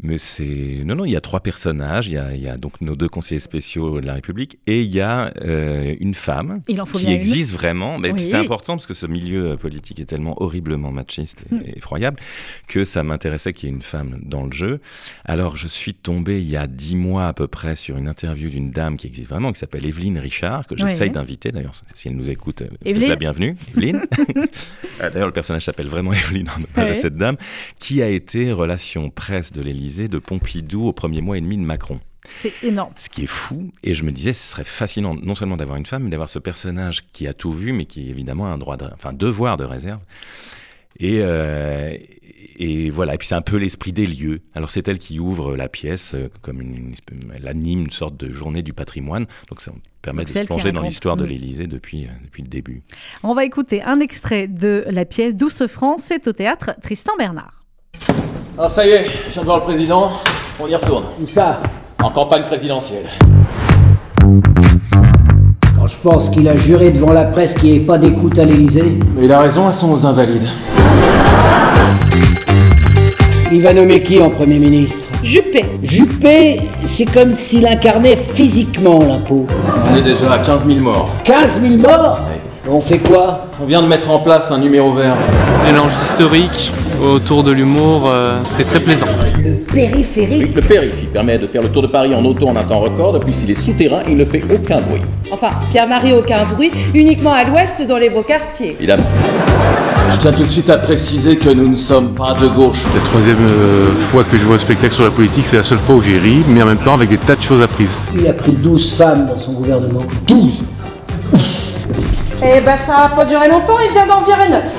mais 0.00 0.18
c'est 0.18 0.82
non 0.84 0.94
non, 0.94 1.04
il 1.04 1.10
y 1.10 1.16
a 1.16 1.20
trois 1.20 1.40
personnages. 1.40 2.08
Il 2.08 2.14
y 2.14 2.18
a, 2.18 2.34
il 2.34 2.42
y 2.42 2.48
a, 2.48 2.56
donc 2.56 2.80
nos 2.80 2.94
deux 2.94 3.08
conseillers 3.08 3.40
spéciaux 3.40 4.00
de 4.00 4.06
la 4.06 4.14
République 4.14 4.58
et 4.66 4.82
il 4.82 4.90
y 4.90 5.00
a 5.00 5.32
euh, 5.42 5.94
une 5.98 6.14
femme 6.14 6.60
qui 6.66 7.10
existe 7.10 7.52
vraiment. 7.52 7.98
Mais 7.98 8.16
c'était 8.16 8.36
important 8.36 8.74
parce 8.74 8.86
que 8.86 8.94
ce 8.94 9.06
milieu 9.06 9.56
politique 9.56 9.98
est 9.98 10.04
tellement 10.04 10.40
horriblement 10.40 10.92
machiste 10.92 11.44
et, 11.50 11.54
hmm. 11.54 11.62
effroyable 11.76 12.20
que 12.68 12.84
ça 12.84 13.02
m'intéressait 13.02 13.52
qu'il 13.52 13.68
y 13.68 13.72
ait 13.72 13.74
une 13.74 13.82
femme 13.82 14.20
dans 14.22 14.44
le 14.44 14.52
jeu. 14.52 14.80
Alors 15.24 15.56
je 15.56 15.66
suis 15.66 15.94
tombé 15.94 16.40
il 16.40 16.48
y 16.48 16.56
a 16.56 16.66
dix 16.66 16.96
mois 16.96 17.26
à 17.26 17.32
peu 17.32 17.48
près 17.48 17.74
sur 17.74 17.96
une 17.96 18.08
interview 18.08 18.50
d'une 18.50 18.70
dame 18.70 18.96
qui 18.96 19.08
existe 19.08 19.30
vraiment 19.30 19.52
qui 19.52 19.58
s'appelle 19.58 19.86
Evelyne 19.86 20.18
Richard 20.18 20.66
que 20.66 20.76
j'essaye 20.76 21.10
d'inviter 21.10 21.50
d'ailleurs 21.50 21.74
si 21.94 22.08
elle 22.08 22.16
nous 22.16 22.30
écoute. 22.30 22.62
Vous 22.84 22.90
êtes 22.90 23.08
la 23.08 23.16
bienvenue, 23.16 23.56
Evelyne. 23.70 24.02
Euh, 25.00 25.10
d'ailleurs 25.10 25.28
le 25.28 25.32
personnage 25.32 25.64
s'appelle 25.64 25.86
vraiment 25.86 26.12
Evelyne, 26.12 26.48
cette 26.94 27.16
dame 27.16 27.36
qui 27.78 28.02
a 28.02 28.08
été 28.08 28.50
relation 28.50 29.10
presse 29.10 29.52
de 29.52 29.62
l'Élysée 29.62 29.87
de 29.88 30.18
Pompidou 30.18 30.86
au 30.86 30.92
premier 30.92 31.20
mois 31.20 31.38
et 31.38 31.40
demi 31.40 31.56
de 31.56 31.62
Macron. 31.62 32.00
C'est 32.34 32.52
énorme. 32.62 32.92
Ce 32.96 33.08
qui 33.08 33.22
est 33.22 33.26
fou. 33.26 33.70
Et 33.82 33.94
je 33.94 34.04
me 34.04 34.12
disais, 34.12 34.32
ce 34.32 34.50
serait 34.50 34.64
fascinant 34.64 35.14
non 35.14 35.34
seulement 35.34 35.56
d'avoir 35.56 35.78
une 35.78 35.86
femme, 35.86 36.04
mais 36.04 36.10
d'avoir 36.10 36.28
ce 36.28 36.38
personnage 36.38 37.02
qui 37.12 37.26
a 37.26 37.32
tout 37.32 37.52
vu, 37.52 37.72
mais 37.72 37.86
qui 37.86 38.10
évidemment 38.10 38.46
a 38.46 38.50
un 38.50 38.58
droit, 38.58 38.76
de, 38.76 38.86
enfin, 38.92 39.12
devoir 39.12 39.56
de 39.56 39.64
réserve. 39.64 40.00
Et, 41.00 41.20
euh, 41.20 41.96
et 42.56 42.90
voilà. 42.90 43.14
Et 43.14 43.18
puis 43.18 43.28
c'est 43.28 43.34
un 43.34 43.42
peu 43.42 43.56
l'esprit 43.56 43.92
des 43.92 44.06
lieux. 44.06 44.40
Alors 44.54 44.68
c'est 44.68 44.86
elle 44.88 44.98
qui 44.98 45.20
ouvre 45.20 45.56
la 45.56 45.68
pièce 45.68 46.14
euh, 46.14 46.28
comme 46.42 46.60
une, 46.60 46.94
elle 47.34 47.46
anime 47.46 47.82
une 47.82 47.90
sorte 47.90 48.16
de 48.16 48.32
journée 48.32 48.62
du 48.62 48.72
patrimoine. 48.72 49.26
Donc 49.48 49.60
ça 49.60 49.72
permet 50.02 50.24
de 50.24 50.28
se 50.28 50.40
plonger 50.40 50.72
dans 50.72 50.82
l'histoire 50.82 51.16
de 51.16 51.24
mm. 51.24 51.28
l'Élysée 51.28 51.66
depuis 51.66 52.06
euh, 52.06 52.10
depuis 52.24 52.42
le 52.42 52.48
début. 52.48 52.82
On 53.22 53.34
va 53.34 53.44
écouter 53.44 53.82
un 53.82 54.00
extrait 54.00 54.48
de 54.48 54.84
la 54.88 55.04
pièce 55.04 55.36
Douce 55.36 55.66
France. 55.66 56.02
C'est 56.04 56.26
au 56.26 56.32
théâtre 56.32 56.74
Tristan 56.82 57.12
Bernard. 57.16 57.64
Ah 58.60 58.68
ça 58.68 58.84
y 58.84 58.90
est, 58.90 59.06
je 59.28 59.34
viens 59.34 59.42
de 59.42 59.46
voir 59.46 59.58
le 59.58 59.62
président, 59.62 60.10
on 60.58 60.66
y 60.66 60.74
retourne. 60.74 61.04
Où 61.22 61.26
ça? 61.28 61.60
En 62.02 62.10
campagne 62.10 62.42
présidentielle. 62.42 63.08
Quand 65.76 65.86
je 65.86 65.96
pense 66.02 66.28
qu'il 66.30 66.48
a 66.48 66.56
juré 66.56 66.90
devant 66.90 67.12
la 67.12 67.22
presse 67.26 67.54
qu'il 67.54 67.70
n'y 67.70 67.76
ait 67.76 67.86
pas 67.86 67.98
d'écoute 67.98 68.36
à 68.36 68.44
l'Élysée. 68.44 68.98
Mais 69.14 69.26
il 69.26 69.32
a 69.32 69.38
raison, 69.38 69.68
elles 69.68 69.74
sont 69.74 69.92
aux 69.92 70.04
invalides. 70.04 70.48
Il 73.52 73.62
va 73.62 73.72
nommer 73.72 74.02
qui 74.02 74.20
en 74.20 74.30
Premier 74.30 74.58
ministre? 74.58 75.06
Juppé. 75.22 75.64
Juppé, 75.84 76.60
c'est 76.84 77.06
comme 77.06 77.30
s'il 77.30 77.64
incarnait 77.64 78.16
physiquement 78.16 78.98
l'impôt. 78.98 79.46
On 79.88 79.96
est 79.96 80.02
déjà 80.02 80.32
à 80.32 80.38
15 80.40 80.66
000 80.66 80.80
morts. 80.80 81.10
15 81.22 81.60
000 81.60 81.76
morts? 81.76 82.18
On 82.70 82.82
fait 82.82 82.98
quoi? 82.98 83.46
On 83.62 83.64
vient 83.64 83.80
de 83.80 83.86
mettre 83.86 84.10
en 84.10 84.18
place 84.18 84.50
un 84.50 84.58
numéro 84.58 84.92
vert. 84.92 85.16
Mélange 85.64 85.92
historique, 86.04 86.70
autour 87.02 87.42
de 87.42 87.50
l'humour, 87.50 88.10
euh, 88.10 88.40
c'était 88.44 88.64
très 88.64 88.80
plaisant. 88.80 89.06
Le 89.42 89.52
périphérique 89.72 90.54
Le 90.54 90.60
périph', 90.60 90.98
il 91.00 91.08
permet 91.08 91.38
de 91.38 91.46
faire 91.46 91.62
le 91.62 91.70
tour 91.70 91.80
de 91.80 91.86
Paris 91.86 92.14
en 92.14 92.22
auto 92.26 92.46
en 92.46 92.56
un 92.56 92.64
temps 92.64 92.80
record, 92.80 93.18
puis 93.20 93.32
s'il 93.32 93.50
est 93.50 93.54
souterrain, 93.54 94.00
il 94.06 94.18
ne 94.18 94.24
fait 94.26 94.42
aucun 94.52 94.80
bruit. 94.82 95.00
Enfin, 95.32 95.48
Pierre-Marie, 95.70 96.12
aucun 96.12 96.44
bruit, 96.44 96.70
uniquement 96.92 97.32
à 97.32 97.44
l'ouest 97.44 97.86
dans 97.86 97.96
les 97.96 98.10
beaux 98.10 98.22
quartiers. 98.22 98.76
Évidemment. 98.78 99.04
Je 100.12 100.18
tiens 100.18 100.32
tout 100.32 100.42
de 100.42 100.50
suite 100.50 100.68
à 100.68 100.76
préciser 100.76 101.36
que 101.36 101.48
nous 101.48 101.68
ne 101.68 101.76
sommes 101.76 102.12
pas 102.12 102.34
de 102.34 102.48
gauche. 102.48 102.84
La 102.94 103.00
troisième 103.00 103.46
euh, 103.46 103.94
fois 104.10 104.24
que 104.24 104.36
je 104.36 104.44
vois 104.44 104.56
un 104.56 104.60
spectacle 104.60 104.92
sur 104.94 105.04
la 105.04 105.10
politique, 105.10 105.46
c'est 105.46 105.56
la 105.56 105.64
seule 105.64 105.78
fois 105.78 105.94
où 105.94 106.02
j'ai 106.02 106.18
ri, 106.18 106.44
mais 106.46 106.62
en 106.62 106.66
même 106.66 106.78
temps 106.78 106.94
avec 106.94 107.08
des 107.08 107.18
tas 107.18 107.36
de 107.36 107.42
choses 107.42 107.62
apprises. 107.62 107.96
Il 108.14 108.26
a 108.26 108.34
pris 108.34 108.52
12 108.52 108.92
femmes 108.92 109.26
dans 109.26 109.38
son 109.38 109.52
gouvernement. 109.52 110.02
12 110.26 110.62
Eh 112.40 112.60
ben 112.60 112.76
ça 112.76 113.06
a 113.06 113.08
pas 113.08 113.24
duré 113.24 113.48
longtemps, 113.48 113.78
il 113.84 113.90
vient 113.90 114.06
d'en 114.06 114.20
virer 114.20 114.48
neuf. 114.48 114.78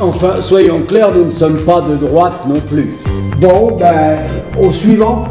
Enfin, 0.00 0.40
soyons 0.40 0.80
clairs, 0.80 1.12
nous 1.12 1.26
ne 1.26 1.30
sommes 1.30 1.58
pas 1.58 1.80
de 1.82 1.94
droite 1.96 2.46
non 2.48 2.58
plus. 2.58 2.96
Bon, 3.38 3.76
ben, 3.78 4.18
au 4.60 4.72
suivant. 4.72 5.26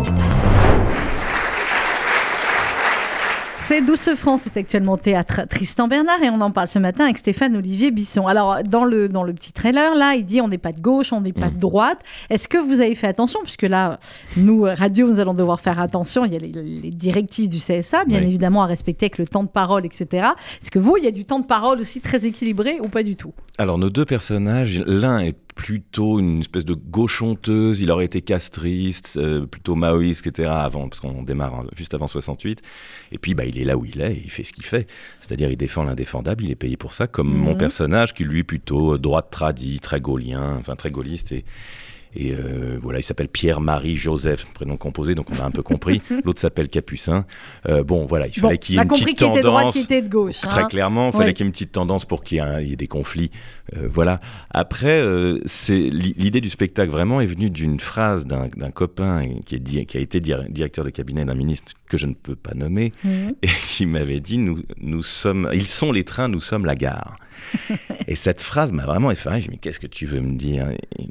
C'est 3.70 3.86
Douce 3.86 4.09
France, 4.15 4.41
c'est 4.45 4.57
actuellement 4.57 4.97
théâtre 4.97 5.41
Tristan 5.47 5.88
Bernard 5.88 6.24
et 6.24 6.32
on 6.32 6.41
en 6.41 6.49
parle 6.49 6.67
ce 6.70 6.80
matin 6.80 7.03
avec 7.03 7.20
Stéphane 7.20 7.55
Olivier 7.55 7.91
Bisson. 7.91 8.26
Alors, 8.26 8.63
dans 8.63 8.84
le, 8.84 9.07
dans 9.07 9.22
le 9.22 9.32
petit 9.32 9.53
trailer, 9.53 9.93
là, 9.93 10.15
il 10.15 10.26
dit 10.26 10.41
on 10.41 10.47
n'est 10.47 10.57
pas 10.57 10.72
de 10.72 10.82
gauche, 10.82 11.13
on 11.13 11.22
n'est 11.22 11.34
pas 11.34 11.51
de 11.51 11.57
mm. 11.57 11.59
droite. 11.59 11.99
Est-ce 12.32 12.47
que 12.47 12.57
vous 12.57 12.82
avez 12.82 12.95
fait 12.95 13.05
attention? 13.05 13.41
Puisque 13.43 13.61
là, 13.61 13.99
nous, 14.38 14.63
radio, 14.63 15.07
nous 15.07 15.20
allons 15.20 15.36
devoir 15.36 15.61
faire 15.61 15.80
attention. 15.80 16.26
Il 16.26 16.34
y 16.34 16.36
a 16.36 16.39
les, 16.39 16.89
directives 16.89 17.47
du 17.47 17.57
CSA, 17.57 18.05
bien 18.05 18.24
évidemment, 18.24 18.63
à 18.63 18.65
respecter 18.65 19.05
avec 19.05 19.20
le 19.20 19.28
temps 19.28 19.43
de 19.43 19.49
parole, 19.49 19.86
etc. 19.86 20.30
Est-ce 20.63 20.72
que 20.72 20.80
vous, 20.80 20.97
il 20.97 21.03
y 21.03 21.07
a 21.07 21.11
du 21.11 21.26
temps 21.26 21.39
de 21.39 21.45
parole 21.45 21.80
aussi 21.80 22.01
très 22.01 22.26
équilibré 22.26 22.80
ou 22.82 22.88
pas 22.88 23.03
du 23.03 23.15
tout? 23.15 23.36
Alors, 23.59 23.78
nos 23.78 23.91
deux 23.91 24.05
personnages, 24.05 24.82
l'un 24.88 25.20
est 25.20 25.38
plutôt 25.60 26.20
une 26.20 26.39
espèce 26.39 26.64
de 26.64 26.74
gauchonteuse, 26.74 27.82
il 27.82 27.91
aurait 27.91 28.05
été 28.05 28.22
castriste, 28.22 29.18
euh, 29.18 29.45
plutôt 29.45 29.76
maoïste, 29.76 30.26
etc. 30.26 30.47
avant, 30.49 30.88
parce 30.88 31.01
qu'on 31.01 31.22
démarre 31.22 31.53
hein, 31.53 31.66
juste 31.76 31.93
avant 31.93 32.07
68. 32.07 32.62
Et 33.12 33.18
puis, 33.18 33.34
bah, 33.34 33.43
il 33.43 33.60
est 33.60 33.66
là 33.66 33.76
où 33.76 33.84
il 33.84 33.99
est, 33.99 34.22
il 34.24 34.32
fait 34.32 34.45
ce 34.45 34.53
qu'il 34.53 34.64
fait. 34.64 34.88
C'est-à-dire, 35.20 35.51
il 35.51 35.57
défend 35.57 35.84
l'indéfendable, 35.84 36.45
il 36.45 36.51
est 36.51 36.55
payé 36.55 36.78
pour 36.78 36.93
ça, 36.93 37.07
comme 37.07 37.28
mon 37.28 37.51
mhm. 37.51 37.57
personnage, 37.57 38.14
qui 38.14 38.24
lui, 38.24 38.45
plutôt 38.45 38.97
droite 38.97 39.28
tradie, 39.32 39.82
très 39.82 39.99
gaulien, 39.99 40.55
enfin 40.57 40.78
très 40.78 40.91
gaulliste. 40.91 41.34
Et, 41.34 41.43
et 42.16 42.34
euh, 42.34 42.78
voilà, 42.82 42.99
il 42.99 43.03
s'appelle 43.03 43.28
Pierre-Marie 43.28 43.95
Joseph, 43.95 44.45
prénom 44.53 44.78
composé, 44.78 45.14
donc 45.14 45.28
on 45.32 45.39
a 45.39 45.45
un 45.45 45.51
peu 45.51 45.62
compris. 45.62 46.01
L'autre 46.26 46.39
s'appelle 46.39 46.68
Capucin. 46.68 47.26
Euh, 47.68 47.84
bon, 47.84 48.05
voilà, 48.05 48.28
il 48.28 48.34
fallait 48.34 48.57
qu'il 48.57 48.76
y 48.76 48.78
ait 48.80 48.82
une 48.82 48.88
petite 48.88 49.20
tendance. 49.20 49.76
de 49.88 49.99
droite, 50.10 50.36
Très 50.41 50.62
hein. 50.62 50.68
clairement, 50.68 51.10
il 51.10 51.18
fallait 51.18 51.34
qu'il 51.34 51.45
y 51.45 51.47
ait 51.47 51.49
une 51.49 51.51
petite 51.51 51.72
tendance 51.72 52.05
pour 52.05 52.24
qu'il 52.24 52.38
y, 52.38 52.74
ait 52.74 52.76
des 52.76 52.88
conflits. 52.88 53.30
Euh, 53.76 53.88
voilà. 53.91 54.20
Après, 54.49 55.03
c'est 55.45 55.78
l'idée 55.78 56.41
du 56.41 56.49
spectacle 56.49 56.91
vraiment 56.91 57.22
est 57.22 57.28
venue 57.28 57.49
d'une 57.49 57.80
phrase 57.80 58.26
d'un 58.26 58.72
copain 58.72 59.24
qui, 59.45 59.55
est, 59.55 59.86
qui, 59.86 59.97
a 59.97 59.99
été 59.99 60.20
directeur 60.20 60.86
de 60.86 60.89
cabinet 60.89 61.26
d'un 61.26 61.36
ministre 61.36 61.74
que 61.88 61.97
je 61.97 62.07
ne 62.07 62.14
peux 62.14 62.36
pas 62.36 62.53
nommer 62.53 62.91
mhm. 63.03 63.36
et 63.43 63.49
qui 63.76 63.86
m'avait 63.86 64.20
dit 64.20 64.38
nous, 64.38 64.62
nous 64.80 65.03
sommes, 65.03 65.49
ils 65.53 65.68
sont 65.68 65.91
les 65.91 66.03
trains, 66.03 66.28
nous 66.28 66.39
sommes 66.39 66.66
la 66.66 66.76
gare. 66.76 67.18
et 68.07 68.16
cette 68.16 68.41
phrase 68.41 68.72
m'a 68.72 68.86
vraiment 68.86 69.12
effaré. 69.12 69.41
Je 69.41 69.45
me 69.45 69.51
dis, 69.51 69.51
mais 69.51 69.57
qu'est-ce 69.57 69.80
que 69.80 69.88
tu 69.88 70.05
veux 70.05 70.22
me 70.22 70.36
dire? 70.38 70.68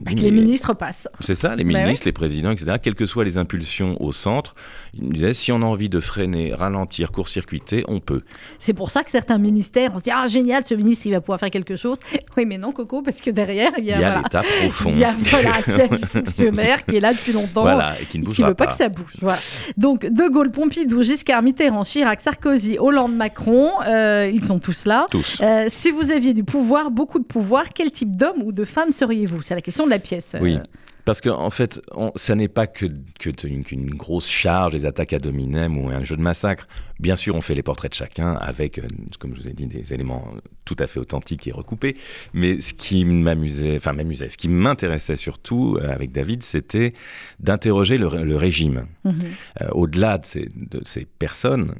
Les 0.06 0.30
ministres 0.30 0.74
C'est 1.20 1.34
ça, 1.34 1.56
les 1.56 1.64
bah 1.64 1.82
ministres, 1.82 2.06
les 2.06 2.12
présidents, 2.12 2.50
etc. 2.50 2.76
Quelles 2.82 2.94
que 2.94 3.06
soient 3.06 3.24
les 3.24 3.38
impulsions 3.38 4.00
au 4.02 4.12
centre, 4.12 4.54
il 4.94 5.04
me 5.04 5.12
disait, 5.12 5.34
si 5.34 5.52
on 5.52 5.62
a 5.62 5.64
envie 5.64 5.88
de 5.88 6.00
freiner, 6.00 6.54
ralentir, 6.54 7.12
court-circuiter, 7.12 7.84
on 7.88 8.00
peut. 8.00 8.22
C'est 8.58 8.74
pour 8.74 8.90
ça 8.90 9.02
que 9.02 9.10
certains 9.10 9.38
ministères, 9.38 9.92
on 9.94 9.98
se 9.98 10.04
dit, 10.04 10.10
ah 10.12 10.26
génial, 10.26 10.64
ce 10.64 10.74
ministre, 10.74 11.06
il 11.06 11.12
va 11.12 11.20
pouvoir 11.20 11.40
faire 11.40 11.50
quelque 11.50 11.76
chose. 11.76 11.98
Oui, 12.36 12.46
mais 12.46 12.58
non, 12.58 12.70
Coco, 12.70 13.02
parce 13.02 13.20
que 13.20 13.30
derrière, 13.30 13.72
il 13.78 13.84
y 13.84 13.92
a, 13.92 14.18
a 14.18 14.22
l'étape 14.22 14.46
profond. 14.60 14.90
Il 14.94 14.98
y 14.98 15.04
a, 15.04 15.12
du 15.12 15.24
fonctionnaire 16.06 16.84
qui 16.84 16.96
est 16.96 17.00
là 17.00 17.12
depuis 17.12 17.32
longtemps. 17.32 17.62
Voilà, 17.62 18.00
et 18.00 18.04
qui 18.04 18.20
ne 18.20 18.24
bouge 18.24 18.40
veut 18.40 18.54
pas, 18.54 18.68
que 18.68 18.74
ça 18.74 18.88
bouge. 18.88 19.12
Voilà. 19.20 19.38
Donc, 19.76 20.06
De 20.06 20.28
Gaulle, 20.28 20.52
Pompidou, 20.52 21.02
Giscard, 21.02 21.42
Mitterrand, 21.42 21.82
Chirac, 21.82 22.20
Sarkozy, 22.20 22.78
Hollande, 22.78 23.16
Macron, 23.16 23.70
euh, 23.86 24.30
ils 24.32 24.44
sont 24.44 24.60
tous 24.60 24.84
là. 24.84 25.06
Tous. 25.10 25.40
Euh, 25.40 25.66
si 25.68 25.90
vous 25.90 26.12
aviez 26.12 26.32
du 26.32 26.44
pouvoir, 26.44 26.92
beaucoup 26.92 27.18
de 27.18 27.24
pouvoir, 27.24 27.64
quel 27.74 27.90
type 27.90 28.16
d'homme 28.16 28.42
ou 28.42 28.52
de 28.52 28.64
femme 28.64 28.92
seriez-vous? 28.92 29.42
C'est 29.42 29.54
la 29.54 29.62
question 29.62 29.84
de 29.84 29.90
la 29.90 29.98
pièce. 29.98 30.36
Oui. 30.40 30.56
Euh. 30.56 30.62
Parce 31.04 31.22
qu'en 31.22 31.42
en 31.42 31.48
fait, 31.48 31.80
ça 32.16 32.34
n'est 32.34 32.48
pas 32.48 32.66
que, 32.66 32.84
qu'une 32.84 33.90
grosse 33.94 34.28
charge, 34.28 34.72
des 34.72 34.84
attaques 34.84 35.14
à 35.14 35.18
dominem 35.18 35.78
ou 35.78 35.88
un 35.88 36.02
jeu 36.02 36.16
de 36.16 36.20
massacre. 36.20 36.68
Bien 37.00 37.16
sûr, 37.16 37.34
on 37.34 37.40
fait 37.40 37.54
les 37.54 37.62
portraits 37.62 37.90
de 37.90 37.96
chacun 37.96 38.34
avec, 38.34 38.78
comme 39.18 39.34
je 39.34 39.40
vous 39.40 39.48
ai 39.48 39.54
dit, 39.54 39.66
des 39.66 39.94
éléments 39.94 40.34
tout 40.66 40.76
à 40.78 40.86
fait 40.86 41.00
authentiques 41.00 41.46
et 41.46 41.50
recoupés. 41.50 41.96
Mais 42.34 42.60
ce 42.60 42.74
qui 42.74 43.06
m'amusait, 43.06 43.76
enfin 43.76 43.94
m'amusait, 43.94 44.28
ce 44.28 44.36
qui 44.36 44.48
m'intéressait 44.48 45.16
surtout 45.16 45.78
avec 45.82 46.12
David, 46.12 46.42
c'était 46.42 46.92
d'interroger 47.40 47.96
le, 47.96 48.36
régime. 48.36 48.86
Mm-hmm. 49.06 49.70
au-delà 49.72 50.18
de 50.18 50.26
ces, 50.26 50.50
de 50.54 50.82
ces 50.84 51.06
personnes 51.06 51.74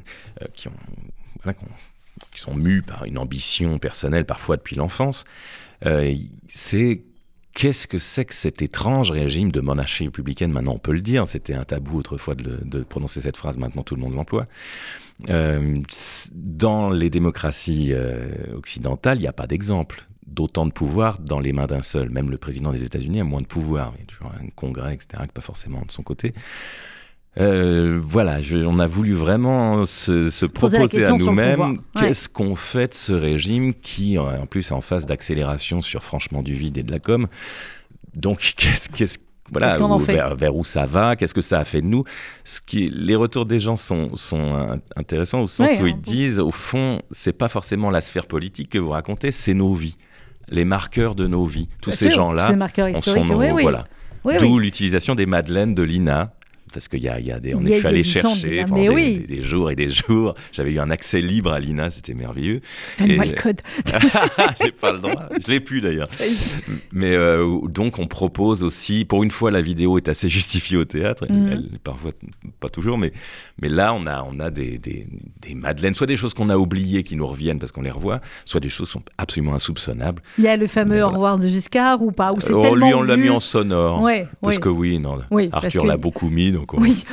qui 0.55 0.68
ont, 0.68 0.72
voilà, 1.42 1.59
qui 2.32 2.40
sont 2.40 2.55
mus 2.55 2.82
par 2.82 3.05
une 3.05 3.18
ambition 3.18 3.78
personnelle, 3.78 4.24
parfois 4.24 4.57
depuis 4.57 4.76
l'enfance, 4.76 5.24
euh, 5.86 6.14
c'est 6.49 7.03
qu'est-ce 7.59 7.88
que 7.88 7.98
c'est 7.98 8.24
que 8.24 8.34
cet 8.34 8.62
étrange 8.62 9.11
régime 9.11 9.50
de 9.50 9.61
monarchie 9.61 10.04
républicaine? 10.04 10.52
Maintenant, 10.52 10.74
on 10.74 10.78
peut 10.78 10.92
le 10.92 11.00
dire, 11.00 11.26
c'était 11.26 11.54
un 11.54 11.64
tabou 11.64 11.98
autrefois 11.98 12.36
de, 12.36 12.84
prononcer 12.84 13.20
cette 13.20 13.36
phrase, 13.36 13.59
maintenant 13.59 13.82
tout 13.82 13.96
le 13.96 14.00
monde 14.00 14.14
l'emploie. 14.14 14.46
Euh, 15.28 15.80
dans 16.32 16.90
les 16.90 17.11
démocraties 17.11 17.92
euh, 17.92 18.28
occidentales, 18.54 19.18
il 19.18 19.22
n'y 19.22 19.26
a 19.26 19.32
pas 19.32 19.48
d'exemple 19.48 20.06
d'autant 20.24 20.66
de 20.66 20.72
pouvoir 20.72 21.18
dans 21.18 21.40
les 21.40 21.52
mains 21.52 21.66
d'un 21.66 21.82
seul. 21.82 22.11
Même 22.11 22.30
le 22.30 22.38
président 22.38 22.70
des 22.70 22.84
États-Unis 22.84 23.22
a 23.22 23.24
moins 23.24 23.40
de 23.40 23.46
pouvoir. 23.46 23.92
Il 23.96 24.00
y 24.00 24.02
a 24.04 24.06
toujours 24.06 24.32
un 24.40 24.46
congrès, 24.54 24.94
etc., 24.94 25.24
que 25.26 25.32
pas 25.32 25.40
forcément 25.40 25.82
de 25.84 25.90
son 25.90 26.04
côté. 26.04 26.34
Euh, 27.39 28.01
voilà, 28.03 28.39
on 28.66 28.78
a 28.78 28.86
voulu 28.86 29.12
vraiment 29.12 29.84
se, 29.84 30.47
proposer 30.47 31.05
à 31.05 31.12
nous-mêmes 31.12 31.78
qu'est-ce 31.99 32.28
qu'on 32.28 32.57
fait 32.57 32.89
de 32.89 32.95
ce 32.95 33.12
régime 33.12 33.74
qui, 33.74 34.18
en 34.18 34.47
plus, 34.47 34.70
est 34.70 34.74
en 34.74 34.80
phase 34.80 35.07
d'accélération 35.07 35.80
sur 35.80 36.03
franchement 36.03 36.43
du 36.43 36.55
vide 36.55 36.78
et 36.78 36.82
de 36.82 36.91
la 36.91 36.99
com. 36.99 37.28
Donc, 38.14 38.39
qu'est-ce 38.57 39.18
voilà, 39.51 39.78
vers, 40.34 40.55
où 40.55 40.62
ça 40.62 40.84
va, 40.84 41.16
qu'est-ce 41.16 41.32
que 41.32 41.41
ça 41.41 41.59
a 41.59 41.64
fait 41.64 41.80
de 41.80 41.86
nous? 41.86 42.05
Ce 42.45 42.61
qui, 42.61 42.89
les 42.89 43.14
retours 43.14 43.47
des 43.47 43.59
gens 43.59 43.76
sont, 43.76 44.14
sont 44.14 44.78
intéressants 44.95 45.41
au 45.41 45.47
sens 45.47 45.70
où 45.80 45.86
ils 45.86 45.99
disent, 45.99 46.39
au 46.39 46.51
fond, 46.51 47.01
c'est 47.11 47.32
pas 47.32 47.49
forcément 47.49 47.91
la 47.91 48.03
sphère 48.03 48.26
politique 48.26 48.68
que 48.68 48.78
vous 48.78 48.91
racontez, 48.91 49.30
c'est 49.30 49.55
nos 49.55 49.72
vies, 49.72 49.97
les 50.49 50.66
marqueurs 50.66 51.14
de 51.14 51.26
nos 51.26 51.45
vies. 51.45 51.68
Tous 51.80 51.93
ces 51.93 52.11
gens-là, 52.11 52.51
en 52.95 53.01
sont 53.01 53.24
nos, 53.24 53.39
voilà. 53.39 53.86
D'où 54.39 54.59
l'utilisation 54.59 55.14
des 55.14 55.26
madeleines 55.26 55.74
de 55.74 55.82
Lina 55.82 56.32
parce 56.73 56.89
qu'il 56.89 57.03
y 57.03 57.09
a, 57.09 57.21
y 57.21 57.33
a 57.33 57.41
des, 57.41 57.55
on 57.55 57.64
est 57.64 57.85
allé 57.85 58.03
chercher 58.03 58.64
pendant 58.64 58.95
des, 58.95 59.43
jours 59.43 59.71
et 59.71 59.77
des 59.77 59.89
jours. 59.89 60.35
J'avais 60.53 60.73
eu 60.73 60.79
un 60.79 60.91
accès 60.91 61.21
libre 61.21 61.53
à 61.53 61.61
l'INA, 61.61 61.91
c'était 61.91 62.14
merveilleux. 62.14 62.61
Donne-moi 62.99 63.27
le 63.27 63.33
code. 63.33 63.61
J'ai 64.62 64.73
pas 64.73 64.93
le 64.93 64.99
droit. 64.99 65.29
Je 65.45 65.51
l'ai 65.51 65.61
plus 65.61 65.81
d'ailleurs. 65.81 66.09
Mais 66.93 67.14
euh, 67.14 67.61
donc 67.69 67.99
on 67.99 68.07
propose 68.07 68.62
aussi, 68.62 69.05
pour 69.05 69.23
une 69.23 69.31
fois, 69.31 69.51
la 69.51 69.61
vidéo 69.61 69.99
est 69.99 70.09
assez 70.09 70.29
justifiée 70.29 70.77
au 70.77 70.85
théâtre. 70.85 71.27
Mhm. 71.29 71.79
parfois 71.83 72.12
pas 72.61 72.69
toujours, 72.69 72.99
mais 72.99 73.12
mais 73.61 73.69
là 73.69 73.93
on 73.95 74.07
a 74.07 74.23
on 74.23 74.41
a 74.41 74.51
des, 74.51 74.79
des, 74.79 75.07
des 75.41 75.55
madeleines, 75.55 75.95
soit 75.95 76.07
des 76.07 76.16
choses 76.16 76.35
qu'on 76.35 76.51
a 76.51 76.57
oubliées 76.57 77.03
qui 77.03 77.16
nous 77.16 77.27
reviennent 77.27 77.59
parce 77.59 77.73
qu'on 77.73 77.83
les 77.83 77.91
revoit, 77.91 78.21
soit 78.45 78.61
des 78.61 78.69
choses 78.69 78.89
qui 78.89 78.93
sont 78.93 79.03
absolument 79.19 79.55
insoupçonnables. 79.55 80.23
Il 80.39 80.45
y 80.45 80.49
a 80.49 80.57
le 80.57 80.66
fameux 80.66 81.03
au 81.03 81.11
revoir 81.11 81.39
de 81.39 81.47
Giscard 81.47 82.03
ou 82.03 82.12
pas 82.12 82.33
ou 82.33 82.41
c'est 82.41 82.53
oh, 82.53 82.75
Lui 82.75 82.95
on 82.95 83.03
l'a 83.03 83.16
mis 83.16 83.31
en 83.31 83.41
sonore. 83.41 84.03
Ouais, 84.03 84.27
parce 84.41 84.59
que 84.59 84.69
oui, 84.69 84.99
non. 84.99 85.19
Arthur 85.53 85.87
l'a 85.87 85.97
beaucoup 85.97 86.29
mis 86.29 86.53
oui, 86.74 87.04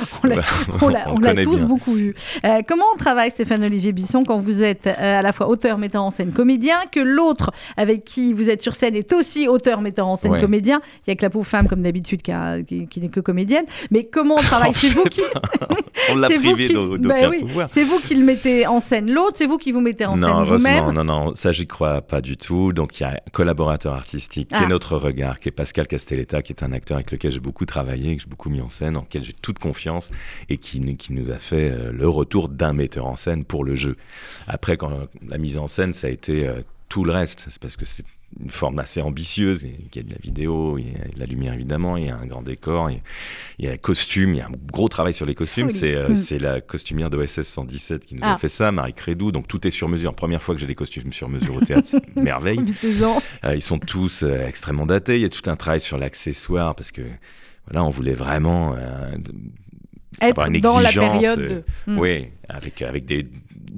on 0.82 1.18
l'a 1.18 1.34
tous 1.44 1.58
beaucoup 1.60 1.92
vu. 1.92 2.14
Euh, 2.44 2.62
comment 2.66 2.84
on 2.94 2.96
travaille, 2.96 3.30
Stéphane 3.30 3.64
Olivier 3.64 3.92
Bisson, 3.92 4.24
quand 4.24 4.38
vous 4.38 4.62
êtes 4.62 4.86
euh, 4.86 5.18
à 5.18 5.22
la 5.22 5.32
fois 5.32 5.48
auteur, 5.48 5.78
metteur 5.78 6.02
en 6.02 6.10
scène, 6.10 6.32
comédien, 6.32 6.80
que 6.90 7.00
l'autre 7.00 7.50
avec 7.76 8.04
qui 8.04 8.32
vous 8.32 8.50
êtes 8.50 8.62
sur 8.62 8.74
scène 8.74 8.94
est 8.96 9.12
aussi 9.12 9.48
auteur, 9.48 9.80
metteur 9.80 10.06
en 10.06 10.16
scène, 10.16 10.40
comédien? 10.40 10.80
Il 11.06 11.10
y 11.10 11.12
a 11.12 11.16
que 11.16 11.22
la 11.22 11.30
pauvre 11.30 11.46
femme, 11.46 11.68
comme 11.68 11.82
d'habitude, 11.82 12.22
qui, 12.22 12.86
qui, 12.86 13.00
n'est 13.00 13.08
que 13.08 13.20
comédienne. 13.20 13.64
Mais 13.90 14.04
comment 14.04 14.34
on 14.34 14.42
travaille? 14.42 14.72
C'est 14.74 14.94
vous 14.94 15.04
qui. 15.04 15.22
on 16.10 16.16
l'a 16.16 16.28
privé 16.28 16.68
d'aucun 16.68 17.30
oui, 17.30 17.44
C'est 17.68 17.84
vous 17.84 17.98
qui 17.98 18.14
le 18.14 18.24
mettez 18.24 18.66
en 18.66 18.80
scène 18.80 19.10
l'autre, 19.10 19.36
c'est 19.36 19.46
vous 19.46 19.58
qui 19.58 19.72
vous 19.72 19.80
mettez 19.80 20.06
en 20.06 20.16
scène 20.16 20.44
vous-même. 20.44 20.90
Non, 20.92 21.04
non, 21.04 21.34
ça, 21.34 21.52
j'y 21.52 21.66
crois 21.66 22.00
pas 22.00 22.20
du 22.20 22.36
tout. 22.36 22.72
Donc, 22.72 22.98
il 22.98 23.02
y 23.02 23.06
a 23.06 23.10
un 23.10 23.30
collaborateur 23.32 23.94
artistique 23.94 24.48
qui 24.48 24.54
est 24.54 24.58
ah. 24.64 24.68
notre 24.68 24.96
regard, 24.96 25.38
qui 25.38 25.48
est 25.48 25.52
Pascal 25.52 25.86
Castelletta, 25.86 26.42
qui 26.42 26.52
est 26.52 26.62
un 26.62 26.72
acteur 26.72 26.96
avec 26.96 27.10
lequel 27.10 27.30
j'ai 27.30 27.40
beaucoup 27.40 27.66
travaillé, 27.66 28.16
que 28.16 28.22
j'ai 28.22 28.28
beaucoup 28.28 28.50
mis 28.50 28.60
en 28.60 28.68
scène, 28.68 28.96
en 28.96 29.00
lequel 29.00 29.24
j'ai 29.24 29.34
toute 29.42 29.58
confiance 29.58 30.10
et 30.48 30.58
qui, 30.58 30.96
qui 30.96 31.12
nous 31.12 31.30
a 31.30 31.38
fait 31.38 31.70
euh, 31.70 31.92
le 31.92 32.08
retour 32.08 32.48
d'un 32.48 32.72
metteur 32.72 33.06
en 33.06 33.16
scène 33.16 33.44
pour 33.44 33.64
le 33.64 33.74
jeu. 33.74 33.96
Après, 34.46 34.76
quand 34.76 35.08
la 35.26 35.38
mise 35.38 35.58
en 35.58 35.66
scène, 35.66 35.92
ça 35.92 36.06
a 36.06 36.10
été 36.10 36.46
euh, 36.46 36.60
tout 36.88 37.04
le 37.04 37.12
reste. 37.12 37.46
C'est 37.48 37.60
parce 37.60 37.76
que 37.76 37.84
c'est 37.84 38.04
une 38.40 38.50
forme 38.50 38.78
assez 38.78 39.00
ambitieuse. 39.00 39.62
Il 39.62 39.96
y 39.96 39.98
a 40.00 40.02
de 40.02 40.10
la 40.10 40.18
vidéo, 40.18 40.78
il 40.78 40.92
y 40.92 40.96
a 40.96 41.08
de 41.08 41.18
la 41.18 41.26
lumière 41.26 41.54
évidemment, 41.54 41.96
il 41.96 42.06
y 42.06 42.10
a 42.10 42.16
un 42.16 42.26
grand 42.26 42.42
décor, 42.42 42.90
il 42.90 43.00
y 43.58 43.68
a, 43.68 43.72
un 43.72 43.76
costume, 43.76 44.34
il 44.34 44.38
y 44.38 44.40
a 44.40 44.46
un 44.46 44.52
gros 44.72 44.88
travail 44.88 45.14
sur 45.14 45.26
les 45.26 45.34
costumes. 45.34 45.68
Euh, 45.82 46.10
hmm. 46.10 46.16
C'est 46.16 46.38
la 46.38 46.60
costumière 46.60 47.08
d'OSS 47.08 47.42
117 47.42 48.04
qui 48.04 48.14
nous 48.16 48.24
a 48.24 48.34
ah. 48.34 48.38
fait 48.38 48.48
ça, 48.48 48.72
Marie 48.72 48.94
Crédou. 48.94 49.32
Donc 49.32 49.48
tout 49.48 49.66
est 49.66 49.70
sur 49.70 49.88
mesure. 49.88 50.12
Première 50.12 50.42
fois 50.42 50.54
que 50.54 50.60
j'ai 50.60 50.66
des 50.66 50.74
costumes 50.74 51.12
sur 51.12 51.28
mesure 51.28 51.56
au 51.56 51.60
théâtre, 51.60 51.88
c'est 51.88 52.16
merveille. 52.16 52.60
ils 53.54 53.62
sont 53.62 53.78
tous 53.78 54.22
extrêmement 54.22 54.86
datés. 54.86 55.16
Il 55.16 55.22
y 55.22 55.26
a 55.26 55.30
tout 55.30 55.48
un 55.48 55.56
travail 55.56 55.80
sur 55.80 55.98
l'accessoire 55.98 56.74
parce 56.74 56.90
que 56.90 57.02
voilà, 57.66 57.84
on 57.84 57.90
voulait 57.90 58.14
vraiment 58.14 58.76
être 60.20 60.60
dans 60.60 60.78
la 60.80 60.90
période. 60.90 61.40
Euh, 61.40 61.62
hmm. 61.86 61.98
Oui, 61.98 62.28
avec, 62.48 62.82
avec 62.82 63.04
des, 63.04 63.24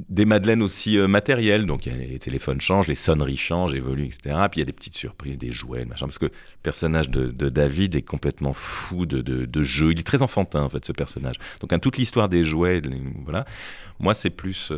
des 0.08 0.24
madeleines 0.24 0.62
aussi 0.62 0.98
matérielles. 0.98 1.66
Donc 1.66 1.84
les 1.86 2.18
téléphones 2.18 2.60
changent, 2.60 2.88
les 2.88 2.94
sonneries 2.94 3.36
changent, 3.36 3.74
évoluent, 3.74 4.06
etc. 4.06 4.36
Puis 4.50 4.58
il 4.58 4.60
y 4.60 4.62
a 4.62 4.66
des 4.66 4.72
petites 4.72 4.96
surprises, 4.96 5.38
des 5.38 5.52
jouets, 5.52 5.84
machin. 5.84 6.06
Parce 6.06 6.18
que 6.18 6.26
le 6.26 6.32
personnage 6.62 7.08
de, 7.08 7.48
David 7.48 7.96
est 7.96 8.02
complètement 8.02 8.52
fou 8.52 9.06
de, 9.06 9.20
de, 9.22 9.62
jeu. 9.62 9.92
Il 9.92 10.00
est 10.00 10.06
très 10.06 10.22
enfantin, 10.22 10.62
en 10.62 10.68
fait, 10.68 10.84
ce 10.84 10.92
personnage. 10.92 11.36
Donc, 11.60 11.80
toute 11.80 11.96
l'histoire 11.96 12.28
des 12.28 12.44
jouets, 12.44 12.82
voilà. 13.24 13.44
Moi, 14.00 14.14
c'est 14.14 14.30
plus 14.30 14.70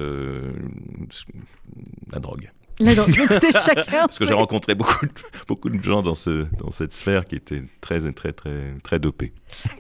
la 2.13 2.21
drogue. 2.21 2.51
Parce 3.91 4.19
que 4.19 4.25
j'ai 4.25 4.35
rencontré 4.35 4.75
beaucoup 4.75 5.07
de, 5.07 5.13
beaucoup 5.47 5.69
de 5.71 5.83
gens 5.83 6.03
dans, 6.03 6.15
ce, 6.15 6.47
dans 6.59 6.71
cette 6.71 6.93
sphère 6.93 7.25
qui 7.27 7.37
étaient 7.37 7.63
très, 7.81 8.01
très, 8.13 8.33
très, 8.33 8.75
très 8.83 8.99
dopés. 8.99 9.33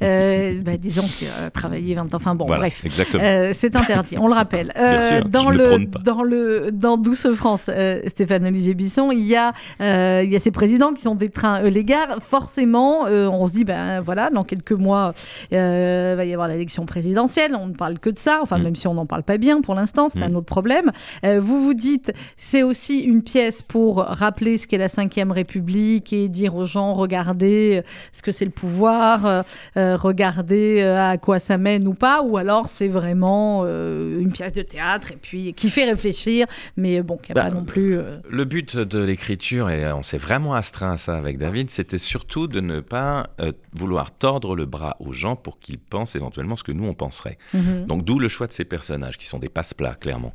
Euh, 0.03 0.61
bah, 0.63 0.77
disons 0.77 1.07
qu'il 1.19 1.29
a 1.29 1.51
travaillé 1.51 1.95
20 1.95 2.03
ans. 2.03 2.17
Enfin 2.17 2.35
bon, 2.35 2.47
bref. 2.47 2.85
Euh, 3.15 3.53
c'est 3.55 3.77
interdit, 3.77 4.17
on 4.19 4.29
le 4.29 4.35
rappelle. 4.35 4.73
Euh, 4.77 5.23
dans, 5.23 5.51
le, 5.51 5.87
dans, 6.05 6.23
le, 6.23 6.71
dans 6.73 6.97
Douce 6.97 7.27
France, 7.35 7.67
euh, 7.69 8.01
Stéphane 8.07 8.47
Olivier 8.47 8.75
Bisson, 8.75 9.11
il 9.13 9.27
y, 9.27 9.37
a, 9.37 9.53
il 9.81 10.31
y 10.31 10.37
a 10.37 10.41
ces 10.41 10.51
présidents 10.51 10.93
qui 10.93 11.03
sont 11.03 11.15
des 11.15 11.29
trains 11.29 11.63
les 11.63 11.85
gares. 11.85 12.19
Forcément, 12.21 13.03
on 13.05 13.47
se 13.47 13.53
dit, 13.53 13.65
ben 13.65 14.01
voilà, 14.01 14.31
dans 14.31 14.45
quelques 14.45 14.73
mois, 14.73 15.15
il 15.51 15.59
va 15.59 16.25
y 16.25 16.33
avoir 16.33 16.49
l'élection 16.49 16.87
présidentielle. 16.87 17.55
On 17.55 17.67
ne 17.67 17.75
parle 17.75 17.99
que 17.99 18.11
de 18.11 18.19
ça. 18.19 18.41
Enfin, 18.43 18.59
mm. 18.59 18.63
même 18.63 18.77
si 18.77 18.87
on 18.87 18.95
n'en 18.95 19.07
parle 19.07 19.23
pas 19.23 19.39
bien 19.39 19.61
pour 19.61 19.75
l'instant, 19.75 20.09
c'est 20.09 20.23
un 20.23 20.31
mm. 20.31 20.37
autre 20.37 20.47
problème. 20.47 20.91
vous 21.25 21.63
vous 21.63 21.75
dites, 21.75 22.13
c'est 22.37 22.63
aussi 22.63 23.01
une 23.01 23.23
pièce 23.23 23.63
pour 23.63 23.99
rappeler 23.99 24.59
ce 24.59 24.67
qu'est 24.67 24.79
la 24.79 24.89
Ve 24.89 25.31
République 25.31 26.13
et 26.13 26.29
dire 26.29 26.55
aux 26.55 26.67
gens, 26.67 26.95
regardez 26.95 27.83
ce 28.13 28.23
que 28.23 28.33
c'est 28.33 28.45
le 28.45 28.51
pouvoir. 28.51 29.45
Euh, 29.77 29.97
regarder 29.97 30.81
euh, 30.81 31.11
à 31.11 31.17
quoi 31.19 31.39
ça 31.39 31.57
mène 31.57 31.87
ou 31.87 31.95
pas, 31.95 32.23
ou 32.23 32.37
alors 32.37 32.69
c'est 32.69 32.89
vraiment 32.89 33.63
euh, 33.65 34.21
une 34.21 34.33
pièce 34.33 34.53
de 34.53 34.63
théâtre 34.63 35.13
et 35.13 35.17
puis 35.21 35.53
qui 35.55 35.71
fait 35.71 35.85
réfléchir, 35.85 36.47
mais 36.77 37.03
bon, 37.03 37.17
qui 37.17 37.33
n'a 37.33 37.43
pas 37.43 37.51
bah, 37.51 37.55
non 37.55 37.65
plus. 37.65 37.99
Le 38.29 38.45
but 38.45 38.77
de 38.77 38.99
l'écriture, 39.03 39.71
et 39.71 39.93
on 39.93 40.03
s'est 40.03 40.19
vraiment 40.19 40.55
astreint 40.55 40.93
à 40.93 40.97
ça 40.97 41.17
avec 41.17 41.39
David, 41.39 41.71
c'était 41.71 41.99
surtout 41.99 42.47
de 42.47 42.61
ne 42.61 42.81
pas 42.81 43.29
vouloir 43.73 44.11
tordre 44.11 44.57
le 44.57 44.67
bras 44.67 44.97
aux 45.01 45.13
gens 45.13 45.37
pour 45.37 45.59
qu'ils 45.59 45.79
pensent 45.79 46.17
éventuellement 46.17 46.57
ce 46.57 46.65
que 46.65 46.73
nous 46.73 46.85
on 46.85 46.95
penserait. 46.95 47.39
Mhm. 47.55 47.87
Donc 47.87 48.05
d'où 48.05 48.19
le 48.19 48.29
choix 48.29 48.47
de 48.47 48.53
ces 48.53 48.65
personnages 48.65 49.19
qui 49.19 49.27
sont 49.27 49.39
des 49.39 49.49
passe-plats, 49.49 49.95
clairement. 49.95 50.35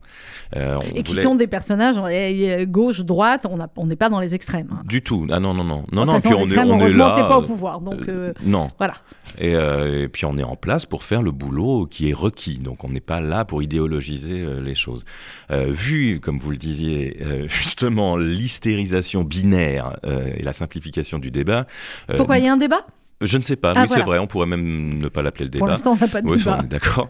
et 0.56 1.04
qui 1.04 1.16
sont 1.16 1.36
des 1.36 1.48
personnages 1.48 1.96
gauche, 2.66 3.02
droite, 3.02 3.46
on 3.76 3.86
n'est 3.86 3.96
pas 3.96 4.10
dans 4.10 4.20
les 4.20 4.34
extrêmes. 4.34 4.70
Hein. 4.72 4.84
Du 4.86 5.02
tout. 5.02 5.28
Ah 5.30 5.40
non, 5.40 5.54
non, 5.54 5.64
non. 5.64 5.84
Non, 5.92 6.06
non, 6.06 6.20
puis 6.20 6.34
on 6.34 6.48
est, 6.48 6.58
on 6.60 6.80
est 6.80 6.94
là. 6.94 7.26
pas 7.28 7.38
au 7.40 7.44
pouvoir, 7.44 7.82
donc. 7.82 8.10
non. 8.44 8.70
Voilà. 8.78 8.96
Euh, 9.42 10.04
et, 10.04 10.08
puis 10.08 10.26
on 10.26 10.38
est 10.38 10.44
en 10.44 10.56
place 10.56 10.86
pour 10.86 11.04
faire 11.04 11.22
le 11.22 11.32
boulot 11.32 11.88
qui 11.90 12.10
est 12.10 12.14
requis. 12.14 12.58
Donc 12.58 12.84
on 12.84 12.92
n'est 12.92 13.00
pas 13.00 13.20
là 13.20 13.46
pour 13.46 13.62
idéologiser 13.62 14.42
euh, 14.42 14.62
les 14.62 14.76
choses. 14.76 15.06
Euh, 15.52 15.68
vu, 15.70 16.20
comme 16.20 16.38
vous 16.38 16.52
le 16.52 16.58
disiez, 16.58 17.18
justement 17.48 18.18
l'hystérisation 18.18 19.24
binaire 19.24 19.98
et 20.06 20.44
la 20.44 20.54
simplification 20.54 21.20
du 21.20 21.32
débat. 21.32 21.68
Pourquoi 22.16 22.38
il 22.38 22.46
y 22.46 22.48
a 22.48 22.54
un 22.54 22.58
débat? 22.58 22.86
Je 23.22 23.38
ne 23.38 23.44
sais 23.44 23.56
pas, 23.56 23.72
ah, 23.74 23.84
oui 23.84 23.88
c'est 23.90 24.04
vrai, 24.04 24.20
on 24.20 24.28
pourrait 24.28 24.46
même 24.46 24.96
ne 24.96 25.08
pas 25.08 25.22
l'appeler 25.22 25.46
le 25.46 25.50
débat. 25.50 25.60
Pour 25.60 25.68
l'instant 25.70 25.94
on 25.94 25.96
n'a 25.96 26.08
pas 26.08 26.22
de 26.22 26.36
débat. 26.36 26.62
D'accord. 26.64 27.10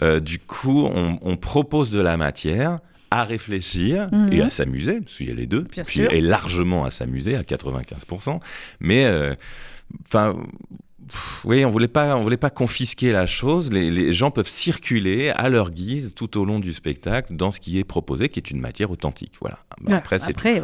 du 0.20 0.38
coup, 0.38 0.86
on, 0.86 1.36
propose 1.36 1.90
de 1.90 2.00
la 2.00 2.16
matière 2.16 2.78
à 3.10 3.24
réfléchir 3.24 4.08
et 4.30 4.36
mhm. 4.36 4.42
à 4.42 4.50
s'amuser, 4.50 5.00
parce 5.00 5.16
qu'il 5.16 5.28
y 5.28 5.32
a 5.32 5.34
les 5.34 5.46
deux, 5.46 5.62
Bien 5.62 5.82
puis, 5.82 6.02
et 6.02 6.20
largement 6.20 6.84
à 6.84 6.90
s'amuser 6.90 7.34
à 7.34 7.42
95%, 7.42 8.38
mais 8.80 9.34
Enfin, 10.06 10.36
oui, 11.44 11.64
on 11.64 11.68
voulait 11.68 11.88
pas, 11.88 12.16
on 12.16 12.22
voulait 12.22 12.36
pas 12.36 12.50
confisquer 12.50 13.12
la 13.12 13.26
chose. 13.26 13.70
Les, 13.70 14.12
gens 14.12 14.30
peuvent 14.30 14.48
circuler 14.48 15.30
à 15.30 15.48
leur 15.48 15.70
guise 15.70 16.14
tout 16.14 16.38
au 16.38 16.44
long 16.44 16.58
du 16.58 16.72
spectacle 16.72 17.34
dans 17.34 17.50
ce 17.50 17.60
qui 17.60 17.78
est 17.78 17.84
proposé, 17.84 18.28
qui 18.28 18.38
est 18.38 18.50
une 18.50 18.60
matière 18.60 18.90
authentique. 18.90 19.34
Voilà. 19.40 19.58
Après, 19.90 20.18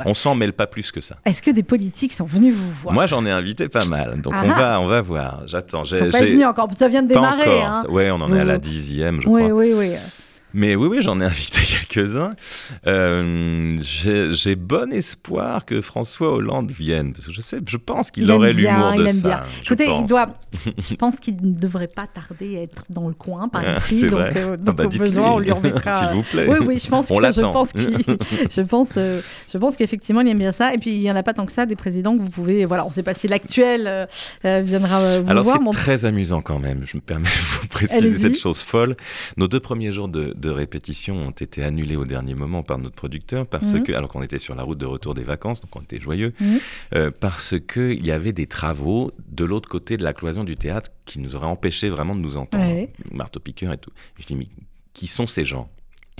on 0.04 0.14
s'en 0.14 0.34
mêle 0.34 0.52
pas 0.52 0.66
plus 0.66 0.92
que 0.92 1.00
ça. 1.00 1.16
Est-ce 1.24 1.42
que 1.42 1.50
des 1.50 1.62
politiques 1.62 2.12
sont 2.12 2.26
venus 2.26 2.54
vous 2.54 2.72
voir? 2.82 2.94
Moi, 2.94 3.06
j'en 3.06 3.24
ai 3.26 3.30
invité 3.30 3.68
pas 3.68 3.84
mal, 3.84 4.20
donc 4.20 4.34
on 4.34 4.50
ah. 4.50 4.58
va, 4.58 4.80
on 4.80 4.86
va 4.86 5.00
voir. 5.00 5.42
J'attends. 5.46 5.84
Ils 5.84 5.98
sont 5.98 6.10
pas 6.10 6.24
venus 6.24 6.46
encore. 6.46 6.68
Ça 6.76 6.88
vient 6.88 7.02
de 7.02 7.08
démarrer. 7.08 7.62
Hein. 7.62 7.84
Oui, 7.88 8.10
on 8.10 8.20
en 8.20 8.34
est 8.34 8.40
à 8.40 8.44
la 8.44 8.58
dixième, 8.58 9.20
je 9.20 9.28
oui, 9.28 9.42
crois. 9.44 9.54
Oui, 9.54 9.72
oui, 9.72 9.90
oui. 9.90 9.96
Mais 10.58 10.74
oui, 10.74 10.88
oui, 10.88 11.02
j'en 11.02 11.20
ai 11.20 11.24
invité 11.24 11.60
quelques-uns. 11.88 12.34
Euh, 12.88 13.70
j'ai 13.80 14.56
bon 14.56 14.92
espoir 14.92 15.64
que 15.64 15.80
François 15.80 16.32
Hollande 16.32 16.72
vienne, 16.72 17.12
parce 17.12 17.26
que 17.26 17.32
je 17.32 17.40
sais, 17.40 17.60
je 17.64 17.76
pense 17.76 18.10
qu'il 18.10 18.30
aurait 18.30 18.52
l'humour 18.52 18.94
de 18.94 19.04
il 19.04 19.12
ça. 19.14 19.28
Bien. 19.28 19.42
Écoutez, 19.64 19.86
il 19.86 20.04
doit. 20.06 20.26
je 20.90 20.94
pense 20.96 21.16
qu'il 21.16 21.36
ne 21.36 21.52
devrait 21.52 21.86
pas 21.86 22.06
tarder 22.08 22.58
à 22.58 22.62
être 22.62 22.84
dans 22.90 23.06
le 23.06 23.14
coin 23.14 23.48
par 23.48 23.62
ah, 23.64 23.76
ici, 23.76 24.08
donc, 24.08 24.18
euh, 24.18 24.56
donc 24.56 24.68
ah 24.68 24.72
bah, 24.72 24.84
au 24.86 24.88
besoin, 24.88 25.30
on 25.32 25.38
lui 25.38 25.52
remettra. 25.52 25.98
S'il 26.08 26.16
vous 26.16 26.22
plaît. 26.24 26.46
Oui, 26.48 26.56
oui, 26.66 26.80
je 26.82 26.88
pense 26.88 27.08
que 27.08 27.14
je 27.14 27.40
pense 27.40 27.72
je 27.76 28.60
pense, 28.62 28.94
euh, 28.96 29.20
je 29.52 29.58
pense 29.58 29.76
qu'effectivement, 29.76 30.22
il 30.22 30.28
aime 30.28 30.38
bien 30.38 30.52
ça. 30.52 30.74
Et 30.74 30.78
puis, 30.78 30.90
il 30.90 31.02
y 31.02 31.10
en 31.10 31.16
a 31.16 31.22
pas 31.22 31.34
tant 31.34 31.46
que 31.46 31.52
ça 31.52 31.66
des 31.66 31.76
présidents 31.76 32.16
que 32.16 32.22
vous 32.22 32.30
pouvez. 32.30 32.64
Voilà, 32.64 32.84
on 32.84 32.88
ne 32.88 32.94
sait 32.94 33.04
pas 33.04 33.14
si 33.14 33.28
l'actuel 33.28 34.08
viendra 34.42 35.20
vous 35.20 35.30
Alors, 35.30 35.44
voir. 35.44 35.60
Alors, 35.60 35.74
c'est 35.74 35.80
très 35.80 36.04
amusant 36.04 36.40
quand 36.40 36.58
même. 36.58 36.80
Je 36.84 36.96
me 36.96 37.00
permets 37.00 37.28
de 37.28 37.60
vous 37.60 37.68
préciser 37.68 38.18
cette 38.18 38.38
chose 38.38 38.62
folle. 38.62 38.96
Nos 39.36 39.46
deux 39.46 39.60
premiers 39.60 39.92
jours 39.92 40.08
de 40.08 40.34
de 40.36 40.47
répétitions 40.50 41.16
ont 41.16 41.30
été 41.30 41.62
annulées 41.62 41.96
au 41.96 42.04
dernier 42.04 42.34
moment 42.34 42.62
par 42.62 42.78
notre 42.78 42.94
producteur 42.94 43.46
parce 43.46 43.72
mhm. 43.72 43.84
que, 43.84 43.92
alors 43.92 44.08
qu'on 44.08 44.22
était 44.22 44.38
sur 44.38 44.54
la 44.54 44.62
route 44.62 44.78
de 44.78 44.86
retour 44.86 45.14
des 45.14 45.22
vacances, 45.22 45.60
donc 45.60 45.74
on 45.76 45.80
était 45.80 46.00
joyeux, 46.00 46.32
mhm. 46.40 46.58
euh, 46.94 47.10
parce 47.10 47.54
qu'il 47.58 48.04
y 48.04 48.10
avait 48.10 48.32
des 48.32 48.46
travaux 48.46 49.12
de 49.28 49.44
l'autre 49.44 49.68
côté 49.68 49.96
de 49.96 50.04
la 50.04 50.12
cloison 50.12 50.44
du 50.44 50.56
théâtre 50.56 50.90
qui 51.04 51.18
nous 51.20 51.36
auraient 51.36 51.46
empêché 51.46 51.88
vraiment 51.88 52.14
de 52.14 52.20
nous 52.20 52.36
entendre. 52.36 52.86
Marteau 53.12 53.40
piqueur 53.40 53.72
et 53.72 53.78
tout. 53.78 53.92
Je 54.18 54.26
dis, 54.26 54.36
mais 54.36 54.46
qui 54.94 55.06
sont 55.06 55.26
ces 55.26 55.44
gens? 55.44 55.70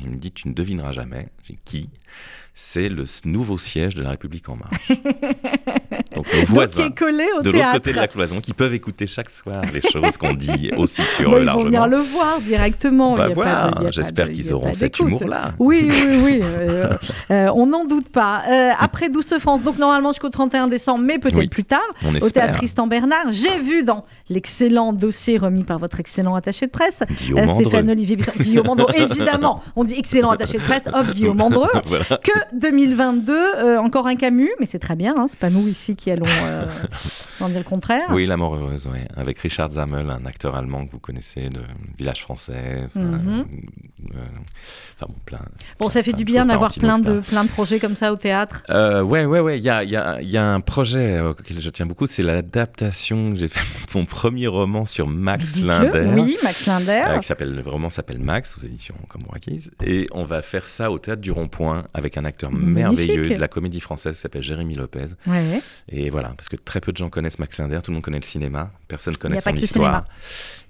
Il 0.00 0.10
me 0.10 0.16
dit, 0.16 0.30
tu 0.30 0.48
ne 0.48 0.54
devineras 0.54 0.92
jamais. 0.92 1.28
J'ai 1.44 1.58
qui? 1.64 1.90
C'est 2.61 2.88
le 2.88 3.04
nouveau 3.24 3.56
siège 3.56 3.94
de 3.94 4.02
la 4.02 4.11
République 4.11 4.48
en 4.48 4.56
marche. 4.56 4.88
Donc 6.16 6.26
nos 6.34 6.44
voisins 6.46 6.88
de 6.88 7.50
l'autre 7.50 7.72
côté 7.72 7.92
de 7.92 7.96
la 7.96 8.09
cloison 8.09 8.40
qui 8.40 8.52
peuvent 8.52 8.74
écouter 8.74 9.06
chaque 9.06 9.30
soir 9.30 9.62
les 9.72 9.80
choses 9.92 10.16
qu'on 10.16 10.34
dit 10.34 10.72
aussi 10.76 11.02
sur 11.16 11.36
eux 11.36 11.44
largement. 11.44 11.68
Ils 11.68 11.76
vont 11.76 11.84
venir 11.84 11.86
le 11.86 11.98
voir 11.98 12.40
directement. 12.40 13.12
On 13.12 13.16
va 13.16 13.28
voir. 13.28 13.92
J'espère 13.92 14.32
qu'ils 14.32 14.52
auront 14.52 14.72
cet 14.72 14.98
humour-là. 14.98 15.54
Oui, 15.61 15.88
oui, 15.88 16.20
oui. 16.24 16.42
Euh, 16.59 16.96
euh, 17.30 17.50
on 17.54 17.66
n'en 17.66 17.84
doute 17.84 18.09
pas. 18.09 18.42
Euh, 18.48 18.70
après 18.78 19.11
Douce 19.11 19.34
France, 19.38 19.62
donc 19.62 19.78
normalement 19.78 20.11
jusqu'au 20.11 20.28
31 20.28 20.68
décembre, 20.68 21.04
mais 21.04 21.18
peut-être 21.18 21.50
plus 21.50 21.64
tard, 21.64 21.80
au 22.20 22.30
théâtre 22.30 22.56
Tristan 22.59 22.86
Bernard. 22.86 23.32
J'ai 23.32 23.61
vu 23.61 23.84
dans 23.84 24.04
l'excellent 24.28 24.92
dossier 24.92 25.38
remis 25.38 25.64
par 25.64 25.78
votre 25.78 26.00
excellent 26.00 26.34
attaché 26.34 26.66
de 26.66 26.70
presse, 26.70 27.02
Stéphane 27.54 27.90
Olivier 27.90 28.16
Bisson. 28.16 28.32
Guillaume 28.38 28.66
Mandreux, 28.66 28.92
évidemment. 28.96 29.62
On 29.76 29.84
dit 29.84 29.94
excellent 29.96 30.30
attaché 30.30 30.59
de 30.59 30.62
presse, 30.62 30.88
hop, 30.92 31.12
Guillaume 31.12 31.36
Mandreux. 31.36 31.70
Que 32.22 32.32
2022, 32.53 33.32
euh, 33.32 33.78
encore 33.78 34.07
un 34.07 34.16
Camus, 34.16 34.51
mais 34.61 34.66
c'est 34.66 34.78
très 34.78 34.96
bien, 34.96 35.14
hein, 35.16 35.26
c'est 35.28 35.38
pas 35.38 35.51
nous 35.51 35.66
ici 35.68 35.96
qui 35.96 36.11
allons 36.11 36.26
euh, 36.26 36.66
en 37.40 37.49
dire 37.49 37.59
le 37.59 37.64
contraire. 37.64 38.07
Oui, 38.11 38.26
La 38.26 38.36
mort 38.36 38.55
heureuse, 38.57 38.88
avec 39.16 39.38
Richard 39.38 39.72
Zammel, 39.72 40.09
un 40.11 40.24
acteur 40.26 40.57
allemand 40.57 40.86
que 40.86 40.92
vous 40.92 40.99
connaissez 40.99 41.49
de 41.49 41.61
Village 41.99 42.22
français. 42.22 42.86
Euh, 42.96 43.44
bon, 45.01 45.14
plein, 45.24 45.40
bon, 45.78 45.88
ça 45.88 46.03
fait 46.03 46.12
du 46.12 46.24
bien 46.24 46.46
d'avoir 46.46 46.72
plein 46.72 46.99
de, 46.99 47.20
plein 47.20 47.44
de 47.44 47.51
projets 47.51 47.78
comme 47.78 47.96
ça 47.96 48.12
au 48.12 48.16
théâtre. 48.16 48.62
Ouais, 48.68 49.24
ouais, 49.24 49.40
ouais. 49.40 49.59
Il 49.59 49.64
y 49.64 49.70
a, 49.70 49.84
y, 49.84 49.96
a, 49.96 50.20
y 50.22 50.36
a, 50.36 50.44
un 50.44 50.61
projet 50.61 51.20
auquel 51.20 51.61
je 51.61 51.70
tiens 51.70 51.86
beaucoup, 51.86 52.07
c'est 52.07 52.22
l'adaptation. 52.22 53.34
J'ai 53.34 53.49
fait 53.49 53.61
mon 53.94 54.05
premier 54.05 54.46
roman 54.46 54.84
sur 54.84 55.07
Max 55.07 55.61
Linder. 55.61 56.11
Oui, 56.14 56.36
Max 56.42 56.66
Linder. 56.66 57.18
qui 57.20 57.26
s'appelle, 57.26 57.55
le 57.55 57.70
roman 57.70 57.90
s'appelle 57.90 58.18
Max, 58.18 58.57
aux 58.59 58.66
éditions 58.66 58.94
comme 59.09 59.22
Rakis. 59.30 59.68
Et 59.84 60.07
on 60.12 60.24
va 60.24 60.42
faire 60.42 60.66
ça 60.66 60.90
au 60.90 60.99
théâtre 60.99 61.20
du 61.20 61.30
Rond-Point 61.30 61.84
avec 61.94 62.16
un 62.16 62.24
acteur 62.24 62.38
merveilleux 62.45 63.28
de 63.28 63.34
la 63.34 63.49
comédie 63.49 63.80
française 63.80 64.16
qui 64.16 64.22
s'appelle 64.22 64.43
Jérémy 64.43 64.74
Lopez. 64.74 65.07
Et 65.89 66.11
voilà, 66.11 66.32
parce 66.36 66.49
que 66.49 66.57
très 66.57 66.80
peu 66.80 66.93
de 66.93 66.97
gens 66.97 67.11
connaissent 67.11 67.39
Max 67.39 67.59
Linder, 67.59 67.78
tout 67.82 67.91
le 67.91 67.97
monde 67.97 68.05
connaît 68.05 68.18
le 68.18 68.24
cinéma, 68.24 68.70
personne 68.86 69.14
ne 69.14 69.18
connaît 69.18 69.41
son 69.41 69.55
histoire. 69.55 70.05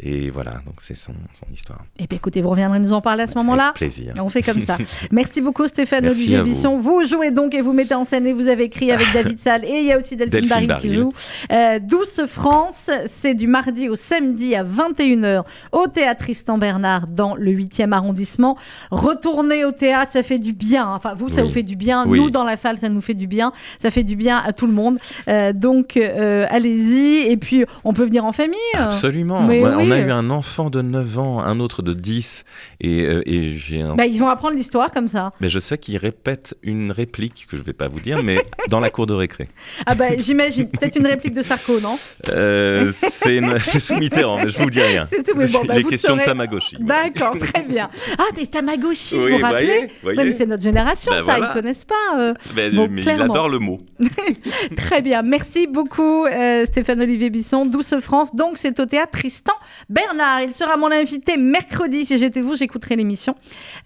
Et 0.00 0.30
voilà, 0.30 0.60
donc 0.64 0.76
c'est 0.78 0.94
son, 0.94 1.14
son, 1.34 1.46
histoire. 1.52 1.84
Et 1.98 2.06
puis 2.06 2.16
écoutez, 2.16 2.40
vous 2.40 2.50
reviendrez 2.50 2.78
nous 2.78 2.92
en 2.92 3.00
parler 3.00 3.24
à 3.24 3.26
ce 3.26 3.34
moment-là. 3.34 3.72
plaisir. 3.74 4.14
On 4.20 4.28
fait 4.28 4.42
comme 4.42 4.60
ça. 4.60 4.78
Merci 5.10 5.40
beaucoup 5.40 5.66
Stéphane 5.66 6.06
Olivier 6.06 6.42
Bisson. 6.42 6.78
Vous. 6.78 7.04
jouez 7.04 7.30
donc 7.30 7.54
et 7.54 7.62
vous 7.62 7.72
mettez 7.72 7.94
en 7.94 8.04
scène 8.04 8.26
et 8.26 8.32
vous 8.32 8.48
avez 8.48 8.64
écrit 8.64 8.92
avec 8.92 9.06
David 9.12 9.38
Salle 9.38 9.64
et 9.64 9.78
il 9.78 9.84
y 9.86 9.92
a 9.92 9.98
aussi 9.98 10.16
Delphine, 10.16 10.48
Barry, 10.48 10.68
qui 10.80 10.94
joue. 10.94 11.12
Euh, 11.50 11.78
Douce 11.78 12.20
France, 12.26 12.90
c'est 13.06 13.34
du 13.34 13.46
mardi 13.46 13.88
au 13.88 13.96
samedi 13.96 14.54
à 14.54 14.64
21h 14.64 15.44
au 15.72 15.86
théâtre 15.86 16.18
Tristan 16.18 16.58
Bernard 16.58 17.06
dans 17.06 17.34
le 17.34 17.52
8e 17.52 17.92
arrondissement. 17.92 18.56
Retournez 18.90 19.64
au 19.64 19.72
théâtre, 19.72 20.12
ça 20.12 20.22
fait 20.22 20.38
du 20.38 20.52
bien. 20.52 20.88
Enfin, 20.88 21.14
vous, 21.14 21.28
ça 21.28 21.42
vous 21.42 21.50
fait 21.50 21.57
fait 21.58 21.62
du 21.62 21.76
bien. 21.76 22.06
Nous, 22.06 22.30
dans 22.30 22.44
la 22.44 22.56
falle, 22.56 22.78
ça 22.78 22.88
nous 22.88 23.00
fait 23.00 23.14
du 23.14 23.26
bien. 23.26 23.52
Ça 23.78 23.90
fait 23.90 24.04
du 24.04 24.16
bien 24.16 24.38
à 24.38 24.52
tout 24.52 24.66
le 24.66 24.72
monde. 24.72 24.98
donc, 25.54 25.96
allez-y. 25.96 27.30
Et 27.30 27.36
puis, 27.36 27.64
on 27.84 27.92
peut 27.92 28.04
venir 28.04 28.24
en 28.24 28.32
famille. 28.32 28.58
Absolument. 28.74 29.40
On 29.40 29.90
a 29.90 29.98
eu 29.98 30.10
un 30.10 30.30
enfant 30.30 30.70
de 30.70 30.82
9 30.82 31.18
ans, 31.18 31.40
un 31.40 31.60
autre 31.60 31.82
de 31.82 31.92
10. 31.92 32.44
Et, 32.80 33.00
et 33.26 33.50
j'ai 33.50 33.82
un... 33.82 33.94
Bah, 33.94 34.06
ils 34.06 34.18
vont 34.18 34.28
apprendre 34.28 34.56
l'histoire 34.56 34.92
comme 34.92 35.08
ça. 35.08 35.32
Mais 35.40 35.48
je 35.48 35.58
sais 35.58 35.78
qu'ils 35.78 35.96
répètent 35.96 36.54
une 36.62 36.92
réplique 36.92 37.46
que 37.50 37.56
je 37.56 37.62
ne 37.62 37.66
vais 37.66 37.72
pas 37.72 37.88
vous 37.88 38.00
dire, 38.00 38.22
mais 38.22 38.44
dans 38.68 38.80
la 38.80 38.90
cour 38.90 39.06
de 39.06 39.14
récré. 39.14 39.48
Ah 39.86 39.94
bah 39.94 40.16
j'imagine. 40.18 40.68
Peut-être 40.68 40.96
une 40.96 41.06
réplique 41.06 41.34
de 41.34 41.42
Sarko, 41.42 41.80
non? 41.80 41.98
C'est 42.24 43.40
sous 43.80 43.96
Mitterrand, 43.96 44.38
mais 44.38 44.48
je 44.48 44.58
vous 44.58 44.70
dis 44.70 44.80
rien. 44.80 45.04
C'est 45.08 45.22
tout, 45.22 45.36
mais 45.36 45.46
bon, 45.46 45.64
bah, 45.64 45.74
Les 45.74 45.84
questions 45.84 46.16
de 46.16 46.22
Tamagotchi. 46.22 46.76
D'accord, 46.80 47.36
très 47.38 47.62
bien. 47.62 47.90
Ah, 48.18 48.24
des 48.34 48.46
Tamagotchi, 48.46 49.16
vous 49.16 49.28
vous 49.28 49.36
rappelez 49.38 49.90
voyez, 50.02 50.24
mais 50.24 50.32
c'est 50.32 50.46
notre 50.46 50.62
génération, 50.62 51.12
ben 51.12 51.24
ça, 51.24 51.37
ils 51.38 51.48
ne 51.48 51.52
connaissent 51.52 51.84
pas. 51.84 51.94
Euh... 52.18 52.34
Mais 52.54 52.68
il 52.68 53.08
adore 53.08 53.48
le 53.48 53.58
mot. 53.58 53.78
très 54.76 55.02
bien, 55.02 55.22
merci 55.22 55.66
beaucoup 55.66 56.24
euh, 56.26 56.64
Stéphane-Olivier 56.64 57.30
Bisson, 57.30 57.66
Douce 57.66 57.98
France. 58.00 58.34
Donc 58.34 58.58
c'est 58.58 58.78
au 58.80 58.86
théâtre 58.86 59.12
Tristan 59.12 59.54
Bernard. 59.88 60.42
Il 60.42 60.52
sera 60.52 60.76
mon 60.76 60.90
invité 60.90 61.36
mercredi. 61.36 62.04
Si 62.04 62.18
j'étais 62.18 62.40
vous, 62.40 62.56
j'écouterai 62.56 62.96
l'émission. 62.96 63.34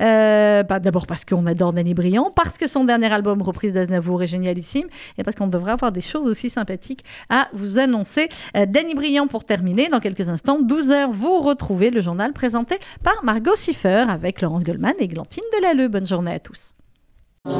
Euh, 0.01 0.63
bah, 0.63 0.81
D'abord 0.81 1.07
parce 1.07 1.25
qu'on 1.25 1.47
adore 1.47 1.73
Danny 1.73 1.95
Briand, 1.95 2.33
parce 2.35 2.59
que 2.59 2.67
son 2.67 2.85
dernier 2.85 3.13
album, 3.13 3.43
Reprise 3.43 3.73
d'Aznavour, 3.73 4.23
est 4.23 4.27
génialissime, 4.27 4.87
et 5.19 5.23
parce 5.23 5.37
qu'on 5.37 5.47
devrait 5.47 5.73
avoir 5.73 5.93
des 5.93 6.01
choses 6.01 6.27
aussi 6.27 6.51
sympathiques 6.51 7.05
à 7.29 7.49
vous 7.53 7.79
annoncer. 7.79 8.29
Euh, 8.57 8.67
Danny 8.67 8.95
Briand 8.95 9.27
pour 9.27 9.45
terminer, 9.45 9.89
dans 9.89 10.01
quelques 10.01 10.29
instants, 10.29 10.61
12h, 10.61 11.13
vous 11.13 11.41
retrouvez 11.41 11.91
le 11.91 12.01
journal 12.01 12.33
présenté 12.33 12.79
par 13.03 13.23
Margot 13.25 13.57
Siffer 13.57 14.05
avec 14.09 14.41
Laurence 14.41 14.65
Goldman 14.65 14.95
et 14.99 15.09
Glantine 15.09 15.45
Delalleux. 15.57 15.89
Bonne 15.89 16.07
journée 16.07 16.33
à 16.33 16.41
tous. 16.41 16.75
Je 17.45 17.51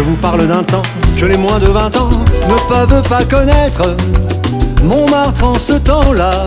vous 0.00 0.14
parle 0.18 0.46
d'un 0.46 0.62
temps 0.62 0.82
que 1.16 1.26
les 1.26 1.36
moins 1.36 1.58
de 1.58 1.66
20 1.66 1.96
ans 1.96 2.10
ne 2.48 2.68
peuvent 2.68 3.08
pas 3.08 3.24
connaître. 3.24 3.96
Montmartre 4.84 5.42
en 5.44 5.58
ce 5.58 5.72
temps-là 5.72 6.46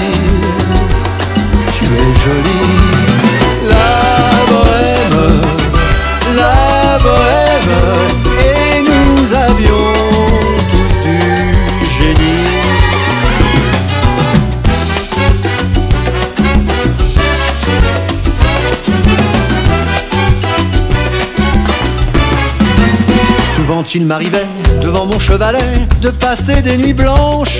Souvent 23.81 23.93
il 23.95 24.05
m'arrivait 24.05 24.45
devant 24.79 25.07
mon 25.07 25.17
chevalet 25.17 25.87
de 26.01 26.09
passer 26.11 26.61
des 26.61 26.77
nuits 26.77 26.93
blanches, 26.93 27.57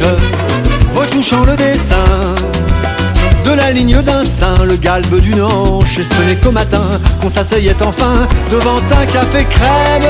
retouchant 0.95 1.43
le 1.45 1.55
dessin 1.55 2.35
de 3.43 3.51
la 3.51 3.71
ligne 3.71 3.99
d'un 4.03 4.23
sein, 4.23 4.63
le 4.65 4.75
galbe 4.75 5.19
d'une 5.19 5.41
hanche. 5.41 5.97
Et 5.97 6.03
ce 6.03 6.21
n'est 6.27 6.35
qu'au 6.35 6.51
matin 6.51 6.83
qu'on 7.21 7.29
s'asseyait 7.29 7.81
enfin 7.81 8.27
devant 8.51 8.77
un 8.77 9.05
café 9.07 9.45
crème. 9.45 10.03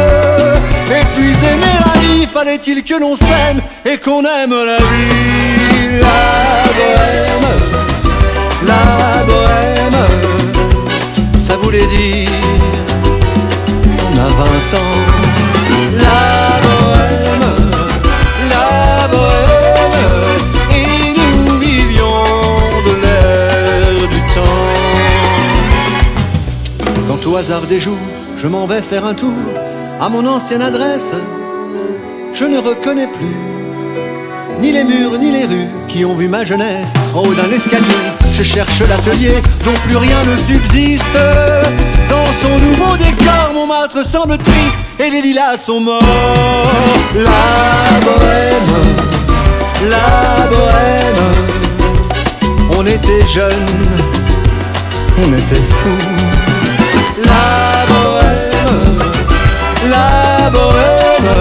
Épuisé 0.89 1.47
mais 1.61 1.77
ravi, 1.81 2.27
fallait-il 2.27 2.83
que 2.83 2.99
l'on 2.99 3.15
s'aime 3.15 3.61
et 3.85 3.97
qu'on 3.97 4.23
aime 4.25 4.51
la 4.51 4.77
vie? 4.77 6.01
La 6.01 6.67
bohème, 6.77 7.47
la 8.67 9.23
bohème, 9.23 10.01
ça 11.47 11.55
voulait 11.55 11.87
dire 11.87 12.29
on 14.13 14.19
a 14.19 14.27
20 14.27 14.77
ans. 14.77 15.20
Au 27.31 27.35
hasard 27.35 27.67
des 27.67 27.79
jours, 27.79 27.97
je 28.41 28.47
m'en 28.47 28.65
vais 28.65 28.81
faire 28.81 29.05
un 29.05 29.13
tour 29.13 29.33
à 30.01 30.09
mon 30.09 30.25
ancienne 30.25 30.61
adresse, 30.61 31.13
je 32.33 32.45
ne 32.45 32.57
reconnais 32.57 33.07
plus 33.07 33.35
ni 34.59 34.71
les 34.71 34.83
murs 34.83 35.17
ni 35.17 35.31
les 35.31 35.45
rues 35.45 35.69
qui 35.87 36.03
ont 36.03 36.15
vu 36.15 36.27
ma 36.27 36.43
jeunesse 36.43 36.93
en 37.15 37.19
haut 37.19 37.33
d'un 37.33 37.49
escalier. 37.51 37.85
Je 38.33 38.43
cherche 38.43 38.79
l'atelier 38.87 39.41
dont 39.65 39.73
plus 39.85 39.97
rien 39.97 40.17
ne 40.23 40.35
subsiste. 40.35 41.17
Dans 42.09 42.31
son 42.41 42.59
nouveau 42.59 42.95
décor, 42.97 43.51
Montmartre 43.53 44.05
semble 44.05 44.37
triste 44.37 44.80
et 45.03 45.09
les 45.09 45.21
lilas 45.21 45.57
sont 45.57 45.79
morts. 45.81 46.01
La 47.15 47.99
bohème, 48.05 48.73
la 49.89 50.47
bohème, 50.53 51.23
on 52.77 52.85
était 52.85 53.25
jeunes, 53.27 53.87
on 55.23 55.33
était 55.33 55.65
fous. 55.77 56.07
La 57.25 57.85
bohème, 57.91 58.99
la 59.89 60.49
bohème, 60.49 61.31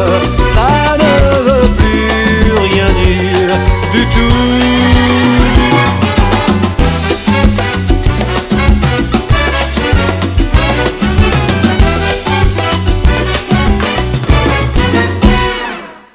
ça 0.55 0.97
ne 1.05 1.15
veut 1.47 1.69
plus 1.81 2.53
rien 2.67 2.89
dire 3.05 3.51
du 3.93 4.03
tout. 4.07 5.00